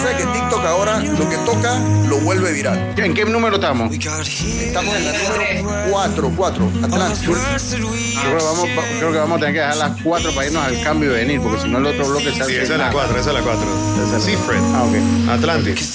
sea 0.00 0.16
que 0.16 0.24
TikTok 0.24 0.64
ahora 0.64 0.98
lo 1.00 1.28
que 1.28 1.36
toca 1.38 1.78
lo 2.08 2.18
vuelve 2.18 2.52
viral. 2.52 2.94
¿En 2.96 3.14
qué 3.14 3.24
número 3.24 3.56
estamos? 3.56 3.92
Estamos 3.94 4.94
en 4.94 5.04
la 5.04 5.12
número 5.12 5.90
4, 5.90 6.32
4, 6.36 6.72
Atlantis. 6.84 7.20
Creo 7.20 8.38
que, 8.38 8.44
vamos, 8.44 8.68
creo 8.98 9.12
que 9.12 9.18
vamos 9.18 9.36
a 9.36 9.40
tener 9.40 9.54
que 9.54 9.60
dejar 9.60 9.76
las 9.76 10.02
4 10.02 10.32
para 10.34 10.46
irnos 10.46 10.64
al 10.64 10.82
cambio 10.82 11.10
y 11.10 11.14
venir, 11.14 11.40
porque 11.40 11.62
si 11.62 11.68
no 11.68 11.78
el 11.78 11.86
otro 11.86 12.06
bloque 12.08 12.24
se 12.26 12.34
Sí, 12.34 12.40
hace 12.40 12.54
esa 12.54 12.62
es 12.62 12.68
la 12.70 12.76
nada. 12.78 12.92
4, 12.92 13.20
esa 13.20 13.30
es 13.30 13.34
la 13.34 13.42
4. 13.42 14.20
Seafred. 14.20 14.60
Ah, 14.74 14.84
ok. 14.84 15.30
Atlantis. 15.30 15.92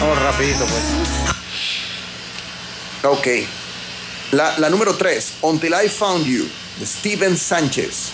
Vamos 0.00 0.22
rapidito, 0.22 0.64
pues. 0.66 0.82
Ok. 3.04 3.26
La, 4.32 4.58
la 4.58 4.68
número 4.70 4.94
3, 4.96 5.34
Until 5.42 5.74
I 5.84 5.88
Found 5.88 6.26
You, 6.26 6.46
de 6.78 6.86
Steven 6.86 7.36
Sánchez. 7.36 8.12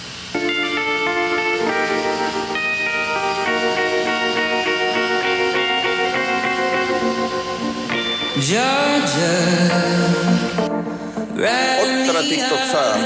Otra 12.08 12.20
TikToksada. 12.22 12.96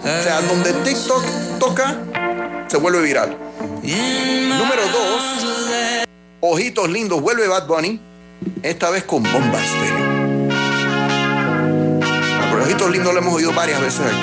O 0.00 0.22
sea, 0.22 0.40
donde 0.42 0.72
TikTok 0.84 1.24
toca, 1.58 1.96
se 2.68 2.76
vuelve 2.76 3.02
viral. 3.02 3.36
Número 3.82 4.82
2, 4.82 6.06
Ojitos 6.40 6.88
Lindos, 6.90 7.20
vuelve 7.20 7.48
Bad 7.48 7.66
Bunny, 7.66 8.00
esta 8.62 8.90
vez 8.90 9.04
con 9.04 9.22
bombas. 9.22 9.62
Pero 12.62 12.74
Ojitos 12.74 12.90
Lindos 12.92 13.12
lo 13.12 13.20
hemos 13.20 13.34
oído 13.34 13.52
varias 13.52 13.80
veces 13.80 14.00
aquí. 14.06 14.22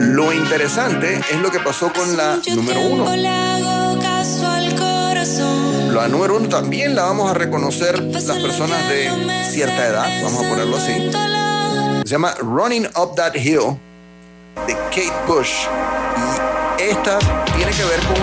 Lo 0.00 0.32
interesante 0.34 1.20
es 1.30 1.40
lo 1.40 1.50
que 1.50 1.60
pasó 1.60 1.90
con 1.92 2.14
la 2.16 2.38
número 2.54 2.80
1. 2.80 3.16
La 5.92 6.08
número 6.08 6.36
uno 6.36 6.48
también 6.48 6.94
la 6.94 7.04
vamos 7.04 7.30
a 7.30 7.34
reconocer 7.34 7.98
las 8.02 8.24
personas 8.24 8.86
de 8.88 9.10
cierta 9.50 9.86
edad, 9.86 10.06
vamos 10.22 10.44
a 10.44 10.48
ponerlo 10.48 10.76
así. 10.76 11.10
Se 12.04 12.10
llama 12.10 12.34
Running 12.40 12.86
Up 12.96 13.14
That 13.16 13.34
Hill 13.34 13.78
de 14.66 14.74
Kate 14.90 15.14
Bush. 15.26 15.66
Y 16.78 16.82
esta 16.82 17.18
tiene 17.56 17.72
que 17.72 17.84
ver 17.84 18.00
con 18.00 18.16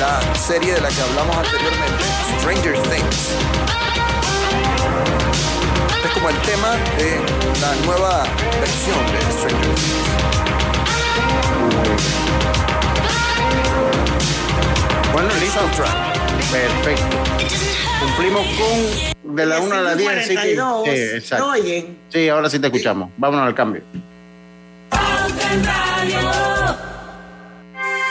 la 0.00 0.20
serie 0.34 0.74
de 0.74 0.82
la 0.82 0.88
que 0.88 1.00
hablamos 1.00 1.34
anteriormente, 1.34 2.04
Stranger 2.40 2.74
Things. 2.90 3.61
Como 6.22 6.36
el 6.36 6.42
tema 6.42 6.76
de 6.98 7.20
la 7.60 7.74
nueva 7.84 8.22
versión 8.60 8.96
de 9.10 9.20
Stranger 9.32 9.74
Things. 9.74 10.02
Bueno, 15.12 15.28
listo. 15.40 15.58
Soundtrack. 15.58 15.98
Perfecto. 16.52 17.16
Cumplimos 17.98 18.46
con 18.46 19.34
de 19.34 19.46
la 19.46 19.58
1 19.58 19.74
a 19.74 19.80
la 19.80 19.96
10, 19.96 20.10
así 20.10 20.28
que. 20.28 20.54
42. 20.54 20.84
Sí, 20.84 20.90
exacto. 20.92 21.54
Sí, 22.10 22.28
ahora 22.28 22.48
sí 22.48 22.60
te 22.60 22.68
escuchamos. 22.68 23.10
Vámonos 23.16 23.48
al 23.48 23.54
cambio. 23.56 23.82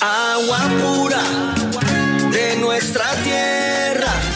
Agua 0.00 0.58
pura 0.78 1.22
de 2.30 2.56
nuestra 2.56 3.04
tierra 3.22 4.12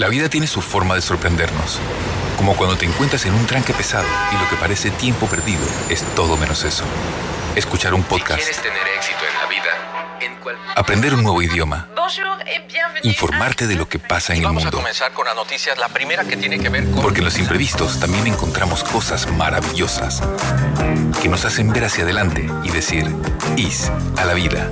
La 0.00 0.08
vida 0.08 0.30
tiene 0.30 0.46
su 0.46 0.62
forma 0.62 0.94
de 0.94 1.02
sorprendernos. 1.02 1.78
Como 2.38 2.56
cuando 2.56 2.78
te 2.78 2.86
encuentras 2.86 3.26
en 3.26 3.34
un 3.34 3.46
tranque 3.46 3.74
pesado 3.74 4.06
y 4.32 4.42
lo 4.42 4.48
que 4.48 4.56
parece 4.56 4.90
tiempo 4.90 5.26
perdido 5.26 5.60
es 5.90 6.02
todo 6.14 6.38
menos 6.38 6.64
eso. 6.64 6.84
Escuchar 7.54 7.92
un 7.92 8.02
podcast. 8.02 8.40
tener 8.62 8.80
éxito 8.96 9.18
en 9.30 9.38
la 9.38 9.46
vida, 9.46 10.16
en 10.22 10.36
cual... 10.36 10.56
Aprender 10.74 11.12
un 11.12 11.22
nuevo 11.22 11.42
idioma. 11.42 11.86
Informarte 13.02 13.66
de 13.66 13.74
lo 13.74 13.90
que 13.90 13.98
pasa 13.98 14.32
en 14.32 14.38
el 14.38 14.46
Vamos 14.46 14.62
a 14.62 14.66
mundo. 14.68 14.78
comenzar 14.78 15.12
con 15.12 15.26
las 15.26 15.36
noticias. 15.36 15.76
La 15.76 15.88
primera 15.88 16.24
que 16.24 16.38
tiene 16.38 16.58
que 16.58 16.70
ver 16.70 16.84
con... 16.84 17.02
Porque 17.02 17.18
en 17.18 17.26
los 17.26 17.38
imprevistos 17.38 18.00
también 18.00 18.26
encontramos 18.26 18.82
cosas 18.84 19.30
maravillosas 19.32 20.22
que 21.20 21.28
nos 21.28 21.44
hacen 21.44 21.74
ver 21.74 21.84
hacia 21.84 22.04
adelante 22.04 22.48
y 22.64 22.70
decir 22.70 23.04
IS 23.58 23.92
a 24.16 24.24
la 24.24 24.32
vida. 24.32 24.66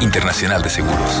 Internacional 0.00 0.62
de 0.62 0.70
Seguros. 0.70 1.20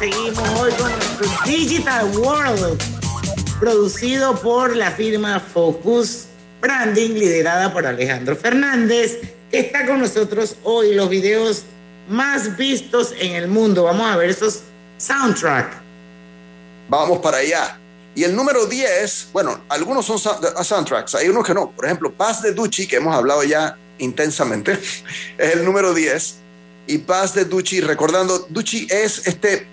Seguimos, 0.00 0.48
hoy 0.58 0.72
con 0.72 0.90
nuestro 0.90 1.28
Digital 1.44 2.16
World, 2.16 2.82
producido 3.60 4.34
por 4.40 4.74
la 4.74 4.90
firma 4.90 5.38
Focus 5.40 6.24
Branding, 6.62 7.10
liderada 7.10 7.70
por 7.72 7.86
Alejandro 7.86 8.34
Fernández, 8.34 9.18
que 9.50 9.60
está 9.60 9.86
con 9.86 10.00
nosotros 10.00 10.56
hoy. 10.64 10.94
Los 10.94 11.10
videos 11.10 11.64
más 12.08 12.56
vistos 12.56 13.12
en 13.18 13.32
el 13.32 13.48
mundo. 13.48 13.84
Vamos 13.84 14.10
a 14.10 14.16
ver 14.16 14.30
esos 14.30 14.60
soundtracks. 14.96 15.76
Vamos 16.88 17.18
para 17.18 17.36
allá. 17.38 17.78
Y 18.14 18.24
el 18.24 18.34
número 18.34 18.66
10, 18.66 19.28
bueno, 19.32 19.60
algunos 19.68 20.06
son 20.06 20.18
sound- 20.18 20.64
soundtracks, 20.64 21.14
hay 21.14 21.28
unos 21.28 21.46
que 21.46 21.52
no. 21.54 21.70
Por 21.70 21.84
ejemplo, 21.84 22.10
Paz 22.10 22.42
de 22.42 22.52
Ducci, 22.52 22.86
que 22.88 22.96
hemos 22.96 23.14
hablado 23.14 23.44
ya 23.44 23.76
intensamente, 23.98 24.72
es 25.38 25.54
el 25.54 25.64
número 25.64 25.92
10. 25.92 26.36
Y 26.86 26.98
Paz 26.98 27.34
de 27.34 27.44
Ducci, 27.44 27.82
recordando, 27.82 28.46
Ducci 28.48 28.86
es 28.90 29.26
este. 29.26 29.66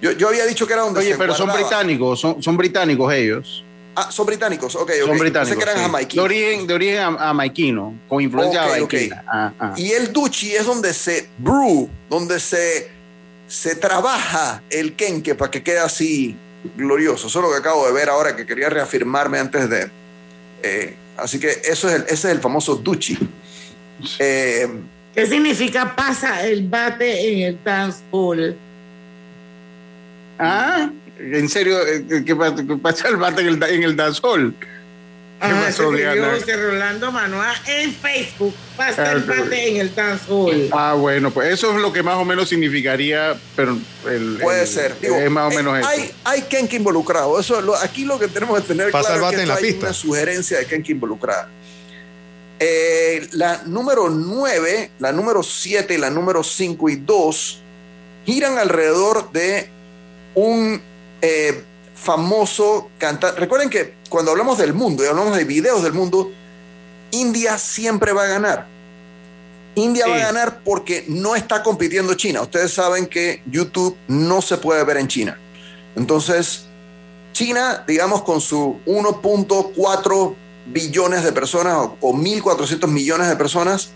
Yo, 0.00 0.12
yo 0.12 0.28
había 0.28 0.44
dicho 0.46 0.66
que 0.66 0.72
era 0.74 0.82
donde 0.82 1.00
Oye, 1.00 1.12
se 1.12 1.18
pero 1.18 1.34
son 1.34 1.50
británicos, 1.52 2.20
son, 2.20 2.42
son 2.42 2.56
británicos 2.56 3.12
ellos. 3.12 3.64
Ah, 3.98 4.10
son 4.12 4.26
británicos, 4.26 4.74
ok, 4.76 4.82
ok. 4.82 4.90
Son 4.98 5.08
Pensé 5.08 5.20
británicos. 5.22 5.56
que 5.56 5.62
eran 5.62 5.76
sí. 5.76 5.82
jamaiquinos. 5.82 6.28
De 6.28 6.34
origen, 6.34 6.66
de 6.66 6.74
origen 6.74 6.98
am- 6.98 7.16
jamaiquino, 7.16 7.94
con 8.08 8.20
influencia 8.22 8.62
Ok, 8.66 8.68
ok. 8.68 8.74
jamaiquina. 8.92 9.24
Ah, 9.26 9.52
ah. 9.58 9.74
Y 9.76 9.90
el 9.92 10.12
Ducci 10.12 10.54
es 10.54 10.66
donde 10.66 10.92
se 10.92 11.28
brew, 11.38 11.88
donde 12.10 12.38
se, 12.38 12.90
se 13.48 13.74
trabaja 13.76 14.62
el 14.68 14.94
kenke 14.96 15.34
para 15.34 15.50
que 15.50 15.62
quede 15.62 15.78
así 15.78 16.36
glorioso. 16.76 17.28
Eso 17.28 17.38
es 17.38 17.44
lo 17.46 17.50
que 17.50 17.56
acabo 17.58 17.86
de 17.86 17.92
ver 17.94 18.10
ahora, 18.10 18.36
que 18.36 18.44
quería 18.44 18.68
reafirmarme 18.68 19.38
antes 19.38 19.70
de... 19.70 19.90
eh, 20.62 20.94
así 21.16 21.38
que 21.40 21.62
eso 21.64 21.88
es 21.88 21.94
el, 21.94 22.02
ese 22.02 22.12
es 22.14 22.24
el 22.26 22.40
famoso 22.40 22.76
Ducci. 22.76 23.16
Eh, 24.18 24.68
¿Qué 25.14 25.26
significa 25.26 25.96
pasa 25.96 26.46
el 26.46 26.68
bate 26.68 27.32
en 27.32 27.38
el 27.48 27.58
dance 27.64 28.00
hall? 28.10 28.54
Ah, 30.38 30.90
en 31.18 31.48
serio, 31.48 31.78
eh, 31.86 32.22
¿qué 32.24 32.36
pasa, 32.36 32.56
qué 32.66 32.76
pasa 32.76 33.08
el 33.08 33.16
bate 33.16 33.40
en 33.42 33.48
el, 33.48 33.62
en 33.62 33.82
el 33.82 33.96
dancehall? 33.96 34.54
¿Qué 34.58 34.66
Ah, 35.48 35.64
pasó, 35.66 35.90
Diana? 35.92 36.30
José 36.38 36.56
Rolando 36.56 37.12
Manoa 37.12 37.54
en 37.66 37.92
Facebook. 37.94 38.54
Pasa 38.74 39.02
Ah, 39.04 39.12
el 39.12 39.20
bate 39.24 39.68
en 39.68 39.76
el 39.76 39.94
dance 39.94 40.24
hall. 40.30 40.68
Ah, 40.72 40.94
bueno, 40.94 41.30
pues 41.30 41.52
eso 41.52 41.72
es 41.74 41.80
lo 41.82 41.92
que 41.92 42.02
más 42.02 42.16
o 42.16 42.24
menos 42.24 42.48
significaría, 42.48 43.36
pero 43.54 43.76
el, 44.10 44.38
puede 44.40 44.62
el- 44.62 44.66
ser. 44.66 44.98
Digo, 44.98 45.16
es 45.16 45.30
más 45.30 45.48
o 45.48 45.52
eh, 45.52 45.56
menos 45.56 45.78
eso. 45.78 45.88
hay, 45.88 46.10
hay 46.24 46.42
kenke 46.42 46.76
involucrado. 46.76 47.38
Eso 47.38 47.58
es 47.58 47.64
lo- 47.64 47.76
aquí 47.76 48.04
lo 48.06 48.18
que 48.18 48.28
tenemos 48.28 48.58
que 48.60 48.66
tener 48.68 48.90
Pasa 48.90 49.14
el 49.14 49.18
claro 49.20 49.20
es 49.20 49.22
bate 49.24 49.36
que 49.36 49.42
en 49.42 49.48
la 49.48 49.54
hay 49.56 49.62
pista. 49.62 49.86
una 49.86 49.92
sugerencia 49.92 50.58
de 50.58 50.64
kenke 50.66 50.92
involucrada. 50.92 51.48
Eh, 52.58 53.28
la 53.32 53.62
número 53.66 54.08
9, 54.08 54.90
la 55.00 55.12
número 55.12 55.42
7, 55.42 55.98
la 55.98 56.08
número 56.08 56.42
5 56.42 56.88
y 56.88 56.96
2 56.96 57.60
giran 58.24 58.56
alrededor 58.56 59.30
de 59.32 59.68
un 60.36 60.80
eh, 61.22 61.64
famoso 61.94 62.90
cantante. 62.98 63.40
Recuerden 63.40 63.68
que 63.68 63.94
cuando 64.08 64.30
hablamos 64.30 64.58
del 64.58 64.74
mundo 64.74 65.02
y 65.02 65.08
hablamos 65.08 65.36
de 65.36 65.44
videos 65.44 65.82
del 65.82 65.94
mundo, 65.94 66.30
India 67.10 67.58
siempre 67.58 68.12
va 68.12 68.24
a 68.24 68.26
ganar. 68.26 68.66
India 69.74 70.06
va 70.06 70.14
a 70.14 70.18
ganar 70.18 70.60
porque 70.64 71.04
no 71.08 71.34
está 71.34 71.62
compitiendo 71.62 72.14
China. 72.14 72.42
Ustedes 72.42 72.72
saben 72.72 73.06
que 73.06 73.42
YouTube 73.46 73.96
no 74.08 74.40
se 74.40 74.56
puede 74.58 74.84
ver 74.84 74.98
en 74.98 75.08
China. 75.08 75.38
Entonces, 75.96 76.66
China, 77.32 77.84
digamos, 77.86 78.22
con 78.22 78.40
su 78.40 78.78
1.4 78.86 80.34
billones 80.66 81.24
de 81.24 81.32
personas 81.32 81.76
o, 81.76 81.96
o 82.00 82.14
1.400 82.14 82.86
millones 82.88 83.28
de 83.28 83.36
personas, 83.36 83.90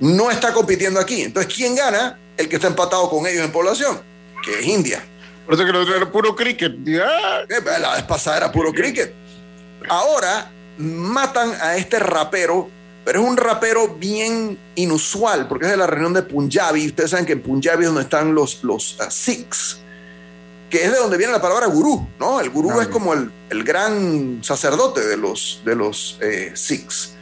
no 0.00 0.30
está 0.30 0.52
compitiendo 0.52 1.00
aquí. 1.00 1.22
Entonces, 1.22 1.52
¿quién 1.52 1.74
gana? 1.74 2.18
El 2.36 2.48
que 2.48 2.56
está 2.56 2.68
empatado 2.68 3.10
con 3.10 3.26
ellos 3.26 3.44
en 3.44 3.52
población, 3.52 4.00
que 4.44 4.60
es 4.60 4.66
India. 4.66 5.02
Por 5.48 5.54
eso 5.54 5.64
que 5.64 5.72
lo 5.72 5.80
otro 5.80 5.96
era 5.96 6.12
puro 6.12 6.36
cricket. 6.36 6.74
Ah. 7.02 7.40
Eh, 7.48 7.80
La 7.80 7.94
vez 7.94 8.02
pasada 8.02 8.36
era 8.36 8.52
puro 8.52 8.70
cricket. 8.70 9.14
Ahora 9.88 10.50
matan 10.76 11.52
a 11.62 11.74
este 11.78 11.98
rapero, 11.98 12.68
pero 13.02 13.22
es 13.22 13.26
un 13.26 13.34
rapero 13.34 13.88
bien 13.94 14.58
inusual, 14.74 15.48
porque 15.48 15.64
es 15.64 15.70
de 15.70 15.78
la 15.78 15.86
región 15.86 16.12
de 16.12 16.20
Punjabi. 16.20 16.88
Ustedes 16.88 17.12
saben 17.12 17.24
que 17.24 17.32
en 17.32 17.40
Punjabi 17.40 17.84
es 17.84 17.86
donde 17.86 18.02
están 18.02 18.34
los, 18.34 18.62
los 18.62 18.98
ah, 19.00 19.10
Sikhs, 19.10 19.78
que 20.68 20.84
es 20.84 20.92
de 20.92 20.98
donde 20.98 21.16
viene 21.16 21.32
la 21.32 21.40
palabra 21.40 21.64
gurú, 21.64 22.06
¿no? 22.20 22.42
El 22.42 22.50
gurú 22.50 22.78
es 22.82 22.88
como 22.88 23.14
el, 23.14 23.32
el 23.48 23.64
gran 23.64 24.40
sacerdote 24.44 25.00
de 25.00 25.16
los, 25.16 25.62
de 25.64 25.74
los 25.74 26.18
eh, 26.20 26.52
Sikhs. 26.54 27.14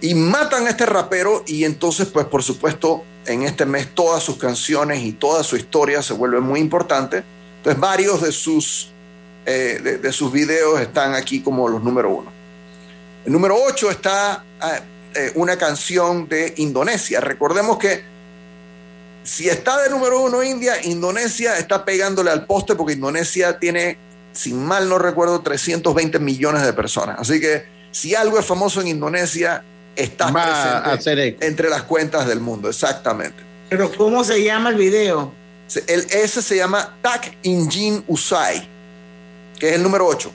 Y 0.00 0.14
matan 0.14 0.68
a 0.68 0.70
este 0.70 0.86
rapero 0.86 1.42
y 1.44 1.64
entonces, 1.64 2.06
pues 2.06 2.26
por 2.26 2.44
supuesto, 2.44 3.02
en 3.26 3.42
este 3.42 3.66
mes 3.66 3.92
todas 3.96 4.22
sus 4.22 4.36
canciones 4.36 5.02
y 5.02 5.10
toda 5.10 5.42
su 5.42 5.56
historia 5.56 6.02
se 6.02 6.12
vuelve 6.12 6.38
muy 6.38 6.60
importante. 6.60 7.24
Entonces 7.58 7.80
varios 7.80 8.22
de 8.22 8.32
sus, 8.32 8.90
eh, 9.46 9.80
de, 9.82 9.98
de 9.98 10.12
sus 10.12 10.32
videos 10.32 10.80
están 10.80 11.14
aquí 11.14 11.40
como 11.40 11.68
los 11.68 11.82
número 11.82 12.10
uno. 12.10 12.38
El 13.24 13.32
número 13.32 13.56
8 13.62 13.90
está 13.90 14.44
ah, 14.60 14.80
eh, 15.14 15.32
una 15.34 15.56
canción 15.56 16.28
de 16.28 16.54
Indonesia. 16.58 17.20
Recordemos 17.20 17.78
que 17.78 18.02
si 19.22 19.48
está 19.48 19.82
de 19.82 19.90
número 19.90 20.20
uno 20.20 20.42
India, 20.42 20.74
Indonesia 20.84 21.58
está 21.58 21.84
pegándole 21.84 22.30
al 22.30 22.46
poste 22.46 22.74
porque 22.74 22.94
Indonesia 22.94 23.58
tiene, 23.58 23.98
sin 24.32 24.64
mal 24.64 24.88
no 24.88 24.98
recuerdo, 24.98 25.40
320 25.40 26.18
millones 26.18 26.62
de 26.62 26.72
personas. 26.72 27.18
Así 27.18 27.40
que 27.40 27.64
si 27.90 28.14
algo 28.14 28.38
es 28.38 28.46
famoso 28.46 28.80
en 28.80 28.88
Indonesia, 28.88 29.62
está 29.96 30.32
presente 30.32 31.36
entre 31.46 31.68
las 31.68 31.82
cuentas 31.82 32.26
del 32.26 32.40
mundo, 32.40 32.68
exactamente. 32.68 33.42
Pero 33.68 33.90
¿cómo 33.94 34.24
se 34.24 34.42
llama 34.42 34.70
el 34.70 34.76
video? 34.76 35.32
El, 35.86 36.06
ese 36.10 36.42
se 36.42 36.56
llama 36.56 36.96
Tak 37.02 37.36
Injin 37.42 38.02
Usai, 38.06 38.66
que 39.58 39.68
es 39.68 39.74
el 39.74 39.82
número 39.82 40.06
8. 40.06 40.30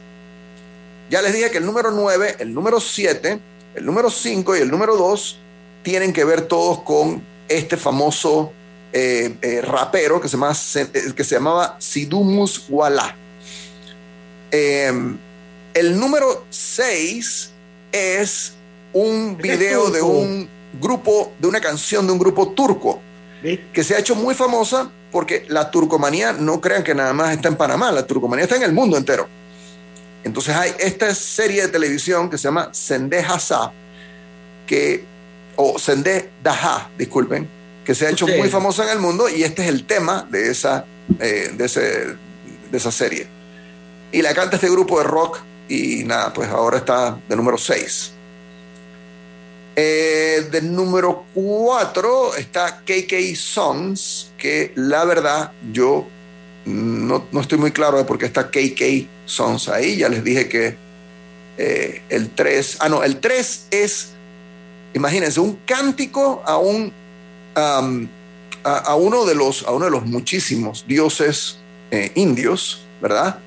Ya 1.10 1.22
les 1.22 1.34
dije 1.34 1.52
que 1.52 1.58
el 1.58 1.66
número 1.66 1.92
9, 1.92 2.38
el 2.40 2.54
número 2.54 2.80
7, 2.80 3.40
el 3.76 3.86
número 3.86 4.10
5 4.10 4.58
y 4.58 4.60
el 4.60 4.70
número 4.70 4.96
2 4.96 5.40
tienen 5.82 6.14
que 6.14 6.24
ver 6.24 6.44
todos 6.44 6.82
con 6.82 7.24
este 7.48 7.78
famoso 7.78 8.52
eh, 8.94 9.36
eh, 9.42 9.62
rapero 9.62 10.22
que 10.22 10.28
se, 10.28 10.38
llama, 10.38 10.54
eh, 10.76 11.14
que 11.16 11.24
se 11.24 11.36
llamaba 11.36 11.78
Sidumus 11.80 12.66
Wala. 12.70 13.16
Eh, 14.52 14.92
el 15.74 16.00
número 16.00 16.46
6 16.50 17.52
es 17.92 18.54
un 18.94 19.36
video 19.38 19.90
de 19.90 20.02
un 20.02 20.48
grupo, 20.80 21.34
de 21.40 21.48
una 21.48 21.60
canción 21.60 22.06
de 22.06 22.14
un 22.14 22.20
grupo 22.20 22.50
turco 22.50 23.02
que 23.74 23.84
se 23.84 23.96
ha 23.96 24.00
hecho 24.00 24.16
muy 24.16 24.36
famosa 24.36 24.90
porque 25.14 25.46
la 25.48 25.72
turcomanía, 25.72 26.34
no 26.34 26.60
crean 26.60 26.84
que 26.84 26.94
nada 26.94 27.14
más 27.14 27.32
está 27.32 27.48
en 27.48 27.56
Panamá, 27.56 27.92
la 27.94 28.06
turcomanía 28.06 28.44
está 28.44 28.58
en 28.58 28.64
el 28.64 28.74
mundo 28.74 28.98
entero. 28.98 29.30
Entonces 30.26 30.56
hay 30.56 30.74
esta 30.80 31.14
serie 31.16 31.62
de 31.62 31.68
televisión 31.70 32.30
que 32.30 32.38
se 32.38 32.46
llama 32.46 32.70
Sende 32.74 33.20
Hasa, 33.20 33.72
que, 34.66 35.04
o 35.56 35.78
Sende 35.78 36.30
Daha, 36.42 36.90
disculpen, 36.98 37.48
que 37.86 37.94
se 37.94 38.08
ha 38.08 38.10
hecho 38.10 38.26
Sí. 38.26 38.34
muy 38.38 38.50
famosa 38.50 38.84
en 38.86 38.90
el 38.90 39.00
mundo 39.00 39.30
y 39.30 39.44
este 39.44 39.62
es 39.64 39.70
el 39.70 39.86
tema 39.86 40.28
de 40.32 40.50
esa, 40.50 40.86
eh, 41.20 41.52
de, 41.56 41.66
ese- 41.66 42.16
de 42.72 42.78
esa 42.78 42.92
serie. 42.92 43.28
Y 44.12 44.22
la 44.22 44.34
canta 44.34 44.56
este 44.56 44.70
grupo 44.70 44.98
de 45.00 45.04
rock 45.06 45.40
y 45.70 46.04
nada, 46.06 46.32
pues 46.34 46.50
ahora 46.50 46.78
está 46.78 47.18
de 47.30 47.36
número 47.36 47.58
6. 47.58 48.13
Eh, 49.76 50.48
de 50.52 50.62
número 50.62 51.26
4 51.34 52.36
está 52.36 52.82
KK 52.86 53.36
Songs, 53.36 54.32
que 54.38 54.72
la 54.76 55.04
verdad 55.04 55.52
yo 55.72 56.08
no, 56.66 57.26
no 57.32 57.42
estoy 57.42 57.58
muy 57.58 57.72
claro 57.72 57.98
de 57.98 58.06
por 58.06 58.20
qué 58.20 58.26
está 58.26 58.50
KK 58.50 59.08
Songs 59.26 59.70
ahí. 59.70 59.98
Ya 59.98 60.10
les 60.10 60.24
dije 60.24 60.48
que 60.48 60.76
eh, 61.58 62.02
el 62.10 62.30
3, 62.30 62.78
ah 62.82 62.90
no, 62.90 63.04
el 63.04 63.20
3 63.20 63.68
es, 63.72 64.10
imagínense, 64.94 65.40
un 65.40 65.60
cántico 65.66 66.44
a 66.46 66.58
un, 66.58 66.94
a, 67.56 68.96
uno 68.96 69.26
de 69.26 69.36
los, 69.36 69.64
a 69.64 69.72
uno 69.72 69.86
de 69.86 69.92
los 69.92 70.06
muchísimos 70.06 70.86
dioses 70.88 71.58
eh, 71.92 72.12
indios, 72.16 72.86
¿verdad? 73.02 73.40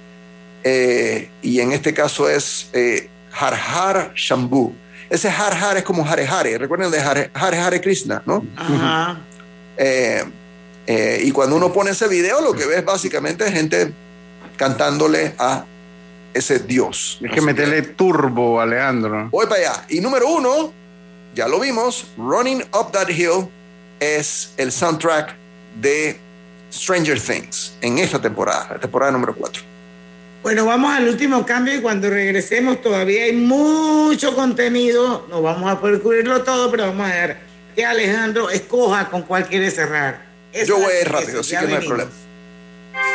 Eh, 0.63 1.31
y 1.43 1.61
en 1.61 1.73
este 1.73 1.95
caso 1.95 2.29
es 2.29 2.69
eh, 2.73 3.09
Har 3.33 3.55
Har 3.55 4.13
Shambhu. 4.15 4.73
Ese 5.09 5.29
Har 5.29 5.55
Har 5.55 5.77
es 5.77 5.85
como 5.85 6.07
Hare 6.07 6.27
Hare. 6.27 6.59
Recuerden 6.59 6.91
de 6.91 7.01
Hare 7.01 7.31
Hare, 7.35 7.59
Hare 7.59 7.81
Krishna, 7.81 8.23
¿no? 8.27 8.45
Ajá. 8.57 9.19
Eh, 9.77 10.25
eh, 10.87 11.21
y 11.25 11.33
cuando 11.33 11.57
uno 11.57 11.73
pone 11.73 11.91
ese 11.91 12.09
video, 12.09 12.41
lo 12.41 12.53
que 12.53 12.67
ves 12.67 12.85
básicamente 12.85 13.45
es 13.45 13.53
gente 13.53 13.93
cantándole 14.57 15.35
a 15.39 15.65
ese 16.33 16.61
Dios. 16.61 17.19
Hay 17.23 17.31
que 17.31 17.41
meterle 17.41 17.83
turbo, 17.83 18.61
Alejandro. 18.61 19.29
Voy 19.31 19.47
para 19.47 19.61
allá. 19.61 19.87
Y 19.89 20.01
número 20.01 20.29
uno, 20.29 20.73
ya 21.35 21.49
lo 21.49 21.61
vimos, 21.61 22.07
Running 22.17 22.63
Up 22.73 22.93
That 22.93 23.09
Hill 23.09 23.49
es 24.01 24.53
el 24.57 24.71
soundtrack 24.73 25.35
de 25.81 26.19
Stranger 26.73 27.21
Things 27.21 27.75
en 27.81 27.99
esta 27.99 28.21
temporada, 28.21 28.69
la 28.73 28.79
temporada 28.79 29.13
número 29.13 29.35
4. 29.35 29.63
Bueno, 30.47 30.65
vamos 30.65 30.95
al 30.95 31.09
último 31.09 31.45
cambio 31.45 31.75
y 31.75 31.81
cuando 31.81 32.09
regresemos 32.09 32.81
todavía 32.81 33.25
hay 33.25 33.33
mucho 33.33 34.33
contenido. 34.37 35.27
No 35.29 35.43
vamos 35.43 35.69
a 35.69 35.81
poder 35.81 36.01
cubrirlo 36.01 36.45
todo, 36.45 36.71
pero 36.71 36.87
vamos 36.87 37.11
a 37.11 37.13
ver 37.13 37.39
que 37.75 37.85
Alejandro 37.85 38.49
escoja 38.49 39.09
con 39.09 39.23
cuál 39.23 39.49
quiere 39.49 39.73
cerrar. 39.73 40.25
Esa 40.53 40.67
Yo 40.67 40.77
voy 40.77 40.93
a 40.93 41.01
ir 41.01 41.09
rápido, 41.09 41.41
así 41.41 41.57
que 41.57 41.67
no 41.67 41.77
hay 41.77 41.85
problema. 41.85 42.11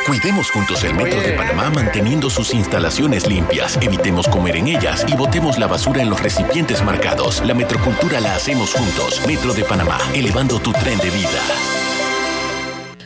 Cuidemos 0.06 0.52
juntos 0.52 0.84
el 0.84 0.94
Metro 0.94 1.22
de 1.22 1.32
Panamá 1.32 1.70
manteniendo 1.70 2.30
sus 2.30 2.54
instalaciones 2.54 3.26
limpias. 3.26 3.78
Evitemos 3.80 4.28
comer 4.28 4.58
en 4.58 4.68
ellas 4.68 5.06
y 5.08 5.16
botemos 5.16 5.58
la 5.58 5.68
basura 5.68 6.02
en 6.02 6.10
los 6.10 6.22
recipientes 6.22 6.84
marcados. 6.84 7.42
La 7.46 7.54
metrocultura 7.54 8.20
la 8.20 8.36
hacemos 8.36 8.74
juntos. 8.74 9.26
Metro 9.26 9.54
de 9.54 9.64
Panamá, 9.64 10.00
elevando 10.14 10.60
tu 10.60 10.74
tren 10.74 10.98
de 10.98 11.10
vida. 11.10 11.81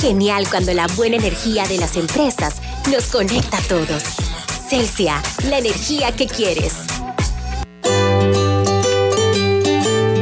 Genial 0.00 0.46
cuando 0.48 0.72
la 0.72 0.86
buena 0.96 1.16
energía 1.16 1.66
de 1.66 1.76
las 1.76 1.94
empresas 1.94 2.54
nos 2.90 3.08
conecta 3.08 3.58
a 3.58 3.60
todos. 3.60 4.02
Celsia, 4.66 5.22
la 5.50 5.58
energía 5.58 6.10
que 6.12 6.26
quieres. 6.26 6.74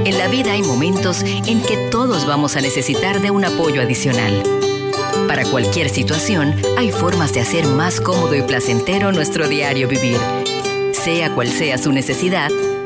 En 0.05 0.19
la 0.19 0.27
vida 0.27 0.53
hay 0.53 0.63
momentos 0.63 1.23
en 1.23 1.63
que 1.63 1.77
todos 1.93 2.27
vamos 2.27 2.57
a 2.57 2.61
necesitar 2.61 3.21
de 3.21 3.31
un 3.31 3.45
apoyo 3.45 3.81
adicional. 3.81 4.43
Para 5.29 5.45
cualquier 5.45 5.91
situación, 5.91 6.61
hay 6.77 6.91
formas 6.91 7.33
de 7.33 7.41
hacer 7.41 7.65
más 7.67 8.01
cómodo 8.01 8.35
y 8.35 8.43
placentero 8.43 9.13
nuestro 9.13 9.47
diario 9.47 9.87
vivir. 9.87 10.19
Sea 10.93 11.33
cual 11.37 11.53
sea 11.53 11.79
su 11.79 11.93
necesidad, 11.93 12.51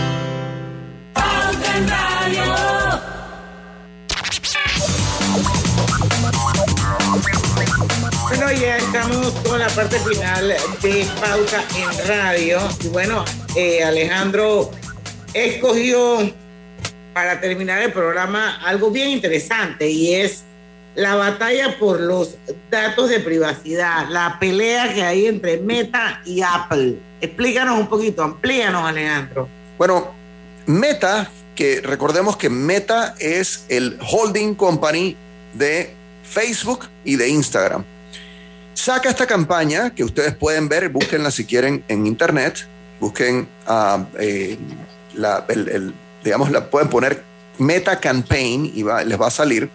Bueno, 8.27 8.51
ya 8.51 8.77
estamos 8.77 9.31
con 9.47 9.59
la 9.59 9.67
parte 9.69 9.99
final 9.99 10.53
de 10.81 11.07
Pauta 11.19 11.63
en 11.75 12.07
Radio. 12.07 12.59
Y 12.81 12.87
bueno, 12.87 13.25
eh, 13.55 13.83
Alejandro 13.83 14.71
escogió 15.33 16.31
para 17.13 17.41
terminar 17.41 17.81
el 17.81 17.91
programa 17.91 18.61
algo 18.65 18.89
bien 18.91 19.09
interesante 19.09 19.89
y 19.89 20.15
es 20.15 20.43
la 20.95 21.15
batalla 21.15 21.77
por 21.79 21.99
los 21.99 22.37
datos 22.69 23.09
de 23.09 23.19
privacidad, 23.19 24.07
la 24.09 24.37
pelea 24.39 24.93
que 24.93 25.03
hay 25.03 25.25
entre 25.25 25.57
Meta 25.57 26.21
y 26.25 26.41
Apple. 26.41 26.95
Explícanos 27.21 27.79
un 27.79 27.87
poquito, 27.87 28.23
amplíanos, 28.23 28.83
Alejandro. 28.83 29.47
Bueno, 29.77 30.11
Meta, 30.65 31.29
que 31.55 31.81
recordemos 31.81 32.37
que 32.37 32.49
Meta 32.49 33.15
es 33.19 33.65
el 33.69 33.97
holding 34.01 34.55
company 34.55 35.15
de 35.53 35.93
Facebook 36.23 36.87
y 37.03 37.15
de 37.15 37.29
Instagram. 37.29 37.83
Saca 38.73 39.09
esta 39.09 39.27
campaña 39.27 39.93
que 39.93 40.03
ustedes 40.03 40.33
pueden 40.35 40.69
ver, 40.69 40.89
búsquenla 40.89 41.29
si 41.29 41.45
quieren 41.45 41.83
en 41.87 42.07
internet, 42.07 42.67
busquen, 42.99 43.47
ah, 43.67 44.05
eh, 44.19 44.57
digamos, 46.23 46.51
la 46.51 46.69
pueden 46.69 46.89
poner 46.89 47.21
Meta 47.57 47.99
Campaign 47.99 48.71
y 48.73 48.83
les 48.83 49.19
va 49.19 49.27
a 49.27 49.31
salir. 49.31 49.69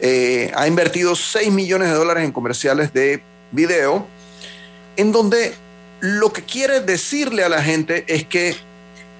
Eh, 0.00 0.50
ha 0.54 0.66
invertido 0.66 1.14
6 1.14 1.50
millones 1.52 1.88
de 1.88 1.94
dólares 1.94 2.24
en 2.24 2.32
comerciales 2.32 2.92
de 2.92 3.22
video, 3.52 4.06
en 4.96 5.12
donde 5.12 5.54
lo 6.00 6.32
que 6.32 6.42
quiere 6.42 6.80
decirle 6.80 7.44
a 7.44 7.48
la 7.48 7.62
gente 7.62 8.04
es 8.08 8.26
que 8.26 8.56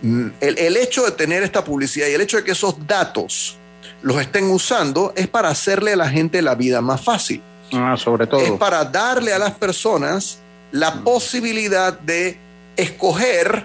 el, 0.03 0.59
el 0.59 0.77
hecho 0.77 1.05
de 1.05 1.13
tener 1.13 1.43
esta 1.43 1.65
publicidad 1.65 2.07
y 2.09 2.13
el 2.13 2.21
hecho 2.21 2.37
de 2.37 2.45
que 2.45 2.53
esos 2.53 2.87
datos 2.87 3.57
los 4.03 4.21
estén 4.21 4.51
usando 4.51 5.13
es 5.17 5.27
para 5.27 5.49
hacerle 5.49 5.93
a 5.93 5.97
la 5.97 6.09
gente 6.09 6.43
la 6.43 6.55
vida 6.55 6.81
más 6.81 7.01
fácil. 7.01 7.43
Ah, 7.73 7.97
sobre 7.99 8.27
todo. 8.27 8.41
Es 8.41 8.53
para 8.53 8.85
darle 8.85 9.33
a 9.33 9.39
las 9.39 9.53
personas 9.53 10.39
la 10.71 11.03
posibilidad 11.03 11.99
de 11.99 12.39
escoger 12.77 13.65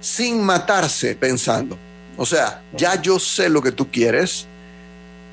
sin 0.00 0.42
matarse 0.42 1.14
pensando. 1.14 1.76
O 2.16 2.26
sea, 2.26 2.62
ya 2.76 3.00
yo 3.00 3.18
sé 3.18 3.48
lo 3.48 3.62
que 3.62 3.72
tú 3.72 3.90
quieres. 3.90 4.46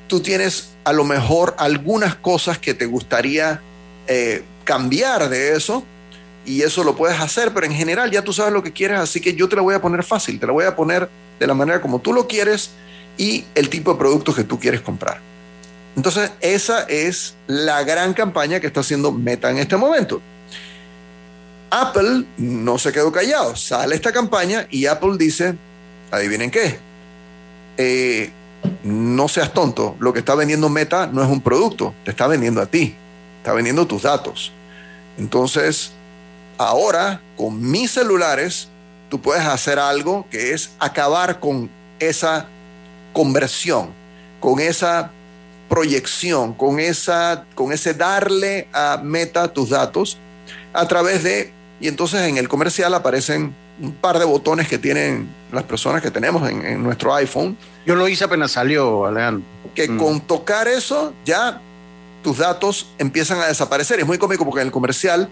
Tú 0.06 0.20
tienes 0.20 0.70
a 0.84 0.92
lo 0.92 1.04
mejor 1.04 1.54
algunas 1.58 2.14
cosas 2.14 2.58
que 2.58 2.74
te 2.74 2.86
gustaría 2.86 3.60
eh, 4.06 4.42
cambiar 4.64 5.28
de 5.28 5.54
eso 5.54 5.84
y 6.48 6.62
eso 6.62 6.82
lo 6.82 6.96
puedes 6.96 7.20
hacer, 7.20 7.52
pero 7.52 7.66
en 7.66 7.74
general 7.74 8.10
ya 8.10 8.22
tú 8.22 8.32
sabes 8.32 8.54
lo 8.54 8.62
que 8.62 8.72
quieres, 8.72 8.98
así 8.98 9.20
que 9.20 9.34
yo 9.34 9.50
te 9.50 9.56
la 9.56 9.60
voy 9.60 9.74
a 9.74 9.82
poner 9.82 10.02
fácil, 10.02 10.40
te 10.40 10.46
la 10.46 10.52
voy 10.54 10.64
a 10.64 10.74
poner 10.74 11.06
de 11.38 11.46
la 11.46 11.52
manera 11.52 11.82
como 11.82 11.98
tú 11.98 12.14
lo 12.14 12.26
quieres 12.26 12.70
y 13.18 13.44
el 13.54 13.68
tipo 13.68 13.92
de 13.92 13.98
productos 13.98 14.34
que 14.34 14.44
tú 14.44 14.58
quieres 14.58 14.80
comprar. 14.80 15.20
Entonces, 15.94 16.30
esa 16.40 16.84
es 16.84 17.34
la 17.46 17.82
gran 17.84 18.14
campaña 18.14 18.60
que 18.60 18.66
está 18.66 18.80
haciendo 18.80 19.12
Meta 19.12 19.50
en 19.50 19.58
este 19.58 19.76
momento. 19.76 20.22
Apple 21.70 22.24
no 22.38 22.78
se 22.78 22.92
quedó 22.92 23.12
callado, 23.12 23.54
sale 23.54 23.94
esta 23.94 24.10
campaña 24.10 24.66
y 24.70 24.86
Apple 24.86 25.16
dice, 25.18 25.54
adivinen 26.10 26.50
qué, 26.50 26.78
Eh, 27.76 28.32
no 28.82 29.28
seas 29.28 29.52
tonto, 29.52 29.96
lo 30.00 30.12
que 30.12 30.18
está 30.18 30.34
vendiendo 30.34 30.68
Meta 30.68 31.06
no 31.06 31.22
es 31.22 31.28
un 31.28 31.40
producto, 31.40 31.94
te 32.04 32.10
está 32.10 32.26
vendiendo 32.26 32.60
a 32.60 32.66
ti, 32.66 32.94
está 33.38 33.52
vendiendo 33.52 33.86
tus 33.86 34.02
datos. 34.02 34.50
Entonces, 35.18 35.92
ahora 36.58 37.20
con 37.36 37.60
mis 37.70 37.92
celulares, 37.92 38.68
tú 39.08 39.20
puedes 39.20 39.46
hacer 39.46 39.78
algo 39.78 40.26
que 40.30 40.52
es 40.52 40.70
acabar 40.78 41.40
con 41.40 41.70
esa 41.98 42.46
conversión, 43.12 43.90
con 44.40 44.60
esa 44.60 45.10
proyección, 45.68 46.54
con, 46.54 46.80
esa, 46.80 47.44
con 47.54 47.72
ese 47.72 47.94
darle 47.94 48.68
a 48.72 49.00
Meta 49.02 49.52
tus 49.52 49.70
datos 49.70 50.18
a 50.72 50.86
través 50.88 51.22
de, 51.22 51.52
y 51.80 51.88
entonces 51.88 52.22
en 52.22 52.36
el 52.36 52.48
comercial 52.48 52.94
aparecen 52.94 53.54
un 53.80 53.92
par 53.92 54.18
de 54.18 54.24
botones 54.24 54.66
que 54.66 54.78
tienen 54.78 55.28
las 55.52 55.62
personas 55.62 56.02
que 56.02 56.10
tenemos 56.10 56.48
en, 56.50 56.64
en 56.64 56.82
nuestro 56.82 57.14
iPhone. 57.14 57.56
Yo 57.86 57.94
lo 57.94 58.08
hice 58.08 58.24
apenas 58.24 58.52
salió, 58.52 59.06
Alejandro. 59.06 59.44
Que 59.74 59.96
con 59.96 60.20
tocar 60.20 60.66
eso 60.66 61.14
ya 61.24 61.60
tus 62.22 62.38
datos 62.38 62.88
empiezan 62.98 63.40
a 63.40 63.46
desaparecer. 63.46 64.00
Es 64.00 64.06
muy 64.06 64.18
cómico 64.18 64.44
porque 64.44 64.60
en 64.60 64.66
el 64.66 64.72
comercial 64.72 65.28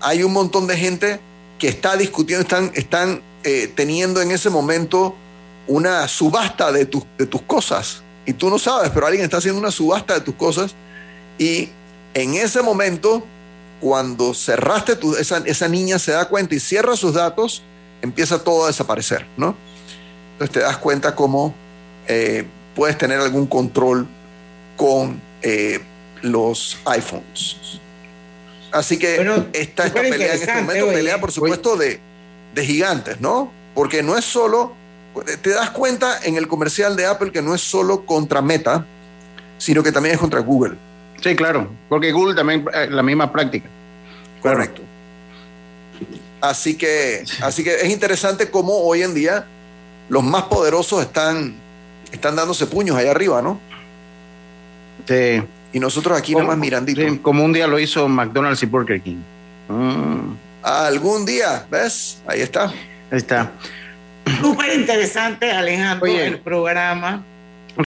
hay 0.00 0.22
un 0.22 0.32
montón 0.32 0.66
de 0.66 0.76
gente 0.76 1.20
que 1.58 1.68
está 1.68 1.96
discutiendo, 1.96 2.42
están, 2.42 2.70
están 2.74 3.22
eh, 3.44 3.72
teniendo 3.74 4.20
en 4.20 4.30
ese 4.30 4.50
momento 4.50 5.14
una 5.66 6.06
subasta 6.08 6.72
de, 6.72 6.86
tus 6.86 7.04
de 7.18 7.26
tus 7.26 7.42
cosas. 7.42 8.02
Y 8.24 8.32
tú 8.32 8.50
no 8.50 8.58
sabes, 8.58 8.90
pero 8.90 9.06
alguien 9.06 9.24
está 9.24 9.36
haciendo 9.36 9.60
una 9.60 9.70
subasta 9.70 10.14
de 10.14 10.20
tus 10.20 10.34
cosas 10.34 10.74
y 11.38 11.70
En 12.14 12.32
ese 12.34 12.62
momento, 12.62 13.26
cuando 13.78 14.32
cerraste 14.32 14.96
tu, 14.96 15.14
esa, 15.16 15.42
esa 15.44 15.68
niña 15.68 15.98
se 15.98 16.12
da 16.12 16.24
cuenta 16.30 16.54
y 16.54 16.60
cierra 16.60 16.96
sus 16.96 17.12
datos, 17.12 17.62
empieza 18.00 18.42
todo 18.42 18.64
a 18.64 18.68
desaparecer, 18.68 19.26
¿no? 19.36 19.54
Entonces 20.32 20.54
te 20.54 20.60
das 20.60 20.78
cuenta 20.78 21.14
cómo 21.14 21.54
eh, 22.08 22.46
puedes 22.74 22.96
tener 22.96 23.20
algún 23.20 23.46
control 23.46 24.06
con 24.78 25.20
eh, 25.42 25.80
los 26.22 26.78
iPhones. 26.86 27.80
Así 28.72 28.98
que 28.98 29.16
está 29.16 29.44
esta 29.52 29.88
súper 29.88 30.10
pelea 30.10 30.34
en 30.34 30.40
este 30.40 30.54
momento, 30.54 30.86
oye. 30.86 30.96
pelea 30.96 31.20
por 31.20 31.32
supuesto 31.32 31.76
de, 31.76 32.00
de 32.54 32.66
gigantes, 32.66 33.20
¿no? 33.20 33.52
Porque 33.74 34.02
no 34.02 34.16
es 34.16 34.24
solo, 34.24 34.74
te 35.42 35.50
das 35.50 35.70
cuenta 35.70 36.18
en 36.24 36.36
el 36.36 36.48
comercial 36.48 36.96
de 36.96 37.06
Apple 37.06 37.32
que 37.32 37.42
no 37.42 37.54
es 37.54 37.60
solo 37.60 38.04
contra 38.04 38.42
Meta, 38.42 38.84
sino 39.58 39.82
que 39.82 39.92
también 39.92 40.14
es 40.14 40.20
contra 40.20 40.40
Google. 40.40 40.76
Sí, 41.22 41.34
claro, 41.34 41.70
porque 41.88 42.12
Google 42.12 42.34
también 42.34 42.66
eh, 42.72 42.88
la 42.90 43.02
misma 43.02 43.32
práctica. 43.32 43.68
Correcto. 44.42 44.82
Así 46.40 46.76
que, 46.76 47.24
así 47.40 47.64
que 47.64 47.74
es 47.74 47.88
interesante 47.88 48.50
cómo 48.50 48.74
hoy 48.82 49.02
en 49.02 49.14
día 49.14 49.46
los 50.08 50.22
más 50.22 50.44
poderosos 50.44 51.02
están, 51.02 51.54
están 52.12 52.36
dándose 52.36 52.66
puños 52.66 52.96
allá 52.96 53.10
arriba, 53.10 53.42
¿no? 53.42 53.58
Sí. 55.08 55.42
Y 55.76 55.78
nosotros 55.78 56.16
aquí 56.16 56.32
nada 56.32 56.46
más 56.46 56.56
mirandito. 56.56 57.02
Sí, 57.02 57.18
como 57.18 57.44
un 57.44 57.52
día 57.52 57.66
lo 57.66 57.78
hizo 57.78 58.08
McDonald's 58.08 58.62
y 58.62 58.66
Burger 58.66 58.98
King. 58.98 59.18
Mm, 59.68 60.34
Algún 60.62 61.26
día, 61.26 61.66
¿ves? 61.70 62.22
Ahí 62.26 62.40
está. 62.40 62.68
ahí 63.10 63.18
está. 63.18 63.52
Súper 64.40 64.72
interesante, 64.72 65.52
Alejandro, 65.52 66.06
el 66.06 66.38
programa. 66.40 67.22